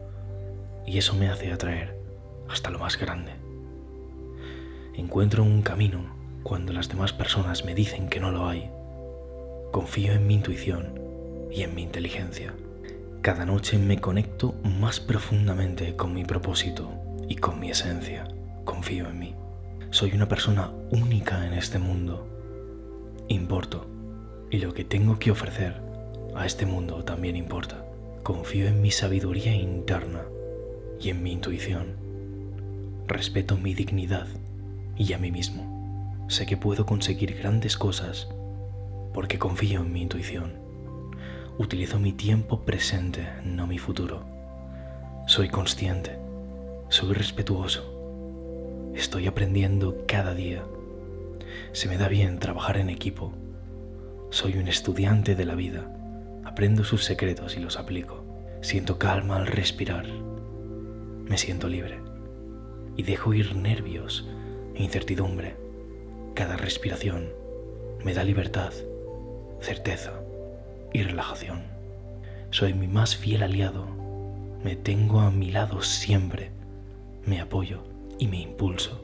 y 0.87 0.99
eso 0.99 1.15
me 1.15 1.29
hace 1.31 1.53
atraer 1.53 1.97
hasta 2.51 2.69
lo 2.69 2.79
más 2.79 2.99
grande. 2.99 3.33
Encuentro 4.95 5.43
un 5.43 5.63
camino 5.63 6.05
cuando 6.43 6.75
las 6.75 6.91
demás 6.91 7.15
personas 7.15 7.65
me 7.65 7.75
dicen 7.75 8.11
que 8.11 8.21
no 8.21 8.31
lo 8.31 8.47
hay. 8.47 8.71
Confío 9.73 10.13
en 10.13 10.27
mi 10.27 10.35
intuición 10.35 11.01
y 11.51 11.63
en 11.63 11.75
mi 11.75 11.83
inteligencia. 11.83 12.53
Cada 13.23 13.47
noche 13.47 13.79
me 13.79 14.01
conecto 14.01 14.55
más 14.65 15.01
profundamente 15.01 15.97
con 15.97 16.13
mi 16.13 16.25
propósito 16.25 16.91
y 17.27 17.37
con 17.37 17.59
mi 17.59 17.71
esencia. 17.71 18.29
Confío 18.65 19.09
en 19.09 19.19
mí. 19.19 19.35
Soy 19.91 20.13
una 20.13 20.29
persona 20.29 20.71
única 20.91 21.47
en 21.47 21.55
este 21.55 21.79
mundo. 21.79 22.27
Importo 23.29 23.87
y 24.51 24.59
lo 24.59 24.75
que 24.75 24.85
tengo 24.85 25.19
que 25.19 25.31
ofrecer 25.31 25.81
a 26.35 26.45
este 26.45 26.67
mundo 26.67 27.03
también 27.03 27.37
importa. 27.37 27.87
Confío 28.23 28.67
en 28.69 28.83
mi 28.83 28.91
sabiduría 28.91 29.55
interna 29.55 30.23
y 31.01 31.11
en 31.11 31.23
mi 31.23 31.33
intuición. 31.33 31.97
Respeto 33.07 33.57
mi 33.57 33.75
dignidad 33.75 34.27
y 34.97 35.13
a 35.13 35.19
mí 35.19 35.31
mismo. 35.31 36.27
Sé 36.29 36.47
que 36.47 36.57
puedo 36.57 36.87
conseguir 36.87 37.37
grandes 37.37 37.77
cosas 37.77 38.29
porque 39.15 39.39
confío 39.39 39.81
en 39.81 39.93
mi 39.93 40.03
intuición. 40.03 40.53
Utilizo 41.59 41.99
mi 41.99 42.13
tiempo 42.13 42.61
presente, 42.61 43.29
no 43.45 43.67
mi 43.67 43.79
futuro. 43.79 44.25
Soy 45.27 45.49
consciente, 45.49 46.19
soy 46.89 47.13
respetuoso 47.13 48.01
Estoy 48.95 49.29
aprendiendo 49.29 50.05
cada 50.07 50.35
día. 50.35 50.63
Se 51.73 51.89
me 51.89 51.97
da 51.97 52.09
bien 52.09 52.39
trabajar 52.39 52.77
en 52.77 52.91
equipo. 52.91 53.33
Soy 54.31 54.59
un 54.59 54.69
estudiante 54.69 55.35
de 55.35 55.45
la 55.45 55.55
vida. 55.55 55.91
Aprendo 56.51 56.83
sus 56.83 57.05
secretos 57.05 57.57
y 57.57 57.61
los 57.61 57.79
aplico. 57.79 58.25
Siento 58.61 58.99
calma 58.99 59.37
al 59.37 59.47
respirar. 59.47 60.09
Me 60.09 61.39
siento 61.39 61.69
libre. 61.69 62.01
Y 62.97 63.05
dejo 63.05 63.33
ir 63.35 63.55
nervios 63.55 64.29
e 64.75 64.83
incertidumbre. 64.83 65.55
Cada 66.35 66.57
respiración 66.57 67.29
me 68.05 68.15
da 68.15 68.25
libertad, 68.25 68.73
certeza 69.61 70.25
y 70.93 71.05
relajación. 71.05 71.63
Soy 72.51 72.75
mi 72.75 72.89
más 72.89 73.15
fiel 73.15 73.45
aliado. 73.45 73.87
Me 74.65 74.75
tengo 74.75 75.21
a 75.21 75.31
mi 75.31 75.53
lado 75.53 75.83
siempre. 75.83 76.51
Me 77.27 77.41
apoyo 77.41 77.85
y 78.19 78.27
me 78.27 78.41
impulso. 78.41 79.01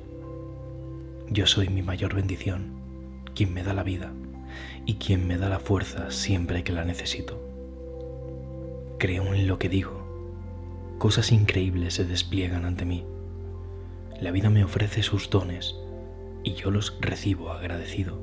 Yo 1.31 1.47
soy 1.47 1.69
mi 1.69 1.83
mayor 1.83 2.13
bendición, 2.13 2.73
quien 3.37 3.55
me 3.55 3.63
da 3.63 3.73
la 3.73 3.85
vida 3.85 4.13
y 4.87 4.95
quien 4.95 5.27
me 5.27 5.37
da 5.37 5.49
la 5.49 5.59
fuerza 5.59 6.11
siempre 6.11 6.65
que 6.65 6.73
la 6.73 6.85
necesito. 6.85 7.39
Creo 8.99 9.35
en 9.35 9.47
lo 9.47 9.59
que 9.59 9.69
digo. 9.69 10.07
Cosas 10.99 11.33
increíbles 11.33 11.95
se 11.95 12.05
despliegan 12.05 12.65
ante 12.65 12.87
mí. 12.87 13.05
La 14.21 14.31
vida 14.31 14.49
me 14.49 14.65
ofrece 14.65 15.03
sus 15.03 15.29
dones 15.29 15.75
y 16.43 16.55
yo 16.55 16.71
los 16.71 16.97
recibo 17.01 17.51
agradecido 17.51 18.19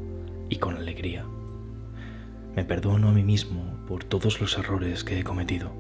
y 0.49 0.55
con 0.55 0.75
alegría. 0.75 1.25
Me 2.55 2.65
perdono 2.65 3.09
a 3.09 3.11
mí 3.11 3.23
mismo 3.23 3.85
por 3.87 4.03
todos 4.03 4.41
los 4.41 4.57
errores 4.57 5.03
que 5.03 5.19
he 5.19 5.23
cometido. 5.23 5.71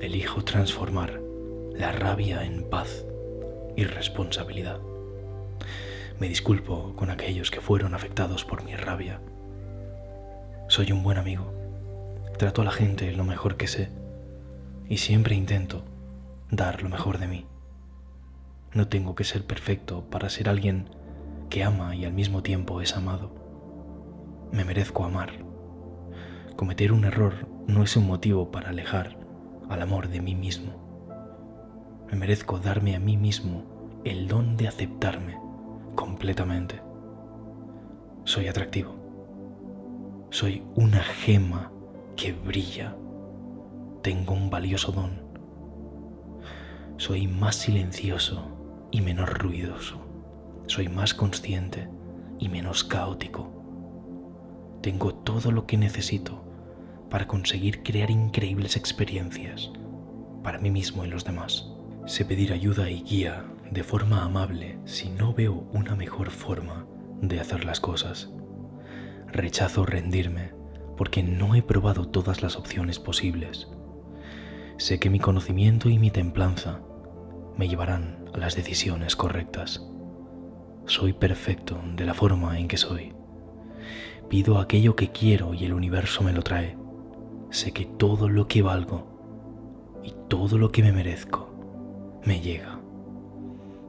Elijo 0.00 0.44
transformar 0.44 1.22
la 1.72 1.92
rabia 1.92 2.44
en 2.44 2.68
paz 2.68 3.06
irresponsabilidad. 3.76 4.80
Me 6.18 6.28
disculpo 6.28 6.94
con 6.96 7.10
aquellos 7.10 7.50
que 7.50 7.60
fueron 7.60 7.94
afectados 7.94 8.44
por 8.44 8.64
mi 8.64 8.74
rabia. 8.74 9.20
Soy 10.68 10.90
un 10.90 11.04
buen 11.04 11.16
amigo. 11.16 11.52
Trato 12.38 12.60
a 12.60 12.64
la 12.64 12.72
gente 12.72 13.12
lo 13.12 13.22
mejor 13.22 13.56
que 13.56 13.68
sé 13.68 13.88
y 14.88 14.96
siempre 14.96 15.36
intento 15.36 15.84
dar 16.50 16.82
lo 16.82 16.88
mejor 16.88 17.18
de 17.18 17.28
mí. 17.28 17.46
No 18.74 18.88
tengo 18.88 19.14
que 19.14 19.22
ser 19.22 19.46
perfecto 19.46 20.10
para 20.10 20.28
ser 20.28 20.48
alguien 20.48 20.90
que 21.50 21.62
ama 21.62 21.94
y 21.94 22.04
al 22.04 22.12
mismo 22.12 22.42
tiempo 22.42 22.80
es 22.80 22.96
amado. 22.96 23.30
Me 24.50 24.64
merezco 24.64 25.04
amar. 25.04 25.34
Cometer 26.56 26.90
un 26.90 27.04
error 27.04 27.46
no 27.68 27.84
es 27.84 27.96
un 27.96 28.08
motivo 28.08 28.50
para 28.50 28.70
alejar 28.70 29.16
al 29.68 29.80
amor 29.82 30.08
de 30.08 30.20
mí 30.20 30.34
mismo. 30.34 30.72
Me 32.10 32.16
merezco 32.16 32.58
darme 32.58 32.96
a 32.96 32.98
mí 32.98 33.16
mismo 33.16 34.02
el 34.04 34.26
don 34.26 34.56
de 34.56 34.66
aceptarme 34.66 35.38
completamente. 35.94 36.82
Soy 38.24 38.48
atractivo. 38.48 39.05
Soy 40.30 40.64
una 40.74 41.02
gema 41.02 41.70
que 42.16 42.32
brilla. 42.32 42.96
Tengo 44.02 44.34
un 44.34 44.50
valioso 44.50 44.90
don. 44.90 45.22
Soy 46.96 47.28
más 47.28 47.56
silencioso 47.56 48.48
y 48.90 49.02
menos 49.02 49.30
ruidoso. 49.30 50.00
Soy 50.66 50.88
más 50.88 51.14
consciente 51.14 51.88
y 52.40 52.48
menos 52.48 52.82
caótico. 52.82 53.50
Tengo 54.82 55.14
todo 55.14 55.52
lo 55.52 55.64
que 55.66 55.76
necesito 55.76 56.44
para 57.08 57.28
conseguir 57.28 57.84
crear 57.84 58.10
increíbles 58.10 58.76
experiencias 58.76 59.70
para 60.42 60.58
mí 60.58 60.70
mismo 60.70 61.04
y 61.04 61.08
los 61.08 61.24
demás. 61.24 61.68
Sé 62.06 62.24
pedir 62.24 62.52
ayuda 62.52 62.90
y 62.90 63.02
guía 63.02 63.44
de 63.70 63.84
forma 63.84 64.24
amable 64.24 64.78
si 64.84 65.08
no 65.08 65.34
veo 65.34 65.68
una 65.72 65.94
mejor 65.94 66.30
forma 66.30 66.84
de 67.20 67.40
hacer 67.40 67.64
las 67.64 67.80
cosas. 67.80 68.30
Rechazo 69.36 69.84
rendirme 69.84 70.54
porque 70.96 71.22
no 71.22 71.54
he 71.54 71.60
probado 71.60 72.08
todas 72.08 72.40
las 72.40 72.56
opciones 72.56 72.98
posibles. 72.98 73.68
Sé 74.78 74.98
que 74.98 75.10
mi 75.10 75.20
conocimiento 75.20 75.90
y 75.90 75.98
mi 75.98 76.10
templanza 76.10 76.80
me 77.54 77.68
llevarán 77.68 78.24
a 78.32 78.38
las 78.38 78.56
decisiones 78.56 79.14
correctas. 79.14 79.86
Soy 80.86 81.12
perfecto 81.12 81.78
de 81.96 82.06
la 82.06 82.14
forma 82.14 82.58
en 82.58 82.66
que 82.66 82.78
soy. 82.78 83.12
Pido 84.30 84.58
aquello 84.58 84.96
que 84.96 85.12
quiero 85.12 85.52
y 85.52 85.66
el 85.66 85.74
universo 85.74 86.22
me 86.22 86.32
lo 86.32 86.40
trae. 86.40 86.78
Sé 87.50 87.72
que 87.72 87.84
todo 87.84 88.30
lo 88.30 88.48
que 88.48 88.62
valgo 88.62 90.00
y 90.02 90.14
todo 90.28 90.56
lo 90.56 90.72
que 90.72 90.82
me 90.82 90.92
merezco 90.92 91.50
me 92.24 92.40
llega. 92.40 92.80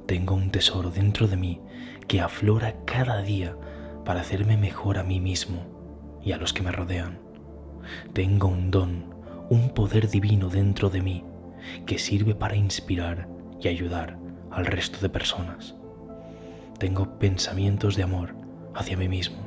Tengo 0.07 0.35
un 0.35 0.51
tesoro 0.51 0.89
dentro 0.89 1.25
de 1.25 1.37
mí 1.37 1.61
que 2.05 2.19
aflora 2.19 2.83
cada 2.83 3.21
día 3.21 3.55
para 4.07 4.21
hacerme 4.21 4.55
mejor 4.55 4.99
a 4.99 5.03
mí 5.03 5.19
mismo 5.19 6.19
y 6.23 6.31
a 6.31 6.37
los 6.37 6.53
que 6.53 6.63
me 6.63 6.71
rodean. 6.71 7.19
Tengo 8.13 8.47
un 8.47 8.71
don, 8.71 9.13
un 9.49 9.71
poder 9.73 10.09
divino 10.09 10.47
dentro 10.47 10.89
de 10.89 11.01
mí 11.01 11.25
que 11.85 11.99
sirve 11.99 12.33
para 12.33 12.55
inspirar 12.55 13.27
y 13.59 13.67
ayudar 13.67 14.17
al 14.49 14.65
resto 14.65 14.99
de 15.01 15.09
personas. 15.09 15.75
Tengo 16.79 17.19
pensamientos 17.19 17.97
de 17.97 18.03
amor 18.03 18.33
hacia 18.73 18.95
mí 18.95 19.09
mismo. 19.09 19.39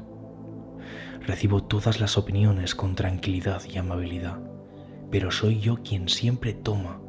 Recibo 1.26 1.62
todas 1.62 1.98
las 1.98 2.18
opiniones 2.18 2.74
con 2.74 2.94
tranquilidad 2.94 3.62
y 3.64 3.78
amabilidad, 3.78 4.40
pero 5.10 5.30
soy 5.30 5.60
yo 5.60 5.76
quien 5.82 6.06
siempre 6.10 6.52
toma 6.52 7.00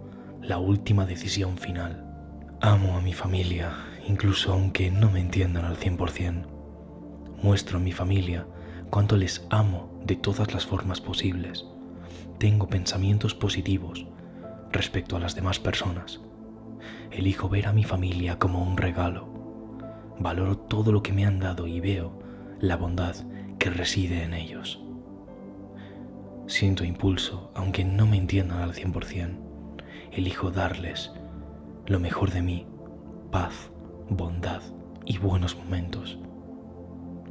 la 0.42 0.58
última 0.58 1.06
decisión 1.06 1.58
final. 1.58 2.08
Amo 2.62 2.96
a 2.96 3.02
mi 3.02 3.12
familia, 3.12 3.74
incluso 4.08 4.54
aunque 4.54 4.90
no 4.90 5.12
me 5.12 5.20
entiendan 5.20 5.66
al 5.66 5.76
100%. 5.76 6.61
Muestro 7.44 7.80
a 7.80 7.82
mi 7.82 7.92
familia 7.92 8.46
cuánto 8.92 9.18
les 9.18 9.48
amo 9.50 9.90
de 10.06 10.16
todas 10.16 10.54
las 10.54 10.68
formas 10.68 11.02
posibles. 11.02 11.66
Tengo 12.38 12.68
pensamientos 12.68 13.34
positivos 13.34 14.06
respecto 14.72 15.16
a 15.16 15.20
las 15.20 15.34
demás 15.34 15.58
personas. 15.58 16.22
Elijo 17.10 17.50
ver 17.50 17.66
a 17.66 17.74
mi 17.74 17.84
familia 17.84 18.38
como 18.38 18.62
un 18.64 18.78
regalo. 18.78 19.28
Valoro 20.20 20.56
todo 20.56 20.92
lo 20.92 21.02
que 21.02 21.14
me 21.14 21.26
han 21.26 21.40
dado 21.40 21.66
y 21.66 21.80
veo 21.80 22.20
la 22.60 22.78
bondad 22.78 23.16
que 23.58 23.72
reside 23.72 24.24
en 24.24 24.36
ellos. 24.36 24.84
Siento 26.46 26.84
impulso, 26.84 27.52
aunque 27.56 27.84
no 27.84 28.06
me 28.06 28.18
entiendan 28.18 28.60
al 28.60 28.74
100%. 28.74 29.40
Elijo 30.12 30.52
darles 30.52 31.12
lo 31.88 32.00
mejor 32.00 32.30
de 32.30 32.44
mí, 32.44 32.68
paz, 33.32 33.72
bondad 34.10 34.62
y 35.06 35.18
buenos 35.18 35.56
momentos. 35.56 36.20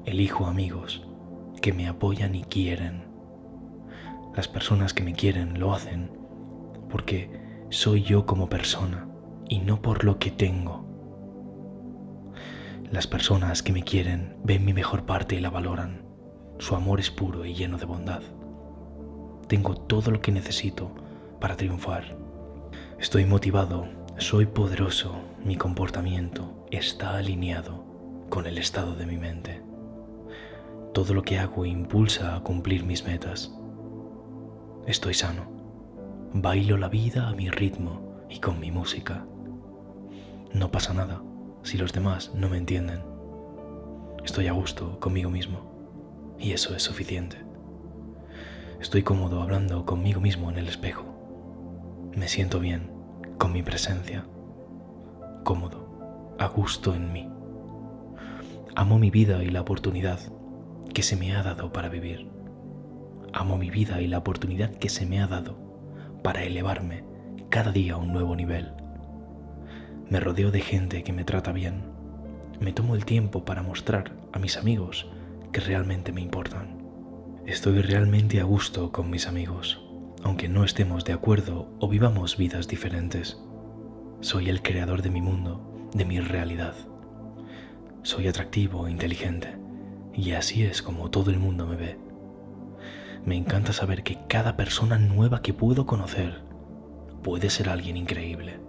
Elijo 0.07 0.47
amigos 0.47 1.07
que 1.61 1.73
me 1.73 1.87
apoyan 1.87 2.35
y 2.35 2.43
quieren. 2.45 3.05
Las 4.35 4.49
personas 4.49 4.95
que 4.95 5.03
me 5.03 5.13
quieren 5.13 5.61
lo 5.61 5.75
hacen 5.75 6.11
porque 6.89 7.31
soy 7.69 8.03
yo 8.03 8.25
como 8.25 8.49
persona 8.49 9.07
y 9.49 9.59
no 9.59 9.83
por 9.83 10.05
lo 10.05 10.19
que 10.19 10.31
tengo. 10.31 10.87
Las 12.91 13.07
personas 13.07 13.63
que 13.63 13.73
me 13.73 13.83
quieren 13.83 14.37
ven 14.43 14.65
mi 14.65 14.73
mejor 14.73 15.05
parte 15.05 15.37
y 15.37 15.41
la 15.41 15.51
valoran. 15.51 16.03
Su 16.59 16.75
amor 16.75 16.99
es 16.99 17.11
puro 17.11 17.45
y 17.45 17.55
lleno 17.55 17.77
de 17.77 17.85
bondad. 17.85 18.23
Tengo 19.49 19.77
todo 19.77 20.11
lo 20.11 20.21
que 20.21 20.33
necesito 20.33 20.95
para 21.41 21.57
triunfar. 21.57 22.17
Estoy 22.99 23.27
motivado, 23.27 23.87
soy 24.17 24.47
poderoso, 24.47 25.15
mi 25.45 25.57
comportamiento 25.57 26.67
está 26.71 27.17
alineado 27.17 27.85
con 28.29 28.47
el 28.47 28.59
estado 28.59 28.95
de 28.95 29.07
mi 29.07 29.19
mente. 29.19 29.70
Todo 30.93 31.15
lo 31.15 31.23
que 31.23 31.39
hago 31.39 31.65
impulsa 31.65 32.35
a 32.35 32.41
cumplir 32.43 32.85
mis 32.85 33.05
metas. 33.05 33.55
Estoy 34.89 35.15
sano. 35.15 35.45
Bailo 36.35 36.77
la 36.79 36.89
vida 36.89 37.29
a 37.29 37.33
mi 37.33 37.49
ritmo 37.49 38.25
y 38.29 38.41
con 38.41 38.59
mi 38.59 38.73
música. 38.73 39.25
No 40.53 40.73
pasa 40.73 40.93
nada 40.93 41.23
si 41.63 41.79
los 41.79 41.93
demás 41.93 42.33
no 42.35 42.49
me 42.49 42.57
entienden. 42.57 43.03
Estoy 44.25 44.49
a 44.49 44.53
gusto 44.53 44.99
conmigo 44.99 45.31
mismo 45.31 46.35
y 46.41 46.51
eso 46.53 46.75
es 46.75 46.83
suficiente. 46.83 47.37
Estoy 48.81 49.05
cómodo 49.05 49.43
hablando 49.43 49.87
conmigo 49.87 50.21
mismo 50.21 50.51
en 50.51 50.59
el 50.59 50.67
espejo. 50.67 51.05
Me 52.17 52.27
siento 52.27 52.59
bien 52.59 52.91
con 53.39 53.53
mi 53.53 53.63
presencia. 53.63 54.27
Cómodo, 55.45 56.35
a 56.37 56.49
gusto 56.49 56.97
en 56.97 57.13
mí. 57.13 57.29
Amo 58.75 58.99
mi 58.99 59.11
vida 59.11 59.45
y 59.45 59.51
la 59.51 59.61
oportunidad 59.61 60.19
que 60.93 61.03
se 61.03 61.17
me 61.17 61.35
ha 61.35 61.43
dado 61.43 61.73
para 61.73 61.89
vivir. 61.89 62.29
Amo 63.33 63.57
mi 63.57 63.71
vida 63.71 64.01
y 64.01 64.07
la 64.07 64.19
oportunidad 64.19 64.71
que 64.71 64.89
se 64.89 65.07
me 65.07 65.21
ha 65.21 65.27
dado 65.27 65.59
para 66.23 66.43
elevarme 66.45 67.05
cada 67.49 67.73
día 67.73 67.95
a 67.95 67.97
un 67.97 68.13
nuevo 68.13 68.37
nivel. 68.37 68.73
Me 70.09 70.21
rodeo 70.21 70.51
de 70.51 70.61
gente 70.61 71.05
que 71.05 71.13
me 71.13 71.25
trata 71.25 71.53
bien. 71.53 71.85
Me 72.61 72.73
tomo 72.73 72.95
el 72.95 73.05
tiempo 73.05 73.45
para 73.45 73.63
mostrar 73.63 74.13
a 74.33 74.39
mis 74.39 74.57
amigos 74.57 75.09
que 75.53 75.61
realmente 75.61 76.13
me 76.13 76.21
importan. 76.21 76.81
Estoy 77.47 77.81
realmente 77.81 78.41
a 78.41 78.45
gusto 78.45 78.93
con 78.93 79.11
mis 79.11 79.27
amigos, 79.27 79.81
aunque 80.23 80.49
no 80.49 80.65
estemos 80.65 81.05
de 81.05 81.13
acuerdo 81.13 81.73
o 81.81 81.89
vivamos 81.89 82.37
vidas 82.37 82.69
diferentes. 82.69 83.41
Soy 84.21 84.51
el 84.51 84.63
creador 84.63 85.03
de 85.03 85.11
mi 85.11 85.23
mundo, 85.23 85.89
de 85.95 86.05
mi 86.05 86.21
realidad. 86.21 86.75
Soy 88.03 88.29
atractivo 88.29 88.87
e 88.87 88.91
inteligente, 88.91 89.60
y 90.21 90.33
así 90.33 90.65
es 90.65 90.83
como 90.83 91.11
todo 91.11 91.31
el 91.31 91.39
mundo 91.39 91.67
me 91.67 91.77
ve. 91.77 91.99
Me 93.25 93.37
encanta 93.37 93.73
saber 93.73 94.03
que 94.03 94.19
cada 94.29 94.57
persona 94.57 94.99
nueva 94.99 95.43
que 95.43 95.55
puedo 95.55 95.87
conocer 95.87 96.43
puede 97.23 97.51
ser 97.51 97.69
alguien 97.69 97.97
increíble 97.97 98.61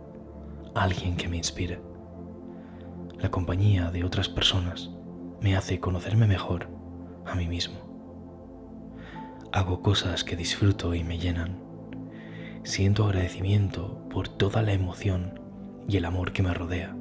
alguien 0.75 1.17
que 1.17 1.27
me 1.27 1.37
inspire. 1.37 1.81
La 3.19 3.29
compañía 3.29 3.91
de 3.91 4.03
otras 4.03 4.29
personas 4.29 4.89
me 5.41 5.55
hace 5.55 5.79
conocerme 5.79 6.27
mejor 6.27 6.69
a 7.25 7.35
mí 7.35 7.47
mismo. 7.47 7.75
Hago 9.51 9.81
cosas 9.81 10.23
que 10.23 10.35
disfruto 10.35 10.95
y 10.95 11.03
me 11.03 11.17
llenan. 11.17 11.59
Siento 12.63 13.05
agradecimiento 13.05 14.07
por 14.09 14.29
toda 14.29 14.61
la 14.61 14.73
emoción 14.73 15.39
y 15.87 15.97
el 15.97 16.05
amor 16.05 16.31
que 16.31 16.43
me 16.43 16.53
rodea. 16.53 16.95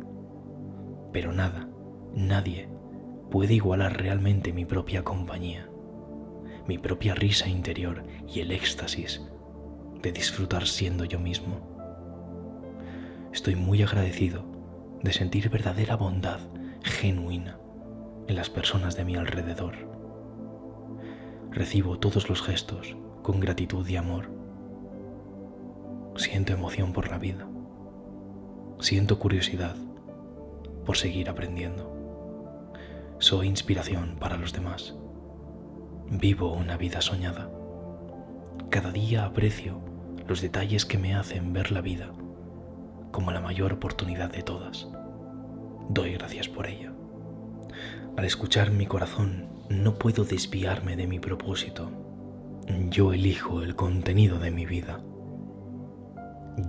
Pero 1.13 1.33
nada, 1.33 1.69
nadie 2.15 2.69
puede 3.31 3.55
igualar 3.55 3.97
realmente 3.97 4.53
mi 4.53 4.65
propia 4.65 5.05
compañía, 5.05 5.69
mi 6.67 6.79
propia 6.79 7.15
risa 7.15 7.49
interior 7.49 8.05
y 8.29 8.41
el 8.41 8.51
éxtasis 8.51 9.23
de 10.03 10.13
disfrutar 10.13 10.67
siendo 10.67 11.05
yo 11.05 11.21
mismo. 11.21 11.71
Estoy 13.33 13.55
muy 13.55 13.83
agradecido 13.83 14.45
de 15.03 15.13
sentir 15.13 15.49
verdadera 15.49 15.97
bondad 15.97 16.41
genuina 16.83 17.59
en 18.27 18.35
las 18.37 18.51
personas 18.51 18.97
de 18.97 19.05
mi 19.05 19.15
alrededor. 19.17 19.75
Recibo 21.51 21.99
todos 21.99 22.29
los 22.29 22.43
gestos 22.43 22.97
con 23.23 23.41
gratitud 23.41 23.87
y 23.89 23.97
amor. 23.97 24.31
Siento 26.17 26.53
emoción 26.53 26.93
por 26.93 27.11
la 27.11 27.19
vida. 27.19 27.49
Siento 28.81 29.19
curiosidad 29.19 29.77
por 30.85 30.97
seguir 30.97 31.29
aprendiendo. 31.29 32.00
Soy 33.21 33.49
inspiración 33.49 34.17
para 34.19 34.39
los 34.39 34.55
demás. 34.55 34.95
Vivo 36.11 36.55
una 36.55 36.79
vida 36.79 37.03
soñada. 37.03 37.51
Cada 38.71 38.93
día 38.93 39.27
aprecio 39.27 39.79
los 40.27 40.41
detalles 40.41 40.87
que 40.87 40.97
me 40.97 41.15
hacen 41.15 41.53
ver 41.53 41.71
la 41.71 41.83
vida 41.83 42.13
como 43.13 43.31
la 43.31 43.43
mayor 43.43 43.75
oportunidad 43.75 44.33
de 44.33 44.43
todas. 44.43 44.89
Doy 45.91 46.15
gracias 46.15 46.49
por 46.49 46.67
ella. 46.67 46.95
Al 48.17 48.25
escuchar 48.25 48.71
mi 48.71 48.87
corazón, 48.87 49.51
no 49.69 49.99
puedo 49.99 50.25
desviarme 50.25 50.97
de 50.97 51.07
mi 51.07 51.19
propósito. 51.19 51.91
Yo 52.89 53.13
elijo 53.13 53.63
el 53.63 53.77
contenido 53.77 54.39
de 54.39 54.51
mi 54.51 54.65
vida. 54.65 55.03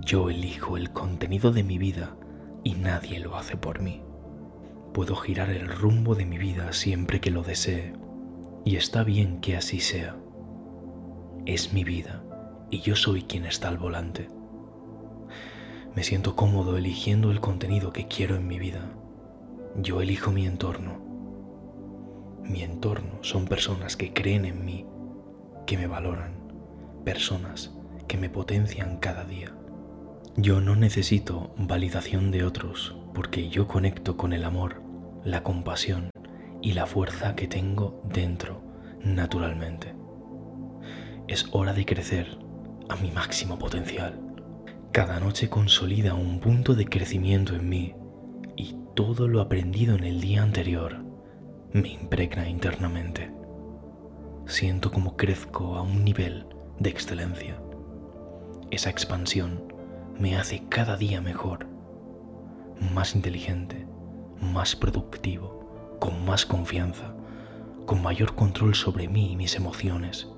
Yo 0.04 0.28
elijo 0.28 0.76
el 0.76 0.92
contenido 0.92 1.50
de 1.50 1.62
mi 1.62 1.78
vida 1.78 2.14
y 2.62 2.74
nadie 2.74 3.20
lo 3.20 3.38
hace 3.38 3.56
por 3.56 3.80
mí. 3.80 4.02
Puedo 4.92 5.16
girar 5.16 5.50
el 5.50 5.68
rumbo 5.68 6.14
de 6.14 6.26
mi 6.26 6.36
vida 6.36 6.72
siempre 6.72 7.20
que 7.20 7.30
lo 7.30 7.42
desee 7.42 7.94
y 8.64 8.76
está 8.76 9.04
bien 9.04 9.40
que 9.40 9.56
así 9.56 9.80
sea. 9.80 10.16
Es 11.46 11.72
mi 11.72 11.82
vida 11.82 12.22
y 12.70 12.80
yo 12.80 12.94
soy 12.94 13.22
quien 13.22 13.46
está 13.46 13.68
al 13.68 13.78
volante. 13.78 14.28
Me 15.94 16.04
siento 16.04 16.36
cómodo 16.36 16.76
eligiendo 16.76 17.30
el 17.30 17.40
contenido 17.40 17.92
que 17.92 18.06
quiero 18.06 18.36
en 18.36 18.46
mi 18.46 18.58
vida. 18.58 18.90
Yo 19.76 20.00
elijo 20.00 20.30
mi 20.30 20.46
entorno. 20.46 21.00
Mi 22.42 22.62
entorno 22.62 23.22
son 23.22 23.46
personas 23.46 23.96
que 23.96 24.12
creen 24.12 24.44
en 24.44 24.64
mí, 24.64 24.86
que 25.66 25.78
me 25.78 25.86
valoran, 25.86 26.34
personas 27.04 27.74
que 28.08 28.18
me 28.18 28.28
potencian 28.28 28.98
cada 28.98 29.24
día. 29.24 29.54
Yo 30.36 30.60
no 30.60 30.76
necesito 30.76 31.54
validación 31.56 32.30
de 32.30 32.44
otros 32.44 32.96
porque 33.14 33.48
yo 33.48 33.68
conecto 33.68 34.16
con 34.16 34.32
el 34.32 34.44
amor, 34.44 34.81
la 35.24 35.42
compasión 35.42 36.10
y 36.60 36.72
la 36.72 36.86
fuerza 36.86 37.34
que 37.34 37.46
tengo 37.46 38.02
dentro 38.04 38.62
naturalmente. 39.04 39.94
Es 41.28 41.46
hora 41.52 41.72
de 41.72 41.84
crecer 41.84 42.38
a 42.88 42.96
mi 42.96 43.10
máximo 43.10 43.58
potencial. 43.58 44.20
Cada 44.92 45.20
noche 45.20 45.48
consolida 45.48 46.14
un 46.14 46.40
punto 46.40 46.74
de 46.74 46.86
crecimiento 46.86 47.54
en 47.54 47.68
mí 47.68 47.94
y 48.56 48.76
todo 48.94 49.28
lo 49.28 49.40
aprendido 49.40 49.96
en 49.96 50.04
el 50.04 50.20
día 50.20 50.42
anterior 50.42 51.04
me 51.72 51.88
impregna 51.88 52.48
internamente. 52.48 53.32
Siento 54.46 54.90
como 54.90 55.16
crezco 55.16 55.76
a 55.76 55.82
un 55.82 56.04
nivel 56.04 56.46
de 56.78 56.90
excelencia. 56.90 57.62
Esa 58.70 58.90
expansión 58.90 59.72
me 60.18 60.36
hace 60.36 60.64
cada 60.68 60.96
día 60.96 61.20
mejor, 61.20 61.66
más 62.92 63.14
inteligente, 63.14 63.86
más 64.42 64.76
productivo, 64.76 65.96
con 65.98 66.24
más 66.24 66.44
confianza, 66.44 67.14
con 67.86 68.02
mayor 68.02 68.34
control 68.34 68.74
sobre 68.74 69.08
mí 69.08 69.32
y 69.32 69.36
mis 69.36 69.56
emociones. 69.56 70.28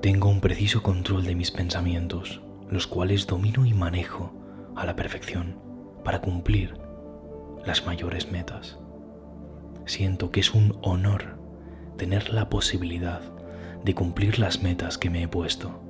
Tengo 0.00 0.28
un 0.28 0.40
preciso 0.40 0.82
control 0.82 1.24
de 1.24 1.34
mis 1.34 1.50
pensamientos 1.50 2.40
los 2.70 2.86
cuales 2.86 3.26
domino 3.26 3.64
y 3.64 3.74
manejo 3.74 4.32
a 4.76 4.84
la 4.84 4.94
perfección 4.94 5.56
para 6.04 6.20
cumplir 6.20 6.74
las 7.64 7.86
mayores 7.86 8.30
metas. 8.30 8.78
Siento 9.86 10.30
que 10.30 10.40
es 10.40 10.54
un 10.54 10.78
honor 10.82 11.38
tener 11.96 12.32
la 12.32 12.48
posibilidad 12.48 13.22
de 13.84 13.94
cumplir 13.94 14.38
las 14.38 14.62
metas 14.62 14.98
que 14.98 15.10
me 15.10 15.22
he 15.22 15.28
puesto. 15.28 15.82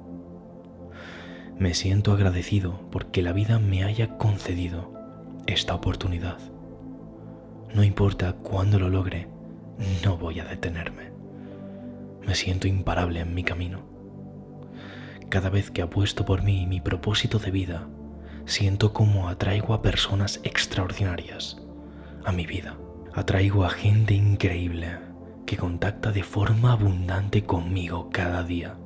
Me 1.58 1.74
siento 1.74 2.12
agradecido 2.12 2.80
porque 2.90 3.22
la 3.22 3.32
vida 3.32 3.58
me 3.58 3.82
haya 3.82 4.16
concedido 4.16 4.92
esta 5.46 5.74
oportunidad. 5.74 6.38
No 7.74 7.84
importa 7.84 8.32
cuándo 8.32 8.78
lo 8.78 8.88
logre, 8.88 9.28
no 10.04 10.16
voy 10.16 10.40
a 10.40 10.44
detenerme. 10.44 11.10
Me 12.26 12.34
siento 12.34 12.68
imparable 12.68 13.20
en 13.20 13.34
mi 13.34 13.42
camino 13.42 13.82
Cada 15.28 15.48
vez 15.50 15.70
que 15.70 15.82
apuesto 15.82 16.24
por 16.24 16.42
mí 16.42 16.62
y 16.62 16.66
mi 16.66 16.80
propósito 16.80 17.38
de 17.38 17.50
vida, 17.50 17.88
siento 18.46 18.92
como 18.92 19.28
atraigo 19.28 19.74
a 19.74 19.82
personas 19.82 20.40
extraordinarias 20.42 21.58
a 22.24 22.32
mi 22.32 22.46
vida. 22.46 22.76
Atraigo 23.14 23.64
a 23.64 23.70
gente 23.70 24.14
increíble 24.14 24.98
que 25.46 25.56
contacta 25.56 26.12
de 26.12 26.22
forma 26.22 26.72
abundante 26.72 27.44
conmigo 27.44 28.10
cada 28.12 28.42
día. 28.42 28.76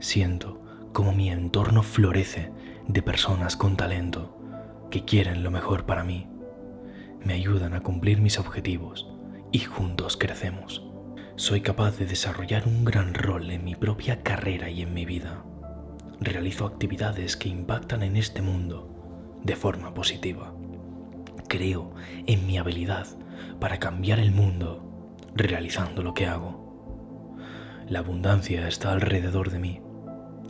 Siento 0.00 0.60
como 0.92 1.12
mi 1.12 1.30
entorno 1.30 1.82
florece 1.82 2.52
de 2.88 3.02
personas 3.02 3.56
con 3.56 3.76
talento 3.76 4.36
que 4.90 5.04
quieren 5.04 5.42
lo 5.42 5.50
mejor 5.50 5.86
para 5.86 6.04
mí, 6.04 6.26
me 7.24 7.34
ayudan 7.34 7.74
a 7.74 7.82
cumplir 7.82 8.20
mis 8.20 8.38
objetivos 8.38 9.08
y 9.52 9.60
juntos 9.60 10.16
crecemos. 10.16 10.82
Soy 11.36 11.60
capaz 11.60 11.98
de 11.98 12.06
desarrollar 12.06 12.66
un 12.66 12.84
gran 12.84 13.14
rol 13.14 13.50
en 13.50 13.64
mi 13.64 13.74
propia 13.74 14.22
carrera 14.22 14.70
y 14.70 14.82
en 14.82 14.94
mi 14.94 15.04
vida. 15.04 15.44
Realizo 16.20 16.66
actividades 16.66 17.36
que 17.36 17.48
impactan 17.48 18.02
en 18.02 18.16
este 18.16 18.42
mundo 18.42 19.40
de 19.42 19.56
forma 19.56 19.94
positiva. 19.94 20.54
Creo 21.48 21.94
en 22.26 22.46
mi 22.46 22.58
habilidad 22.58 23.06
para 23.60 23.78
cambiar 23.78 24.18
el 24.18 24.32
mundo 24.32 25.18
realizando 25.34 26.02
lo 26.02 26.14
que 26.14 26.26
hago. 26.26 27.36
La 27.88 28.00
abundancia 28.00 28.68
está 28.68 28.92
alrededor 28.92 29.50
de 29.50 29.58
mí 29.58 29.80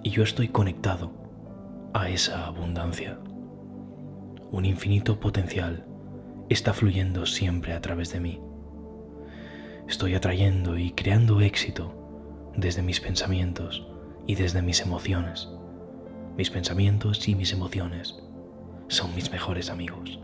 y 0.03 0.11
yo 0.11 0.23
estoy 0.23 0.49
conectado 0.49 1.13
a 1.95 2.09
esa 2.09 2.47
abundancia. 2.47 3.19
Un 4.51 4.65
infinito 4.65 5.19
potencial 5.19 5.87
está 6.53 6.75
fluyendo 6.75 7.25
siempre 7.27 7.73
a 7.73 7.81
través 7.81 8.13
de 8.13 8.21
mí. 8.21 8.41
Estoy 9.89 10.15
atrayendo 10.15 10.79
y 10.79 10.93
creando 10.93 11.41
éxito 11.41 12.53
desde 12.57 12.83
mis 12.83 13.01
pensamientos 13.01 13.87
y 14.27 14.35
desde 14.35 14.63
mis 14.63 14.81
emociones. 14.81 15.49
Mis 16.37 16.51
pensamientos 16.51 17.27
y 17.29 17.35
mis 17.35 17.53
emociones 17.53 18.23
son 18.89 19.15
mis 19.15 19.31
mejores 19.31 19.71
amigos. 19.71 20.21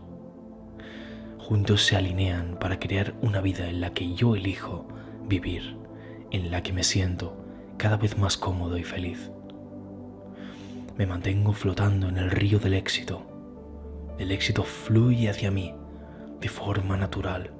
Juntos 1.39 1.83
se 1.83 1.95
alinean 1.95 2.57
para 2.59 2.79
crear 2.79 3.15
una 3.21 3.41
vida 3.41 3.67
en 3.67 3.81
la 3.81 3.93
que 3.93 4.13
yo 4.13 4.35
elijo 4.35 4.87
vivir, 5.27 5.77
en 6.31 6.51
la 6.51 6.61
que 6.61 6.73
me 6.73 6.83
siento 6.83 7.35
cada 7.77 7.97
vez 7.97 8.17
más 8.17 8.37
cómodo 8.37 8.77
y 8.77 8.83
feliz. 8.83 9.31
Me 10.95 11.07
mantengo 11.07 11.53
flotando 11.53 12.07
en 12.07 12.17
el 12.17 12.29
río 12.29 12.59
del 12.59 12.73
éxito. 12.75 13.25
El 14.19 14.31
éxito 14.31 14.63
fluye 14.63 15.29
hacia 15.29 15.49
mí 15.49 15.73
de 16.39 16.47
forma 16.47 16.95
natural. 16.95 17.51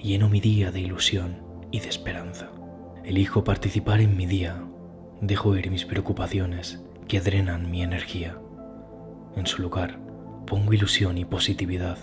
Lleno 0.00 0.28
mi 0.28 0.40
día 0.40 0.70
de 0.70 0.80
ilusión 0.80 1.42
y 1.70 1.80
de 1.80 1.88
esperanza. 1.88 2.50
Elijo 3.04 3.44
participar 3.44 4.00
en 4.00 4.16
mi 4.16 4.26
día. 4.26 4.64
Dejo 5.20 5.56
ir 5.56 5.70
mis 5.70 5.84
preocupaciones 5.84 6.82
que 7.08 7.20
drenan 7.20 7.70
mi 7.70 7.82
energía. 7.82 8.38
En 9.36 9.46
su 9.46 9.60
lugar, 9.60 9.98
pongo 10.46 10.72
ilusión 10.72 11.18
y 11.18 11.24
positividad 11.24 11.98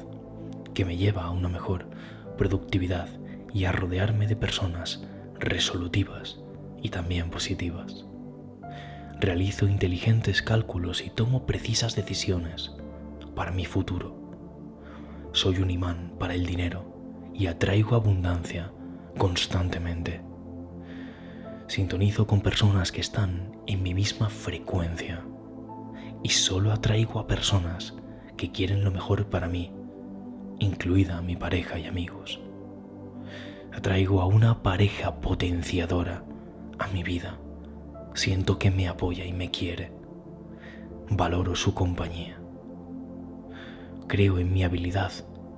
que 0.74 0.86
me 0.86 0.98
lleva 0.98 1.24
a 1.24 1.32
una 1.32 1.50
mejor 1.50 1.90
productividad 2.38 3.08
y 3.54 3.66
a 3.66 3.72
rodearme 3.72 4.28
de 4.28 4.36
personas 4.36 5.08
resolutivas 5.40 6.40
y 6.82 6.90
también 6.90 7.30
positivas. 7.30 8.06
Realizo 9.20 9.68
inteligentes 9.68 10.42
cálculos 10.42 11.02
y 11.02 11.10
tomo 11.10 11.46
precisas 11.46 11.96
decisiones 11.96 12.74
para 13.34 13.52
mi 13.52 13.66
futuro 13.66 14.25
soy 15.36 15.60
un 15.60 15.70
imán 15.70 16.14
para 16.18 16.34
el 16.34 16.46
dinero 16.46 17.32
y 17.34 17.48
atraigo 17.48 17.96
abundancia 17.96 18.72
constantemente. 19.18 20.22
Sintonizo 21.68 22.26
con 22.26 22.40
personas 22.40 22.94
que 22.94 23.02
están 23.02 23.52
en 23.68 23.84
mi 23.84 23.94
misma 23.94 24.30
frecuencia 24.30 25.26
y 26.24 26.30
solo 26.30 26.72
atraigo 26.72 27.20
a 27.20 27.28
personas 27.28 27.96
que 28.38 28.52
quieren 28.52 28.86
lo 28.86 28.92
mejor 28.92 29.30
para 29.30 29.50
mí, 29.50 29.74
incluida 30.60 31.22
mi 31.22 31.36
pareja 31.36 31.78
y 31.80 31.86
amigos. 31.86 32.40
Atraigo 33.74 34.22
a 34.22 34.28
una 34.28 34.64
pareja 34.64 35.20
potenciadora 35.20 36.24
a 36.80 36.88
mi 36.88 37.04
vida. 37.04 37.38
Siento 38.14 38.58
que 38.58 38.72
me 38.72 38.88
apoya 38.88 39.26
y 39.26 39.34
me 39.34 39.52
quiere. 39.52 39.92
Valoro 41.10 41.56
su 41.56 41.74
compañía 41.74 42.45
creo 44.08 44.38
en 44.40 44.54
mi 44.54 44.64
habilidad 44.64 45.12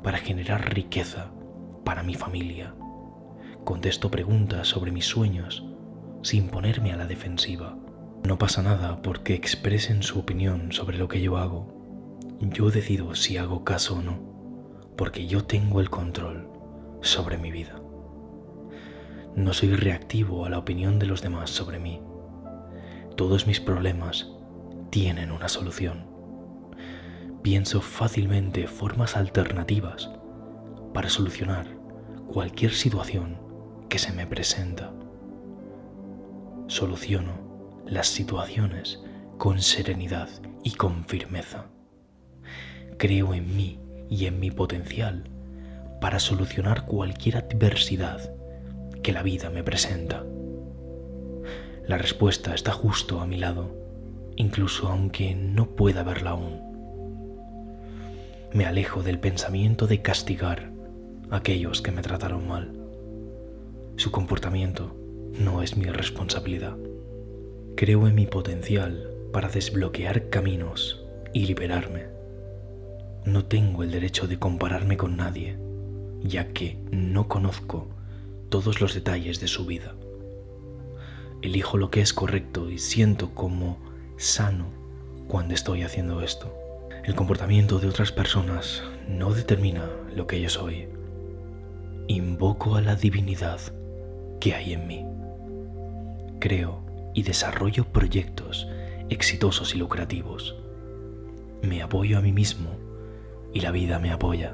para 0.04 0.18
generar 0.18 0.74
riqueza 0.74 1.32
para 1.84 2.04
mi 2.04 2.16
familia. 2.16 2.76
Contesto 3.64 4.10
preguntas 4.10 4.68
sobre 4.68 4.92
mis 4.92 5.06
sueños 5.06 5.66
sin 6.22 6.48
ponerme 6.48 6.92
a 6.92 6.98
la 6.98 7.06
defensiva. 7.06 7.78
No 8.24 8.38
pasa 8.38 8.62
nada 8.62 9.02
porque 9.02 9.34
expresen 9.34 10.04
su 10.04 10.20
opinión 10.20 10.72
sobre 10.72 10.98
lo 10.98 11.08
que 11.08 11.22
yo 11.22 11.38
hago. 11.38 11.74
Yo 12.40 12.70
decido 12.72 13.16
si 13.16 13.38
hago 13.38 13.64
caso 13.64 13.96
o 13.96 14.02
no, 14.02 14.20
porque 14.96 15.28
yo 15.28 15.44
tengo 15.46 15.80
el 15.80 15.90
control 15.90 16.50
sobre 17.02 17.38
mi 17.38 17.52
vida. 17.52 17.82
No 19.36 19.54
soy 19.54 19.76
reactivo 19.76 20.46
a 20.46 20.50
la 20.50 20.60
opinión 20.60 21.00
de 21.00 21.06
los 21.06 21.22
demás 21.22 21.50
sobre 21.50 21.80
mí. 21.80 22.02
Todos 23.16 23.46
mis 23.46 23.60
problemas 23.60 24.32
tienen 24.90 25.32
una 25.32 25.48
solución 25.48 26.07
pienso 27.50 27.80
fácilmente 27.80 28.68
formas 28.68 29.16
alternativas 29.16 30.12
para 30.94 31.08
solucionar 31.08 31.66
cualquier 32.28 32.74
situación 32.74 33.40
que 33.88 34.00
se 34.00 34.12
me 34.12 34.28
presenta. 34.28 34.92
Soluciono 36.68 37.86
las 37.86 38.08
situaciones 38.08 39.02
con 39.38 39.62
serenidad 39.62 40.28
y 40.62 40.72
con 40.72 41.06
firmeza. 41.06 41.68
Creo 42.98 43.34
en 43.34 43.56
mí 43.56 43.80
y 44.10 44.26
en 44.26 44.42
mi 44.42 44.52
potencial 44.52 45.30
para 46.02 46.20
solucionar 46.20 46.86
cualquier 46.86 47.38
adversidad 47.38 48.30
que 49.04 49.14
la 49.14 49.24
vida 49.24 49.50
me 49.50 49.64
presenta. 49.64 50.26
La 51.88 51.98
respuesta 51.98 52.54
está 52.54 52.74
justo 52.74 53.22
a 53.22 53.26
mi 53.26 53.38
lado, 53.38 53.74
incluso 54.36 54.90
aunque 54.90 55.34
no 55.34 55.78
pueda 55.78 56.04
verla 56.04 56.32
aún 56.32 56.67
me 58.58 58.66
alejo 58.66 59.04
del 59.04 59.20
pensamiento 59.20 59.86
de 59.86 60.02
castigar 60.02 60.72
a 61.30 61.36
aquellos 61.36 61.84
que 61.84 61.92
me 61.92 62.02
trataron 62.02 62.48
mal. 62.48 62.74
Su 63.98 64.10
comportamiento 64.10 64.96
no 65.40 65.62
es 65.62 65.78
mi 65.78 65.86
responsabilidad. 65.86 66.76
Creo 67.76 68.08
en 68.08 68.16
mi 68.16 68.26
potencial 68.26 69.14
para 69.32 69.50
desbloquear 69.50 70.30
caminos 70.30 71.06
y 71.34 71.46
liberarme. 71.46 72.08
No 73.26 73.46
tengo 73.46 73.84
el 73.84 73.92
derecho 73.92 74.28
de 74.28 74.40
compararme 74.40 74.98
con 74.98 75.18
nadie, 75.18 75.60
ya 76.24 76.48
que 76.48 76.80
no 76.90 77.28
conozco 77.28 77.90
todos 78.50 78.82
los 78.82 78.96
detalles 78.96 79.40
de 79.40 79.50
su 79.50 79.68
vida. 79.68 79.94
Elijo 81.44 81.78
lo 81.78 81.92
que 81.92 82.02
es 82.02 82.12
correcto 82.12 82.72
y 82.72 82.80
siento 82.80 83.36
como 83.36 83.78
sano 84.18 84.66
cuando 85.28 85.54
estoy 85.54 85.84
haciendo 85.84 86.24
esto. 86.24 86.67
El 87.08 87.16
comportamiento 87.16 87.80
de 87.80 87.88
otras 87.88 88.12
personas 88.12 88.84
no 89.08 89.32
determina 89.32 89.90
lo 90.14 90.28
que 90.28 90.42
yo 90.42 90.50
soy. 90.50 90.90
Invoco 92.10 92.76
a 92.76 92.82
la 92.82 92.98
divinidad 92.98 93.62
que 94.42 94.54
hay 94.54 94.74
en 94.74 94.88
mí. 94.88 95.06
Creo 96.42 96.82
y 97.14 97.24
desarrollo 97.24 97.86
proyectos 97.86 98.68
exitosos 99.08 99.74
y 99.74 99.78
lucrativos. 99.78 100.58
Me 101.62 101.82
apoyo 101.82 102.18
a 102.18 102.22
mí 102.22 102.34
mismo 102.34 102.72
y 103.54 103.62
la 103.62 103.72
vida 103.72 104.00
me 104.00 104.12
apoya. 104.12 104.54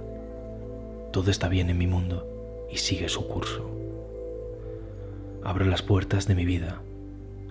Todo 1.12 1.32
está 1.32 1.50
bien 1.50 1.72
en 1.72 1.80
mi 1.80 1.88
mundo 1.88 2.68
y 2.72 2.78
sigue 2.78 3.10
su 3.10 3.28
curso. 3.28 3.68
Abro 5.44 5.66
las 5.66 5.82
puertas 5.82 6.28
de 6.28 6.36
mi 6.36 6.46
vida 6.46 6.84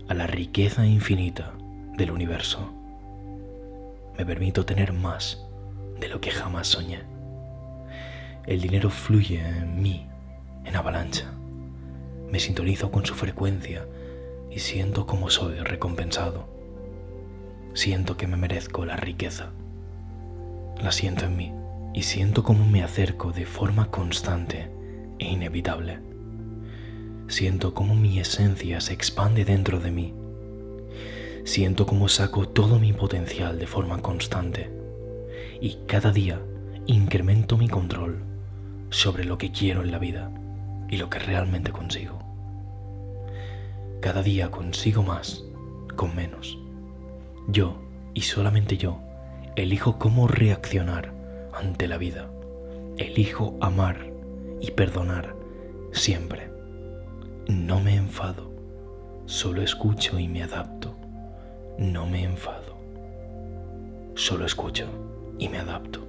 a 0.07 0.15
la 0.15 0.29
riqueza 0.29 0.87
infinita 0.87 1.55
del 1.99 2.13
universo 2.13 2.82
me 4.23 4.27
permito 4.27 4.65
tener 4.65 4.93
más 4.93 5.45
de 5.99 6.07
lo 6.09 6.21
que 6.21 6.31
jamás 6.31 6.69
soñé. 6.69 7.01
El 8.47 8.61
dinero 8.61 8.89
fluye 8.89 9.41
en 9.41 9.83
mí 9.83 10.07
en 10.65 10.77
avalancha. 10.77 11.33
Me 12.31 12.39
sintonizo 12.39 12.93
con 12.93 13.05
su 13.05 13.17
frecuencia 13.17 13.85
y 14.49 14.61
siento 14.61 15.07
como 15.07 15.29
soy 15.29 15.57
recompensado. 15.57 16.49
Siento 17.75 18.17
que 18.17 18.29
me 18.29 18.37
merezco 18.37 18.85
la 18.85 18.95
riqueza. 18.95 19.51
La 20.81 20.93
siento 20.93 21.25
en 21.25 21.37
mí 21.37 21.53
y 21.93 22.05
siento 22.05 22.45
como 22.45 22.65
me 22.65 22.85
acerco 22.85 23.33
de 23.33 23.45
forma 23.45 23.91
constante 23.91 24.71
e 25.19 25.33
inevitable. 25.33 25.99
Siento 27.27 27.75
como 27.75 27.97
mi 27.97 28.21
esencia 28.21 28.81
se 28.81 28.93
expande 28.93 29.45
dentro 29.45 29.81
de 29.81 29.91
mí 29.91 30.15
siento 31.45 31.87
como 31.87 32.09
saco 32.09 32.49
todo 32.49 32.79
mi 32.79 32.93
potencial 32.93 33.59
de 33.59 33.67
forma 33.67 34.01
constante 34.01 34.71
y 35.61 35.79
cada 35.87 36.13
día 36.13 36.41
incremento 36.87 37.57
mi 37.57 37.69
control 37.69 38.23
sobre 38.91 39.25
lo 39.25 39.39
que 39.39 39.53
quiero 39.53 39.83
en 39.83 39.91
la 39.91 39.99
vida 39.99 40.31
y 40.89 40.97
lo 40.97 41.09
que 41.09 41.19
realmente 41.19 41.73
consigo. 41.73 42.19
Cada 44.01 44.23
día 44.23 44.51
consigo 44.51 45.03
más 45.03 45.45
con 45.97 46.15
menos. 46.15 46.59
Yo, 47.49 47.81
y 48.15 48.23
solamente 48.23 48.77
yo, 48.77 48.99
elijo 49.57 49.99
cómo 49.99 50.27
reaccionar 50.29 51.15
ante 51.53 51.87
la 51.87 51.99
vida. 51.99 52.29
Elijo 52.99 53.57
amar 53.61 54.13
y 54.61 54.73
perdonar 54.73 55.35
siempre. 55.93 56.51
No 57.49 57.81
me 57.81 57.97
enfado, 57.97 58.51
solo 59.27 59.63
escucho 59.63 60.19
y 60.19 60.29
me 60.29 60.43
adapto. 60.43 60.92
No 61.83 62.07
me 62.07 62.23
enfado, 62.23 62.77
solo 64.15 64.47
escucho 64.47 64.87
y 65.37 65.49
me 65.49 65.59
adapto. 65.59 66.07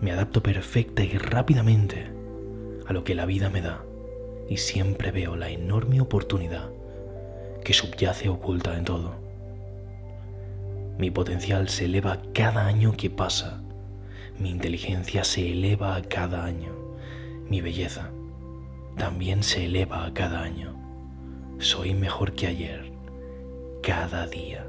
Me 0.00 0.10
adapto 0.10 0.42
perfecta 0.42 1.04
y 1.04 1.16
rápidamente 1.16 2.10
a 2.84 2.92
lo 2.92 3.04
que 3.04 3.14
la 3.14 3.26
vida 3.26 3.48
me 3.48 3.62
da 3.62 3.84
y 4.48 4.56
siempre 4.56 5.12
veo 5.12 5.36
la 5.36 5.50
enorme 5.50 6.00
oportunidad 6.00 6.68
que 7.62 7.72
subyace 7.72 8.28
oculta 8.28 8.76
en 8.76 8.84
todo. 8.84 9.14
Mi 10.98 11.12
potencial 11.12 11.68
se 11.68 11.84
eleva 11.84 12.20
cada 12.34 12.66
año 12.66 12.96
que 12.96 13.08
pasa. 13.08 13.62
Mi 14.36 14.50
inteligencia 14.50 15.22
se 15.22 15.52
eleva 15.52 15.94
a 15.94 16.02
cada 16.02 16.44
año. 16.44 16.74
Mi 17.48 17.60
belleza 17.60 18.10
también 18.96 19.44
se 19.44 19.66
eleva 19.66 20.04
a 20.06 20.12
cada 20.12 20.42
año. 20.42 20.74
Soy 21.60 21.94
mejor 21.94 22.32
que 22.32 22.48
ayer, 22.48 22.89
cada 23.82 24.26
día. 24.26 24.66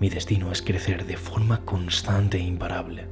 Mi 0.00 0.08
destino 0.08 0.50
es 0.50 0.62
crecer 0.62 1.06
de 1.06 1.16
forma 1.16 1.64
constante 1.64 2.38
e 2.38 2.42
imparable. 2.42 3.06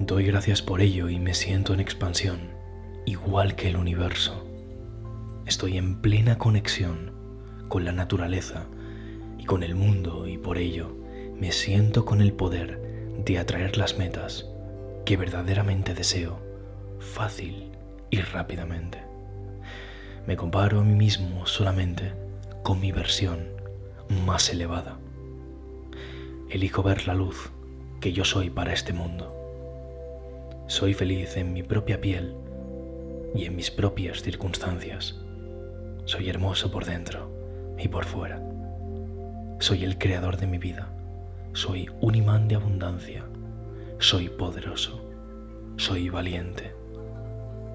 Doy 0.00 0.24
gracias 0.24 0.62
por 0.62 0.80
ello 0.80 1.08
y 1.08 1.18
me 1.18 1.34
siento 1.34 1.74
en 1.74 1.80
expansión, 1.80 2.50
igual 3.06 3.54
que 3.54 3.68
el 3.68 3.76
universo. 3.76 4.46
Estoy 5.46 5.78
en 5.78 6.00
plena 6.00 6.38
conexión 6.38 7.12
con 7.68 7.84
la 7.84 7.92
naturaleza 7.92 8.66
y 9.38 9.44
con 9.44 9.62
el 9.62 9.74
mundo 9.74 10.26
y 10.26 10.38
por 10.38 10.58
ello 10.58 10.96
me 11.34 11.52
siento 11.52 12.04
con 12.04 12.20
el 12.20 12.32
poder 12.32 12.80
de 13.24 13.38
atraer 13.38 13.76
las 13.76 13.96
metas 13.98 14.46
que 15.04 15.16
verdaderamente 15.16 15.94
deseo 15.94 16.40
fácil 16.98 17.70
y 18.10 18.20
rápidamente. 18.20 18.98
Me 20.26 20.36
comparo 20.36 20.80
a 20.80 20.84
mí 20.84 20.94
mismo 20.94 21.46
solamente 21.46 22.27
con 22.68 22.80
mi 22.80 22.92
versión 22.92 23.48
más 24.26 24.50
elevada. 24.50 24.98
Elijo 26.50 26.82
ver 26.82 27.06
la 27.06 27.14
luz 27.14 27.50
que 27.98 28.12
yo 28.12 28.26
soy 28.26 28.50
para 28.50 28.74
este 28.74 28.92
mundo. 28.92 29.34
Soy 30.66 30.92
feliz 30.92 31.38
en 31.38 31.54
mi 31.54 31.62
propia 31.62 31.98
piel 32.02 32.34
y 33.34 33.46
en 33.46 33.56
mis 33.56 33.70
propias 33.70 34.20
circunstancias. 34.20 35.18
Soy 36.04 36.28
hermoso 36.28 36.70
por 36.70 36.84
dentro 36.84 37.30
y 37.78 37.88
por 37.88 38.04
fuera. 38.04 38.38
Soy 39.60 39.82
el 39.84 39.96
creador 39.96 40.36
de 40.36 40.46
mi 40.46 40.58
vida. 40.58 40.90
Soy 41.54 41.88
un 42.02 42.16
imán 42.16 42.48
de 42.48 42.56
abundancia. 42.56 43.24
Soy 43.98 44.28
poderoso. 44.28 45.00
Soy 45.78 46.10
valiente. 46.10 46.74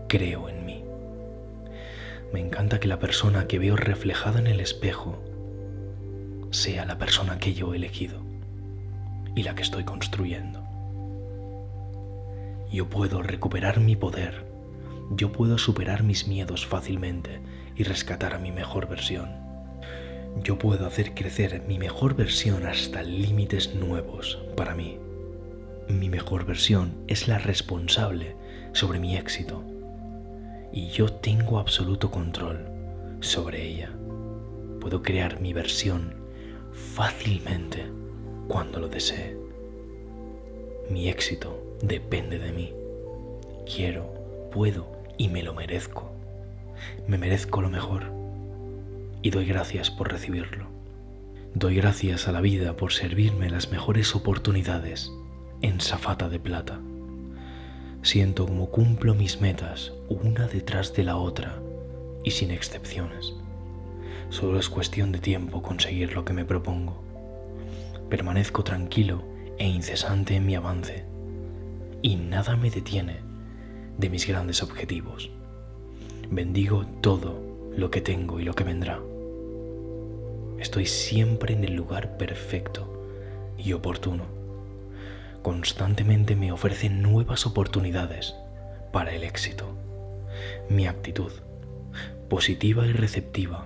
Creo 0.08 0.50
en 0.50 0.66
mí. 0.68 0.83
Me 2.34 2.40
encanta 2.40 2.80
que 2.80 2.88
la 2.88 2.98
persona 2.98 3.46
que 3.46 3.60
veo 3.60 3.76
reflejada 3.76 4.40
en 4.40 4.48
el 4.48 4.60
espejo 4.60 5.22
sea 6.50 6.84
la 6.84 6.98
persona 6.98 7.38
que 7.38 7.54
yo 7.54 7.74
he 7.74 7.78
elegido 7.78 8.24
y 9.36 9.44
la 9.44 9.54
que 9.54 9.62
estoy 9.62 9.84
construyendo. 9.84 10.64
Yo 12.72 12.90
puedo 12.90 13.22
recuperar 13.22 13.80
mi 13.80 13.96
poder. 13.96 14.48
Yo 15.12 15.32
puedo 15.32 15.60
superar 15.60 16.02
mis 16.02 16.28
miedos 16.28 16.66
fácilmente 16.66 17.40
y 17.76 17.84
rescatar 17.84 18.34
a 18.34 18.40
mi 18.40 18.52
mejor 18.52 18.90
versión. 18.90 19.30
Yo 20.44 20.58
puedo 20.58 20.88
hacer 20.88 21.14
crecer 21.14 21.62
mi 21.68 21.78
mejor 21.78 22.16
versión 22.16 22.66
hasta 22.66 23.04
límites 23.04 23.76
nuevos 23.76 24.40
para 24.58 24.74
mí. 24.74 24.98
Mi 25.88 26.10
mejor 26.10 26.46
versión 26.46 26.96
es 27.06 27.28
la 27.28 27.38
responsable 27.38 28.36
sobre 28.72 28.98
mi 28.98 29.18
éxito 29.18 29.64
y 30.74 30.88
yo 30.88 31.08
tengo 31.08 31.60
absoluto 31.60 32.10
control 32.10 32.66
sobre 33.20 33.66
ella. 33.66 33.92
Puedo 34.82 35.04
crear 35.04 35.40
mi 35.40 35.54
versión 35.54 36.16
fácilmente 36.72 37.86
cuando 38.48 38.80
lo 38.80 38.90
desee. 38.90 39.38
Mi 40.90 41.08
éxito 41.10 41.78
depende 41.82 42.40
de 42.40 42.52
mí. 42.52 42.74
Quiero, 43.72 44.50
puedo 44.52 44.92
y 45.18 45.30
me 45.30 45.44
lo 45.44 45.54
merezco. 45.54 46.12
Me 47.08 47.18
merezco 47.20 47.62
lo 47.62 47.70
mejor 47.70 48.12
y 49.22 49.30
doy 49.30 49.46
gracias 49.46 49.92
por 49.92 50.12
recibirlo. 50.12 50.68
Doy 51.54 51.76
gracias 51.76 52.28
a 52.28 52.32
la 52.32 52.42
vida 52.42 52.76
por 52.76 52.92
servirme 52.92 53.50
las 53.50 53.72
mejores 53.72 54.16
oportunidades 54.16 55.12
en 55.62 55.80
zafata 55.80 56.30
de 56.30 56.40
plata. 56.40 56.82
Siento 58.04 58.46
como 58.46 58.70
cumplo 58.70 59.16
mis 59.16 59.40
metas 59.40 59.94
una 60.10 60.46
detrás 60.48 60.94
de 60.94 61.06
la 61.06 61.16
otra 61.16 61.62
y 62.26 62.32
sin 62.32 62.52
excepciones. 62.52 63.34
Solo 64.30 64.60
es 64.60 64.68
cuestión 64.68 65.14
de 65.14 65.20
tiempo 65.20 65.62
conseguir 65.62 66.14
lo 66.14 66.26
que 66.26 66.34
me 66.34 66.44
propongo. 66.44 67.02
Permanezco 68.10 68.66
tranquilo 68.66 69.24
e 69.58 69.66
incesante 69.70 70.36
en 70.36 70.46
mi 70.46 70.54
avance 70.54 71.06
y 72.02 72.18
nada 72.18 72.58
me 72.58 72.70
detiene 72.70 73.22
de 73.98 74.10
mis 74.10 74.28
grandes 74.28 74.62
objetivos. 74.62 75.32
Bendigo 76.30 76.86
todo 77.00 77.40
lo 77.78 77.90
que 77.90 78.02
tengo 78.02 78.38
y 78.38 78.44
lo 78.44 78.54
que 78.54 78.66
vendrá. 78.66 79.00
Estoy 80.60 80.88
siempre 80.88 81.54
en 81.54 81.64
el 81.64 81.74
lugar 81.74 82.18
perfecto 82.18 83.08
y 83.58 83.72
oportuno. 83.72 84.43
Constantemente 85.44 86.38
me 86.38 86.54
ofrecen 86.54 87.02
nuevas 87.02 87.46
oportunidades 87.46 88.34
para 88.94 89.14
el 89.14 89.26
éxito. 89.26 89.78
Mi 90.70 90.88
actitud, 90.88 91.34
positiva 92.30 92.86
y 92.88 92.94
receptiva, 92.94 93.66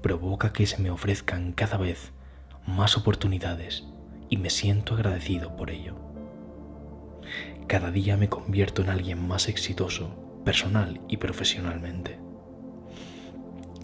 provoca 0.00 0.54
que 0.54 0.64
se 0.64 0.80
me 0.80 0.90
ofrezcan 0.90 1.52
cada 1.52 1.76
vez 1.76 2.12
más 2.66 2.96
oportunidades 2.96 3.84
y 4.30 4.38
me 4.38 4.48
siento 4.48 4.94
agradecido 4.94 5.54
por 5.54 5.70
ello. 5.70 5.96
Cada 7.66 7.90
día 7.90 8.16
me 8.16 8.30
convierto 8.30 8.80
en 8.80 8.88
alguien 8.88 9.28
más 9.28 9.48
exitoso 9.48 10.40
personal 10.46 10.98
y 11.08 11.18
profesionalmente. 11.18 12.18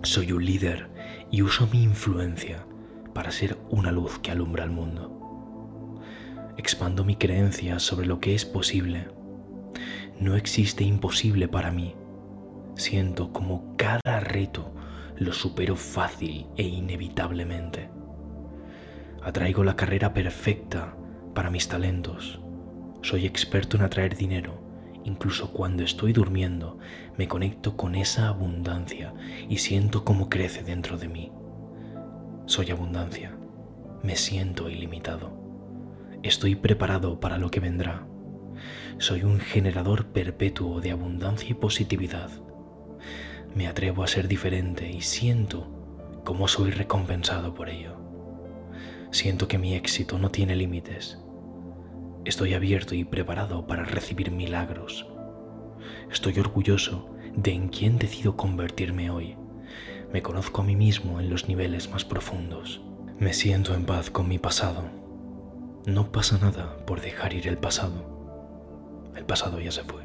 Soy 0.03 0.33
un 0.33 0.47
líder 0.47 0.89
y 1.31 1.43
uso 1.43 1.66
mi 1.66 1.83
influencia 1.83 2.64
para 3.12 3.33
ser 3.33 3.59
una 3.68 3.93
luz 3.93 4.18
que 4.18 4.31
alumbra 4.31 4.64
al 4.64 4.70
mundo. 4.70 5.18
Expando 6.59 7.05
mi 7.05 7.17
creencia 7.17 7.79
sobre 7.79 8.07
lo 8.07 8.21
que 8.21 8.35
es 8.35 8.45
posible. 8.45 9.09
No 10.21 10.37
existe 10.37 10.85
imposible 10.85 11.49
para 11.49 11.71
mí. 11.71 11.95
Siento 12.77 13.33
como 13.33 13.75
cada 13.77 14.21
reto 14.21 14.75
lo 15.17 15.33
supero 15.33 15.75
fácil 15.75 16.47
e 16.57 16.65
inevitablemente. 16.65 17.89
Atraigo 19.23 19.65
la 19.65 19.77
carrera 19.77 20.13
perfecta 20.13 20.95
para 21.35 21.51
mis 21.51 21.69
talentos. 21.69 22.41
Soy 23.01 23.25
experto 23.25 23.79
en 23.79 23.85
atraer 23.85 24.15
dinero 24.17 24.69
Incluso 25.09 25.53
cuando 25.55 25.85
estoy 25.85 26.13
durmiendo, 26.13 26.79
me 27.17 27.29
conecto 27.29 27.79
con 27.79 27.95
esa 27.95 28.29
abundancia 28.29 29.15
y 29.49 29.57
siento 29.57 30.05
cómo 30.05 30.29
crece 30.29 30.63
dentro 30.63 30.99
de 30.99 31.09
mí. 31.09 31.33
Soy 32.45 32.71
abundancia. 32.71 33.35
Me 34.03 34.17
siento 34.17 34.69
ilimitado. 34.69 35.38
Estoy 36.23 36.57
preparado 36.57 37.21
para 37.21 37.39
lo 37.39 37.51
que 37.51 37.61
vendrá. 37.61 38.07
Soy 38.99 39.23
un 39.23 39.41
generador 39.41 40.07
perpetuo 40.07 40.81
de 40.81 40.91
abundancia 40.91 41.51
y 41.51 41.55
positividad. 41.55 42.31
Me 43.55 43.66
atrevo 43.66 44.03
a 44.03 44.09
ser 44.09 44.29
diferente 44.29 44.91
y 44.91 45.01
siento 45.01 46.21
cómo 46.25 46.49
soy 46.49 46.71
recompensado 46.71 47.55
por 47.55 47.69
ello. 47.69 47.97
Siento 49.11 49.49
que 49.49 49.59
mi 49.59 49.75
éxito 49.75 50.19
no 50.19 50.31
tiene 50.31 50.55
límites 50.55 51.19
Estoy 52.29 52.53
abierto 52.53 52.95
y 52.95 53.05
preparado 53.05 53.66
para 53.66 53.85
recibir 53.85 54.31
milagros. 54.31 55.07
Estoy 56.12 56.39
orgulloso 56.39 57.09
de 57.35 57.53
en 57.53 57.69
quién 57.69 57.97
decido 57.97 58.37
convertirme 58.37 59.09
hoy. 59.09 59.37
Me 60.12 60.21
conozco 60.21 60.61
a 60.61 60.64
mí 60.66 60.77
mismo 60.77 61.21
en 61.21 61.31
los 61.31 61.49
niveles 61.49 61.91
más 61.91 62.05
profundos. 62.05 62.83
Me 63.19 63.33
siento 63.33 63.73
en 63.73 63.87
paz 63.87 64.11
con 64.11 64.29
mi 64.29 64.39
pasado. 64.39 64.97
No 65.89 66.12
pasa 66.12 66.36
nada 66.36 66.76
por 66.84 67.01
dejar 67.01 67.32
ir 67.32 67.49
el 67.49 67.57
pasado. 67.57 69.11
El 69.16 69.24
pasado 69.24 69.59
ya 69.59 69.72
se 69.72 69.84
fue. 69.84 70.03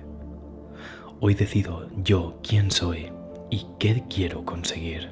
Hoy 1.19 1.33
decido 1.33 1.89
yo 1.97 2.39
quién 2.41 2.71
soy 2.71 3.11
y 3.49 3.67
qué 3.79 4.05
quiero 4.09 4.45
conseguir. 4.45 5.11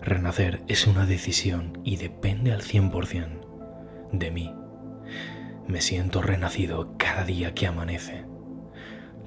Renacer 0.00 0.62
es 0.68 0.86
una 0.86 1.06
decisión 1.06 1.80
y 1.82 1.96
depende 1.96 2.52
al 2.52 2.62
100% 2.62 4.10
de 4.12 4.30
mí. 4.30 4.54
Me 5.66 5.80
siento 5.80 6.22
renacido 6.22 6.94
cada 6.96 7.24
día 7.24 7.52
que 7.52 7.66
amanece. 7.66 8.26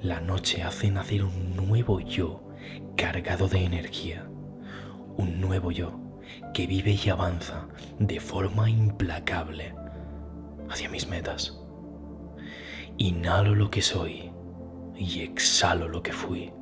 La 0.00 0.22
noche 0.22 0.62
hace 0.62 0.90
nacer 0.90 1.24
un 1.24 1.56
nuevo 1.56 2.00
yo 2.00 2.48
cargado 2.96 3.48
de 3.48 3.66
energía. 3.66 4.26
Un 5.14 5.42
nuevo 5.42 5.72
yo 5.72 6.00
que 6.54 6.66
vive 6.66 6.98
y 7.04 7.10
avanza 7.10 7.68
de 7.98 8.18
forma 8.18 8.70
implacable 8.70 9.74
hacia 10.72 10.88
mis 10.88 11.06
metas. 11.06 11.58
Inhalo 12.98 13.54
lo 13.54 13.70
que 13.70 13.82
soy 13.82 14.32
y 14.96 15.20
exhalo 15.20 15.88
lo 15.88 16.02
que 16.02 16.12
fui. 16.12 16.52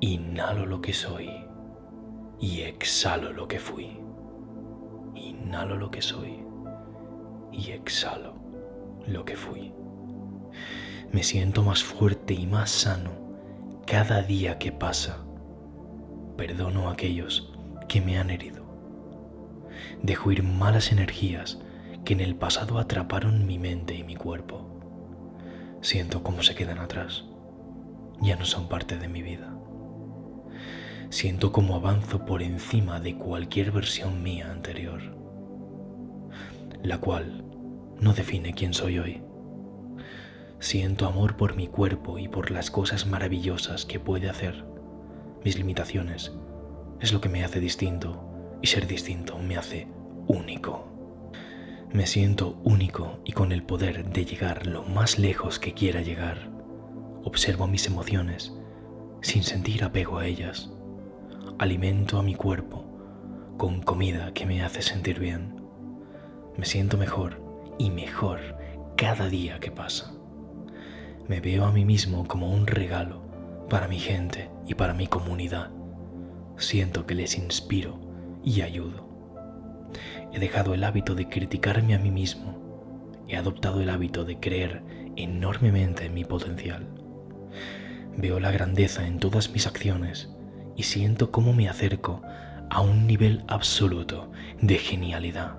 Inhalo 0.00 0.66
lo 0.66 0.80
que 0.80 0.92
soy 0.92 1.30
y 2.40 2.62
exhalo 2.62 3.32
lo 3.32 3.46
que 3.48 3.58
fui. 3.58 4.00
Inhalo 5.14 5.76
lo 5.76 5.90
que 5.90 6.02
soy 6.02 6.44
y 7.52 7.70
exhalo 7.70 8.34
lo 9.06 9.24
que 9.24 9.36
fui. 9.36 9.72
Me 11.12 11.22
siento 11.22 11.62
más 11.62 11.82
fuerte 11.84 12.34
y 12.34 12.46
más 12.46 12.70
sano 12.70 13.12
cada 13.86 14.22
día 14.22 14.58
que 14.58 14.72
pasa. 14.72 15.24
Perdono 16.36 16.88
a 16.88 16.92
aquellos 16.92 17.52
que 17.88 18.00
me 18.00 18.18
han 18.18 18.30
herido. 18.30 18.64
Dejo 20.02 20.32
ir 20.32 20.42
malas 20.42 20.90
energías 20.90 21.60
que 22.04 22.12
en 22.12 22.20
el 22.20 22.36
pasado 22.36 22.78
atraparon 22.78 23.46
mi 23.46 23.58
mente 23.58 23.94
y 23.94 24.04
mi 24.04 24.14
cuerpo. 24.14 24.74
Siento 25.80 26.22
cómo 26.22 26.42
se 26.42 26.54
quedan 26.54 26.78
atrás. 26.78 27.24
Ya 28.20 28.36
no 28.36 28.44
son 28.44 28.68
parte 28.68 28.96
de 28.98 29.08
mi 29.08 29.22
vida. 29.22 29.54
Siento 31.10 31.52
cómo 31.52 31.76
avanzo 31.76 32.24
por 32.24 32.42
encima 32.42 33.00
de 33.00 33.16
cualquier 33.16 33.70
versión 33.70 34.22
mía 34.22 34.50
anterior, 34.50 35.00
la 36.82 36.98
cual 36.98 37.44
no 38.00 38.12
define 38.12 38.54
quién 38.54 38.74
soy 38.74 38.98
hoy. 38.98 39.22
Siento 40.58 41.06
amor 41.06 41.36
por 41.36 41.56
mi 41.56 41.68
cuerpo 41.68 42.18
y 42.18 42.28
por 42.28 42.50
las 42.50 42.70
cosas 42.70 43.06
maravillosas 43.06 43.84
que 43.84 44.00
puede 44.00 44.28
hacer. 44.28 44.64
Mis 45.44 45.56
limitaciones 45.56 46.32
es 47.00 47.12
lo 47.12 47.20
que 47.20 47.28
me 47.28 47.44
hace 47.44 47.60
distinto 47.60 48.58
y 48.62 48.66
ser 48.66 48.86
distinto 48.86 49.38
me 49.38 49.56
hace 49.56 49.86
único. 50.26 50.93
Me 51.94 52.08
siento 52.08 52.58
único 52.64 53.20
y 53.24 53.30
con 53.30 53.52
el 53.52 53.62
poder 53.62 54.10
de 54.10 54.24
llegar 54.24 54.66
lo 54.66 54.82
más 54.82 55.16
lejos 55.16 55.60
que 55.60 55.74
quiera 55.74 56.00
llegar. 56.02 56.50
Observo 57.22 57.68
mis 57.68 57.86
emociones 57.86 58.52
sin 59.22 59.44
sentir 59.44 59.84
apego 59.84 60.18
a 60.18 60.26
ellas. 60.26 60.72
Alimento 61.56 62.18
a 62.18 62.24
mi 62.24 62.34
cuerpo 62.34 62.84
con 63.56 63.80
comida 63.80 64.34
que 64.34 64.44
me 64.44 64.64
hace 64.64 64.82
sentir 64.82 65.20
bien. 65.20 65.62
Me 66.56 66.66
siento 66.66 66.98
mejor 66.98 67.40
y 67.78 67.92
mejor 67.92 68.40
cada 68.96 69.28
día 69.28 69.60
que 69.60 69.70
pasa. 69.70 70.12
Me 71.28 71.40
veo 71.40 71.64
a 71.64 71.70
mí 71.70 71.84
mismo 71.84 72.26
como 72.26 72.52
un 72.52 72.66
regalo 72.66 73.22
para 73.70 73.86
mi 73.86 74.00
gente 74.00 74.50
y 74.66 74.74
para 74.74 74.94
mi 74.94 75.06
comunidad. 75.06 75.70
Siento 76.56 77.06
que 77.06 77.14
les 77.14 77.38
inspiro 77.38 78.00
y 78.42 78.62
ayudo. 78.62 79.13
He 80.34 80.40
dejado 80.40 80.74
el 80.74 80.82
hábito 80.82 81.14
de 81.14 81.28
criticarme 81.28 81.94
a 81.94 82.00
mí 82.00 82.10
mismo. 82.10 82.58
He 83.28 83.36
adoptado 83.36 83.80
el 83.80 83.88
hábito 83.88 84.24
de 84.24 84.40
creer 84.40 84.82
enormemente 85.14 86.06
en 86.06 86.14
mi 86.14 86.24
potencial. 86.24 86.88
Veo 88.16 88.40
la 88.40 88.50
grandeza 88.50 89.06
en 89.06 89.20
todas 89.20 89.50
mis 89.50 89.68
acciones 89.68 90.34
y 90.74 90.82
siento 90.82 91.30
cómo 91.30 91.52
me 91.52 91.68
acerco 91.68 92.20
a 92.68 92.80
un 92.80 93.06
nivel 93.06 93.44
absoluto 93.46 94.32
de 94.60 94.76
genialidad. 94.78 95.56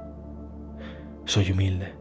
Soy 1.23 1.53
humilde 1.53 1.95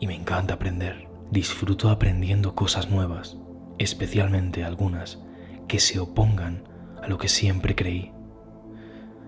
y 0.00 0.08
me 0.08 0.16
encanta 0.16 0.54
aprender. 0.54 1.06
Disfruto 1.30 1.90
aprendiendo 1.90 2.56
cosas 2.56 2.90
nuevas, 2.90 3.38
especialmente 3.78 4.64
algunas 4.64 5.22
que 5.68 5.78
se 5.78 6.00
opongan 6.00 6.64
a 7.00 7.06
lo 7.06 7.18
que 7.18 7.28
siempre 7.28 7.76
creí. 7.76 8.10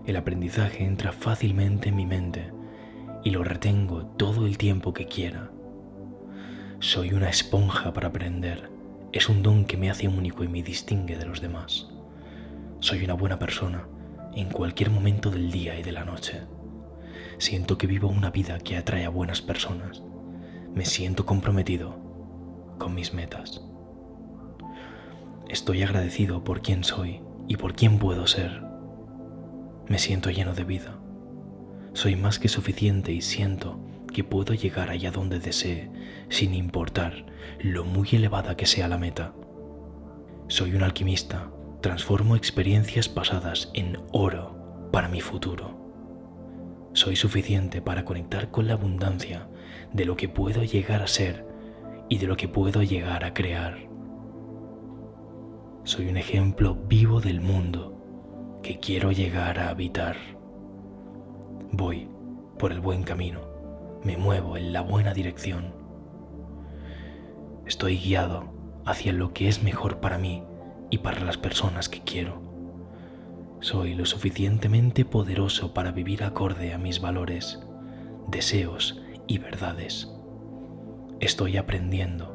El 0.04 0.16
aprendizaje 0.16 0.84
entra 0.84 1.12
fácilmente 1.12 1.90
en 1.90 1.94
mi 1.94 2.04
mente 2.04 2.57
y 3.28 3.30
lo 3.30 3.44
retengo 3.44 4.06
todo 4.16 4.46
el 4.46 4.56
tiempo 4.56 4.94
que 4.94 5.04
quiera. 5.04 5.50
Soy 6.80 7.12
una 7.12 7.28
esponja 7.28 7.92
para 7.92 8.08
aprender. 8.08 8.70
Es 9.12 9.28
un 9.28 9.42
don 9.42 9.66
que 9.66 9.76
me 9.76 9.90
hace 9.90 10.08
único 10.08 10.44
y 10.44 10.48
me 10.48 10.62
distingue 10.62 11.18
de 11.18 11.26
los 11.26 11.42
demás. 11.42 11.88
Soy 12.80 13.04
una 13.04 13.12
buena 13.12 13.38
persona 13.38 13.86
en 14.34 14.48
cualquier 14.48 14.88
momento 14.88 15.30
del 15.30 15.50
día 15.50 15.78
y 15.78 15.82
de 15.82 15.92
la 15.92 16.06
noche. 16.06 16.40
Siento 17.36 17.76
que 17.76 17.86
vivo 17.86 18.08
una 18.08 18.30
vida 18.30 18.60
que 18.60 18.78
atrae 18.78 19.04
a 19.04 19.10
buenas 19.10 19.42
personas. 19.42 20.02
Me 20.74 20.86
siento 20.86 21.26
comprometido 21.26 21.98
con 22.78 22.94
mis 22.94 23.12
metas. 23.12 23.62
Estoy 25.50 25.82
agradecido 25.82 26.44
por 26.44 26.62
quién 26.62 26.82
soy 26.82 27.20
y 27.46 27.58
por 27.58 27.74
quién 27.74 27.98
puedo 27.98 28.26
ser. 28.26 28.62
Me 29.86 29.98
siento 29.98 30.30
lleno 30.30 30.54
de 30.54 30.64
vida. 30.64 30.97
Soy 31.98 32.14
más 32.14 32.38
que 32.38 32.46
suficiente 32.46 33.10
y 33.10 33.20
siento 33.20 33.80
que 34.14 34.22
puedo 34.22 34.54
llegar 34.54 34.88
allá 34.88 35.10
donde 35.10 35.40
desee 35.40 35.90
sin 36.28 36.54
importar 36.54 37.26
lo 37.58 37.84
muy 37.84 38.08
elevada 38.12 38.56
que 38.56 38.66
sea 38.66 38.86
la 38.86 38.98
meta. 38.98 39.34
Soy 40.46 40.76
un 40.76 40.84
alquimista, 40.84 41.50
transformo 41.80 42.36
experiencias 42.36 43.08
pasadas 43.08 43.72
en 43.74 43.98
oro 44.12 44.88
para 44.92 45.08
mi 45.08 45.20
futuro. 45.20 46.90
Soy 46.92 47.16
suficiente 47.16 47.82
para 47.82 48.04
conectar 48.04 48.52
con 48.52 48.68
la 48.68 48.74
abundancia 48.74 49.48
de 49.92 50.04
lo 50.04 50.16
que 50.16 50.28
puedo 50.28 50.62
llegar 50.62 51.02
a 51.02 51.08
ser 51.08 51.44
y 52.08 52.18
de 52.18 52.28
lo 52.28 52.36
que 52.36 52.46
puedo 52.46 52.84
llegar 52.84 53.24
a 53.24 53.34
crear. 53.34 53.76
Soy 55.82 56.06
un 56.06 56.16
ejemplo 56.16 56.76
vivo 56.76 57.20
del 57.20 57.40
mundo 57.40 58.60
que 58.62 58.78
quiero 58.78 59.10
llegar 59.10 59.58
a 59.58 59.70
habitar. 59.70 60.37
Voy 61.72 62.08
por 62.58 62.72
el 62.72 62.80
buen 62.80 63.02
camino, 63.02 63.40
me 64.02 64.16
muevo 64.16 64.56
en 64.56 64.72
la 64.72 64.80
buena 64.80 65.12
dirección. 65.12 65.74
Estoy 67.66 67.98
guiado 67.98 68.54
hacia 68.86 69.12
lo 69.12 69.34
que 69.34 69.48
es 69.48 69.62
mejor 69.62 70.00
para 70.00 70.16
mí 70.16 70.42
y 70.90 70.98
para 70.98 71.20
las 71.20 71.36
personas 71.36 71.90
que 71.90 72.00
quiero. 72.00 72.40
Soy 73.60 73.94
lo 73.94 74.06
suficientemente 74.06 75.04
poderoso 75.04 75.74
para 75.74 75.92
vivir 75.92 76.24
acorde 76.24 76.72
a 76.72 76.78
mis 76.78 77.00
valores, 77.00 77.60
deseos 78.28 79.02
y 79.26 79.38
verdades. 79.38 80.10
Estoy 81.20 81.58
aprendiendo 81.58 82.34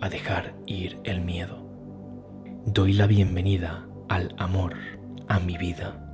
a 0.00 0.08
dejar 0.08 0.54
ir 0.66 0.98
el 1.04 1.20
miedo. 1.20 1.66
Doy 2.64 2.94
la 2.94 3.06
bienvenida 3.06 3.86
al 4.08 4.34
amor 4.38 4.76
a 5.28 5.40
mi 5.40 5.58
vida. 5.58 6.05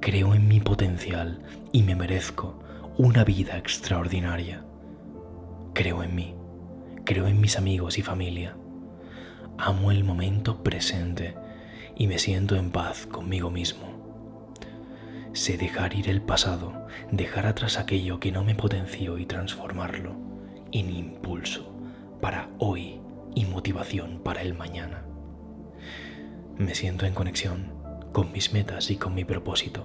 Creo 0.00 0.34
en 0.34 0.46
mi 0.46 0.60
potencial 0.60 1.42
y 1.72 1.82
me 1.82 1.96
merezco 1.96 2.62
una 2.96 3.24
vida 3.24 3.58
extraordinaria. 3.58 4.64
Creo 5.74 6.02
en 6.02 6.14
mí, 6.14 6.34
creo 7.04 7.26
en 7.26 7.40
mis 7.40 7.58
amigos 7.58 7.98
y 7.98 8.02
familia. 8.02 8.56
Amo 9.58 9.90
el 9.90 10.04
momento 10.04 10.62
presente 10.62 11.34
y 11.96 12.06
me 12.06 12.18
siento 12.18 12.56
en 12.56 12.70
paz 12.70 13.06
conmigo 13.06 13.50
mismo. 13.50 13.96
Sé 15.32 15.58
dejar 15.58 15.94
ir 15.94 16.08
el 16.08 16.22
pasado, 16.22 16.86
dejar 17.10 17.46
atrás 17.46 17.78
aquello 17.78 18.20
que 18.20 18.32
no 18.32 18.44
me 18.44 18.54
potenció 18.54 19.18
y 19.18 19.26
transformarlo 19.26 20.16
en 20.72 20.90
impulso 20.90 21.74
para 22.20 22.48
hoy 22.58 23.00
y 23.34 23.44
motivación 23.44 24.20
para 24.22 24.42
el 24.42 24.54
mañana. 24.54 25.04
Me 26.56 26.74
siento 26.74 27.04
en 27.04 27.12
conexión 27.12 27.75
con 28.16 28.32
mis 28.32 28.54
metas 28.54 28.90
y 28.90 28.96
con 28.96 29.14
mi 29.14 29.26
propósito. 29.26 29.84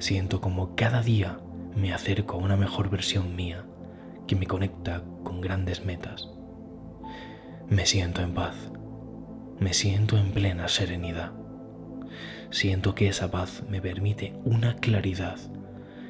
Siento 0.00 0.40
como 0.40 0.74
cada 0.74 1.02
día 1.02 1.38
me 1.76 1.94
acerco 1.94 2.34
a 2.34 2.38
una 2.38 2.56
mejor 2.56 2.90
versión 2.90 3.36
mía 3.36 3.64
que 4.26 4.34
me 4.34 4.48
conecta 4.48 5.04
con 5.22 5.40
grandes 5.40 5.84
metas. 5.84 6.28
Me 7.68 7.86
siento 7.86 8.22
en 8.22 8.34
paz. 8.34 8.56
Me 9.60 9.72
siento 9.72 10.18
en 10.18 10.32
plena 10.32 10.66
serenidad. 10.66 11.30
Siento 12.50 12.96
que 12.96 13.06
esa 13.06 13.30
paz 13.30 13.62
me 13.68 13.80
permite 13.80 14.34
una 14.44 14.74
claridad 14.74 15.38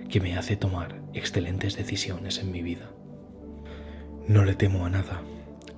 que 0.09 0.22
me 0.22 0.35
hace 0.35 0.57
tomar 0.57 1.03
excelentes 1.12 1.76
decisiones 1.76 2.39
en 2.39 2.53
mi 2.53 2.62
vida. 2.62 2.91
No 4.26 4.47
le 4.47 4.55
temo 4.55 4.87
a 4.87 4.89
nada. 4.89 5.20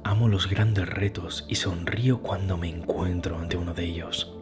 Amo 0.04 0.28
los 0.28 0.48
grandes 0.48 0.88
retos 0.88 1.44
y 1.48 1.56
sonrío 1.56 2.22
cuando 2.22 2.56
me 2.56 2.68
encuentro 2.68 3.40
ante 3.40 3.56
uno 3.56 3.74
de 3.74 3.84
ellos. 3.84 4.38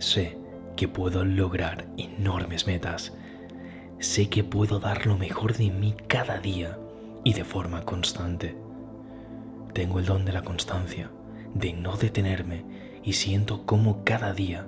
Sé 0.00 0.38
que 0.76 0.88
puedo 0.88 1.26
lograr 1.26 1.86
enormes 1.98 2.66
metas. 2.66 3.12
Sé 3.98 4.30
que 4.30 4.42
puedo 4.42 4.80
dar 4.80 5.06
lo 5.06 5.18
mejor 5.18 5.54
de 5.58 5.70
mí 5.70 5.94
cada 6.08 6.38
día 6.38 6.78
y 7.22 7.34
de 7.34 7.44
forma 7.44 7.82
constante. 7.82 8.56
Tengo 9.74 9.98
el 9.98 10.06
don 10.06 10.24
de 10.24 10.32
la 10.32 10.40
constancia, 10.40 11.10
de 11.52 11.74
no 11.74 11.98
detenerme 11.98 12.64
y 13.04 13.12
siento 13.12 13.66
cómo 13.66 14.02
cada 14.02 14.32
día 14.32 14.66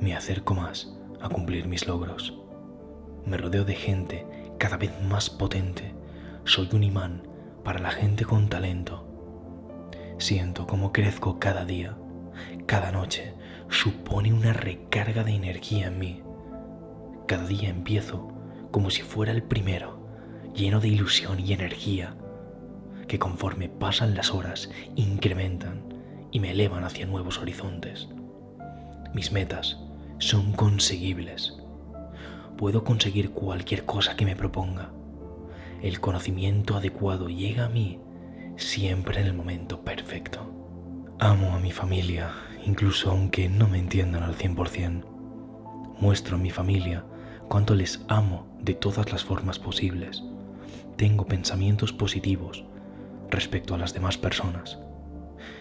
me 0.00 0.14
acerco 0.14 0.54
más 0.54 0.96
a 1.20 1.28
cumplir 1.28 1.66
mis 1.66 1.88
logros. 1.88 2.38
Me 3.26 3.36
rodeo 3.36 3.64
de 3.64 3.74
gente 3.74 4.24
cada 4.58 4.76
vez 4.76 4.92
más 5.02 5.30
potente. 5.30 5.96
Soy 6.44 6.68
un 6.72 6.84
imán 6.84 7.26
para 7.64 7.80
la 7.80 7.90
gente 7.90 8.24
con 8.24 8.48
talento. 8.48 9.04
Siento 10.18 10.68
cómo 10.68 10.92
crezco 10.92 11.40
cada 11.40 11.64
día. 11.64 11.96
Cada 12.66 12.92
noche 12.92 13.34
supone 13.74 14.32
una 14.32 14.52
recarga 14.52 15.24
de 15.24 15.32
energía 15.32 15.88
en 15.88 15.98
mí. 15.98 16.22
Cada 17.26 17.46
día 17.46 17.68
empiezo 17.68 18.28
como 18.70 18.90
si 18.90 19.02
fuera 19.02 19.32
el 19.32 19.42
primero, 19.42 19.98
lleno 20.54 20.80
de 20.80 20.88
ilusión 20.88 21.40
y 21.40 21.52
energía, 21.52 22.16
que 23.08 23.18
conforme 23.18 23.68
pasan 23.68 24.14
las 24.14 24.32
horas 24.32 24.70
incrementan 24.94 25.82
y 26.30 26.40
me 26.40 26.52
elevan 26.52 26.84
hacia 26.84 27.06
nuevos 27.06 27.38
horizontes. 27.38 28.08
Mis 29.12 29.32
metas 29.32 29.78
son 30.18 30.52
conseguibles. 30.52 31.58
Puedo 32.56 32.84
conseguir 32.84 33.30
cualquier 33.30 33.84
cosa 33.84 34.16
que 34.16 34.24
me 34.24 34.36
proponga. 34.36 34.92
El 35.82 36.00
conocimiento 36.00 36.76
adecuado 36.76 37.28
llega 37.28 37.66
a 37.66 37.68
mí 37.68 38.00
siempre 38.56 39.20
en 39.20 39.26
el 39.26 39.34
momento 39.34 39.84
perfecto. 39.84 40.50
Amo 41.18 41.54
a 41.54 41.58
mi 41.58 41.72
familia, 41.72 42.32
incluso 42.66 43.10
aunque 43.10 43.48
no 43.48 43.68
me 43.68 43.78
entiendan 43.78 44.22
al 44.22 44.36
100%. 44.36 45.04
Muestro 46.00 46.36
a 46.36 46.38
mi 46.38 46.50
familia 46.50 47.04
cuánto 47.48 47.74
les 47.74 48.04
amo 48.08 48.46
de 48.60 48.74
todas 48.74 49.12
las 49.12 49.24
formas 49.24 49.58
posibles. 49.58 50.22
Tengo 50.96 51.26
pensamientos 51.26 51.92
positivos 51.92 52.64
respecto 53.30 53.74
a 53.74 53.78
las 53.78 53.94
demás 53.94 54.16
personas. 54.16 54.78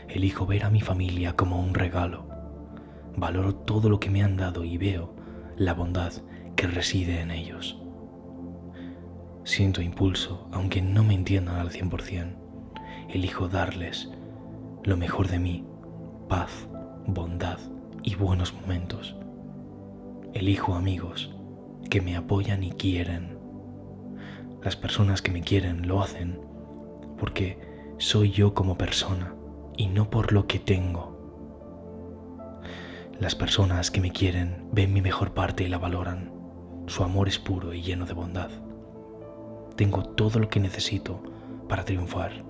Elijo 0.08 0.46
ver 0.46 0.64
a 0.64 0.70
mi 0.70 0.82
familia 0.82 1.36
como 1.36 1.60
un 1.60 1.74
regalo. 1.74 2.28
Valoro 3.16 3.56
todo 3.56 3.90
lo 3.90 4.00
que 4.00 4.10
me 4.10 4.24
han 4.24 4.38
dado 4.38 4.64
y 4.64 4.78
veo 4.78 5.16
la 5.58 5.74
bondad 5.74 6.14
que 6.56 6.68
reside 6.68 7.20
en 7.20 7.32
ellos. 7.32 7.80
Siento 9.44 9.82
impulso, 9.82 10.48
aunque 10.52 10.82
no 10.82 11.04
me 11.04 11.14
entiendan 11.14 11.58
al 11.58 11.70
100%. 11.70 12.36
Elijo 13.10 13.50
darles 13.50 14.10
lo 14.84 14.98
mejor 14.98 15.28
de 15.28 15.40
mí, 15.40 15.66
paz, 16.30 16.68
bondad 17.08 17.60
y 18.02 18.16
buenos 18.16 18.54
momentos. 18.54 19.16
Elijo 20.34 20.76
amigos 20.76 21.32
que 21.90 22.02
me 22.02 22.16
apoyan 22.16 22.64
y 22.64 22.72
quieren. 22.72 23.38
Las 24.64 24.76
personas 24.76 25.22
que 25.22 25.32
me 25.32 25.42
quieren 25.42 25.88
lo 25.88 26.02
hacen 26.02 26.40
porque 27.20 27.60
soy 27.98 28.32
yo 28.32 28.54
como 28.54 28.78
persona 28.78 29.36
y 29.78 29.88
no 29.88 30.10
por 30.10 30.32
lo 30.32 30.48
que 30.48 30.60
tengo. 30.60 31.14
Las 33.20 33.36
personas 33.36 33.92
que 33.92 34.02
me 34.02 34.12
quieren 34.12 34.68
ven 34.72 34.94
mi 34.94 35.02
mejor 35.02 35.34
parte 35.34 35.64
y 35.64 35.68
la 35.68 35.78
valoran. 35.78 36.32
Su 36.88 37.04
amor 37.04 37.28
es 37.28 37.40
puro 37.40 37.74
y 37.74 37.82
lleno 37.82 38.06
de 38.06 38.14
bondad. 38.14 38.50
Tengo 39.76 40.04
todo 40.04 40.40
lo 40.40 40.50
que 40.50 40.60
necesito 40.60 41.22
para 41.70 41.86
triunfar. 41.86 42.44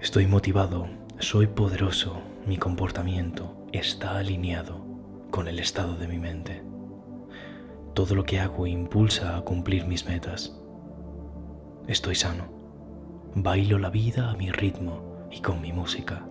Estoy 0.00 0.26
motivado, 0.26 0.88
soy 1.18 1.46
poderoso, 1.46 2.20
mi 2.46 2.58
comportamiento 2.58 3.65
está 3.76 4.16
alineado 4.18 4.84
con 5.30 5.48
el 5.48 5.58
estado 5.58 5.96
de 5.96 6.08
mi 6.08 6.18
mente. 6.18 6.62
Todo 7.94 8.14
lo 8.14 8.24
que 8.24 8.40
hago 8.40 8.66
impulsa 8.66 9.36
a 9.36 9.42
cumplir 9.42 9.86
mis 9.86 10.06
metas. 10.06 10.58
Estoy 11.86 12.14
sano. 12.14 12.44
Bailo 13.34 13.78
la 13.78 13.90
vida 13.90 14.30
a 14.30 14.34
mi 14.34 14.50
ritmo 14.50 15.28
y 15.30 15.40
con 15.40 15.60
mi 15.60 15.72
música. 15.72 16.26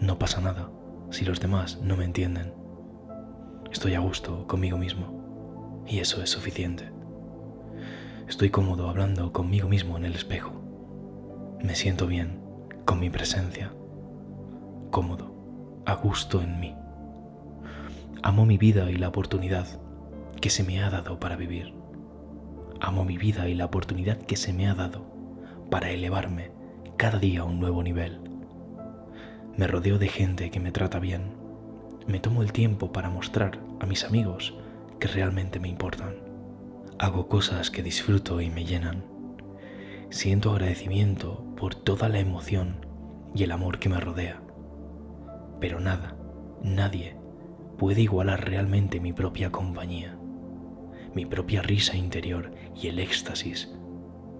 No 0.00 0.18
pasa 0.18 0.40
nada 0.40 0.70
si 1.10 1.24
los 1.24 1.40
demás 1.40 1.80
no 1.82 1.96
me 1.96 2.04
entienden. 2.04 2.54
Estoy 3.70 3.94
a 3.94 4.00
gusto 4.00 4.46
conmigo 4.46 4.78
mismo 4.78 5.82
y 5.86 5.98
eso 5.98 6.22
es 6.22 6.30
suficiente. 6.30 6.90
Estoy 8.28 8.50
cómodo 8.50 8.88
hablando 8.88 9.32
conmigo 9.32 9.68
mismo 9.68 9.96
en 9.96 10.04
el 10.04 10.14
espejo. 10.14 10.52
Me 11.62 11.74
siento 11.74 12.06
bien 12.06 12.40
con 12.84 13.00
mi 13.00 13.10
presencia, 13.10 13.72
cómodo, 14.90 15.31
a 15.84 15.94
gusto 15.94 16.40
en 16.40 16.60
mí. 16.60 16.74
Amo 18.22 18.46
mi 18.46 18.56
vida 18.56 18.90
y 18.90 18.96
la 18.96 19.08
oportunidad 19.08 19.66
que 20.40 20.48
se 20.48 20.62
me 20.62 20.82
ha 20.82 20.90
dado 20.90 21.18
para 21.18 21.34
vivir. 21.34 21.74
Amo 22.80 23.04
mi 23.04 23.18
vida 23.18 23.48
y 23.48 23.54
la 23.54 23.64
oportunidad 23.64 24.18
que 24.18 24.36
se 24.36 24.52
me 24.52 24.68
ha 24.68 24.74
dado 24.74 25.04
para 25.70 25.90
elevarme 25.90 26.52
cada 26.96 27.18
día 27.18 27.40
a 27.40 27.44
un 27.44 27.58
nuevo 27.58 27.82
nivel. 27.82 28.20
Me 29.56 29.66
rodeo 29.66 29.98
de 29.98 30.08
gente 30.08 30.50
que 30.50 30.60
me 30.60 30.70
trata 30.70 31.00
bien. 31.00 31.34
Me 32.06 32.20
tomo 32.20 32.42
el 32.42 32.52
tiempo 32.52 32.92
para 32.92 33.10
mostrar 33.10 33.58
a 33.80 33.86
mis 33.86 34.04
amigos 34.04 34.54
que 35.00 35.08
realmente 35.08 35.58
me 35.58 35.68
importan. 35.68 36.14
Hago 36.98 37.26
cosas 37.26 37.70
que 37.70 37.82
disfruto 37.82 38.40
y 38.40 38.50
me 38.50 38.64
llenan. 38.64 39.04
Siento 40.10 40.52
agradecimiento 40.52 41.44
por 41.56 41.74
toda 41.74 42.08
la 42.08 42.20
emoción 42.20 42.86
y 43.34 43.42
el 43.42 43.50
amor 43.50 43.80
que 43.80 43.88
me 43.88 43.98
rodea. 43.98 44.40
Pero 45.62 45.78
nada, 45.78 46.16
nadie 46.62 47.16
puede 47.78 48.02
igualar 48.02 48.44
realmente 48.44 48.98
mi 48.98 49.12
propia 49.12 49.50
compañía, 49.50 50.18
mi 51.14 51.24
propia 51.24 51.62
risa 51.62 51.96
interior 51.96 52.52
y 52.74 52.88
el 52.88 52.98
éxtasis 52.98 53.70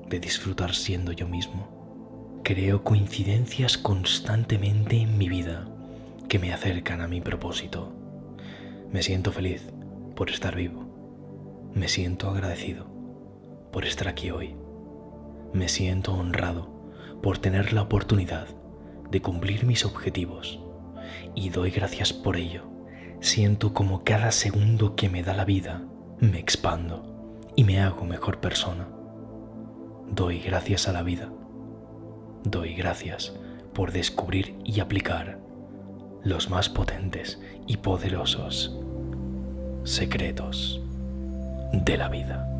de 0.08 0.18
disfrutar 0.18 0.74
siendo 0.74 1.12
yo 1.12 1.28
mismo. 1.28 2.40
Creo 2.42 2.82
coincidencias 2.82 3.78
constantemente 3.78 4.96
en 4.96 5.16
mi 5.16 5.28
vida 5.28 5.68
que 6.28 6.40
me 6.40 6.52
acercan 6.52 7.00
a 7.00 7.06
mi 7.06 7.20
propósito. 7.20 7.94
Me 8.90 9.02
siento 9.02 9.30
feliz 9.30 9.72
por 10.16 10.28
estar 10.28 10.56
vivo. 10.56 11.70
Me 11.72 11.86
siento 11.86 12.28
agradecido 12.28 12.90
por 13.70 13.86
estar 13.86 14.08
aquí 14.08 14.30
hoy 14.30 14.56
me 15.52 15.68
siento 15.68 16.14
honrado 16.14 16.70
por 17.22 17.36
tener 17.36 17.74
la 17.74 17.82
oportunidad 17.82 18.48
de 19.10 19.20
cumplir 19.20 19.66
mis 19.66 19.84
objetivos 19.84 20.61
y 21.34 21.50
doy 21.50 21.70
gracias 21.70 22.12
por 22.12 22.36
ello. 22.36 22.64
Siento 23.20 23.72
como 23.72 24.04
cada 24.04 24.32
segundo 24.32 24.96
que 24.96 25.08
me 25.08 25.22
da 25.22 25.34
la 25.34 25.44
vida 25.44 25.82
me 26.22 26.38
expando 26.38 27.50
y 27.56 27.64
me 27.64 27.80
hago 27.80 28.04
mejor 28.04 28.38
persona. 28.38 28.88
Doy 30.08 30.38
gracias 30.38 30.86
a 30.86 30.92
la 30.92 31.02
vida. 31.02 31.32
Doy 32.44 32.74
gracias 32.74 33.32
por 33.72 33.90
descubrir 33.90 34.54
y 34.64 34.78
aplicar 34.78 35.40
los 36.22 36.48
más 36.48 36.68
potentes 36.68 37.40
y 37.66 37.78
poderosos 37.78 38.78
secretos 39.82 40.80
de 41.72 41.96
la 41.96 42.08
vida. 42.08 42.51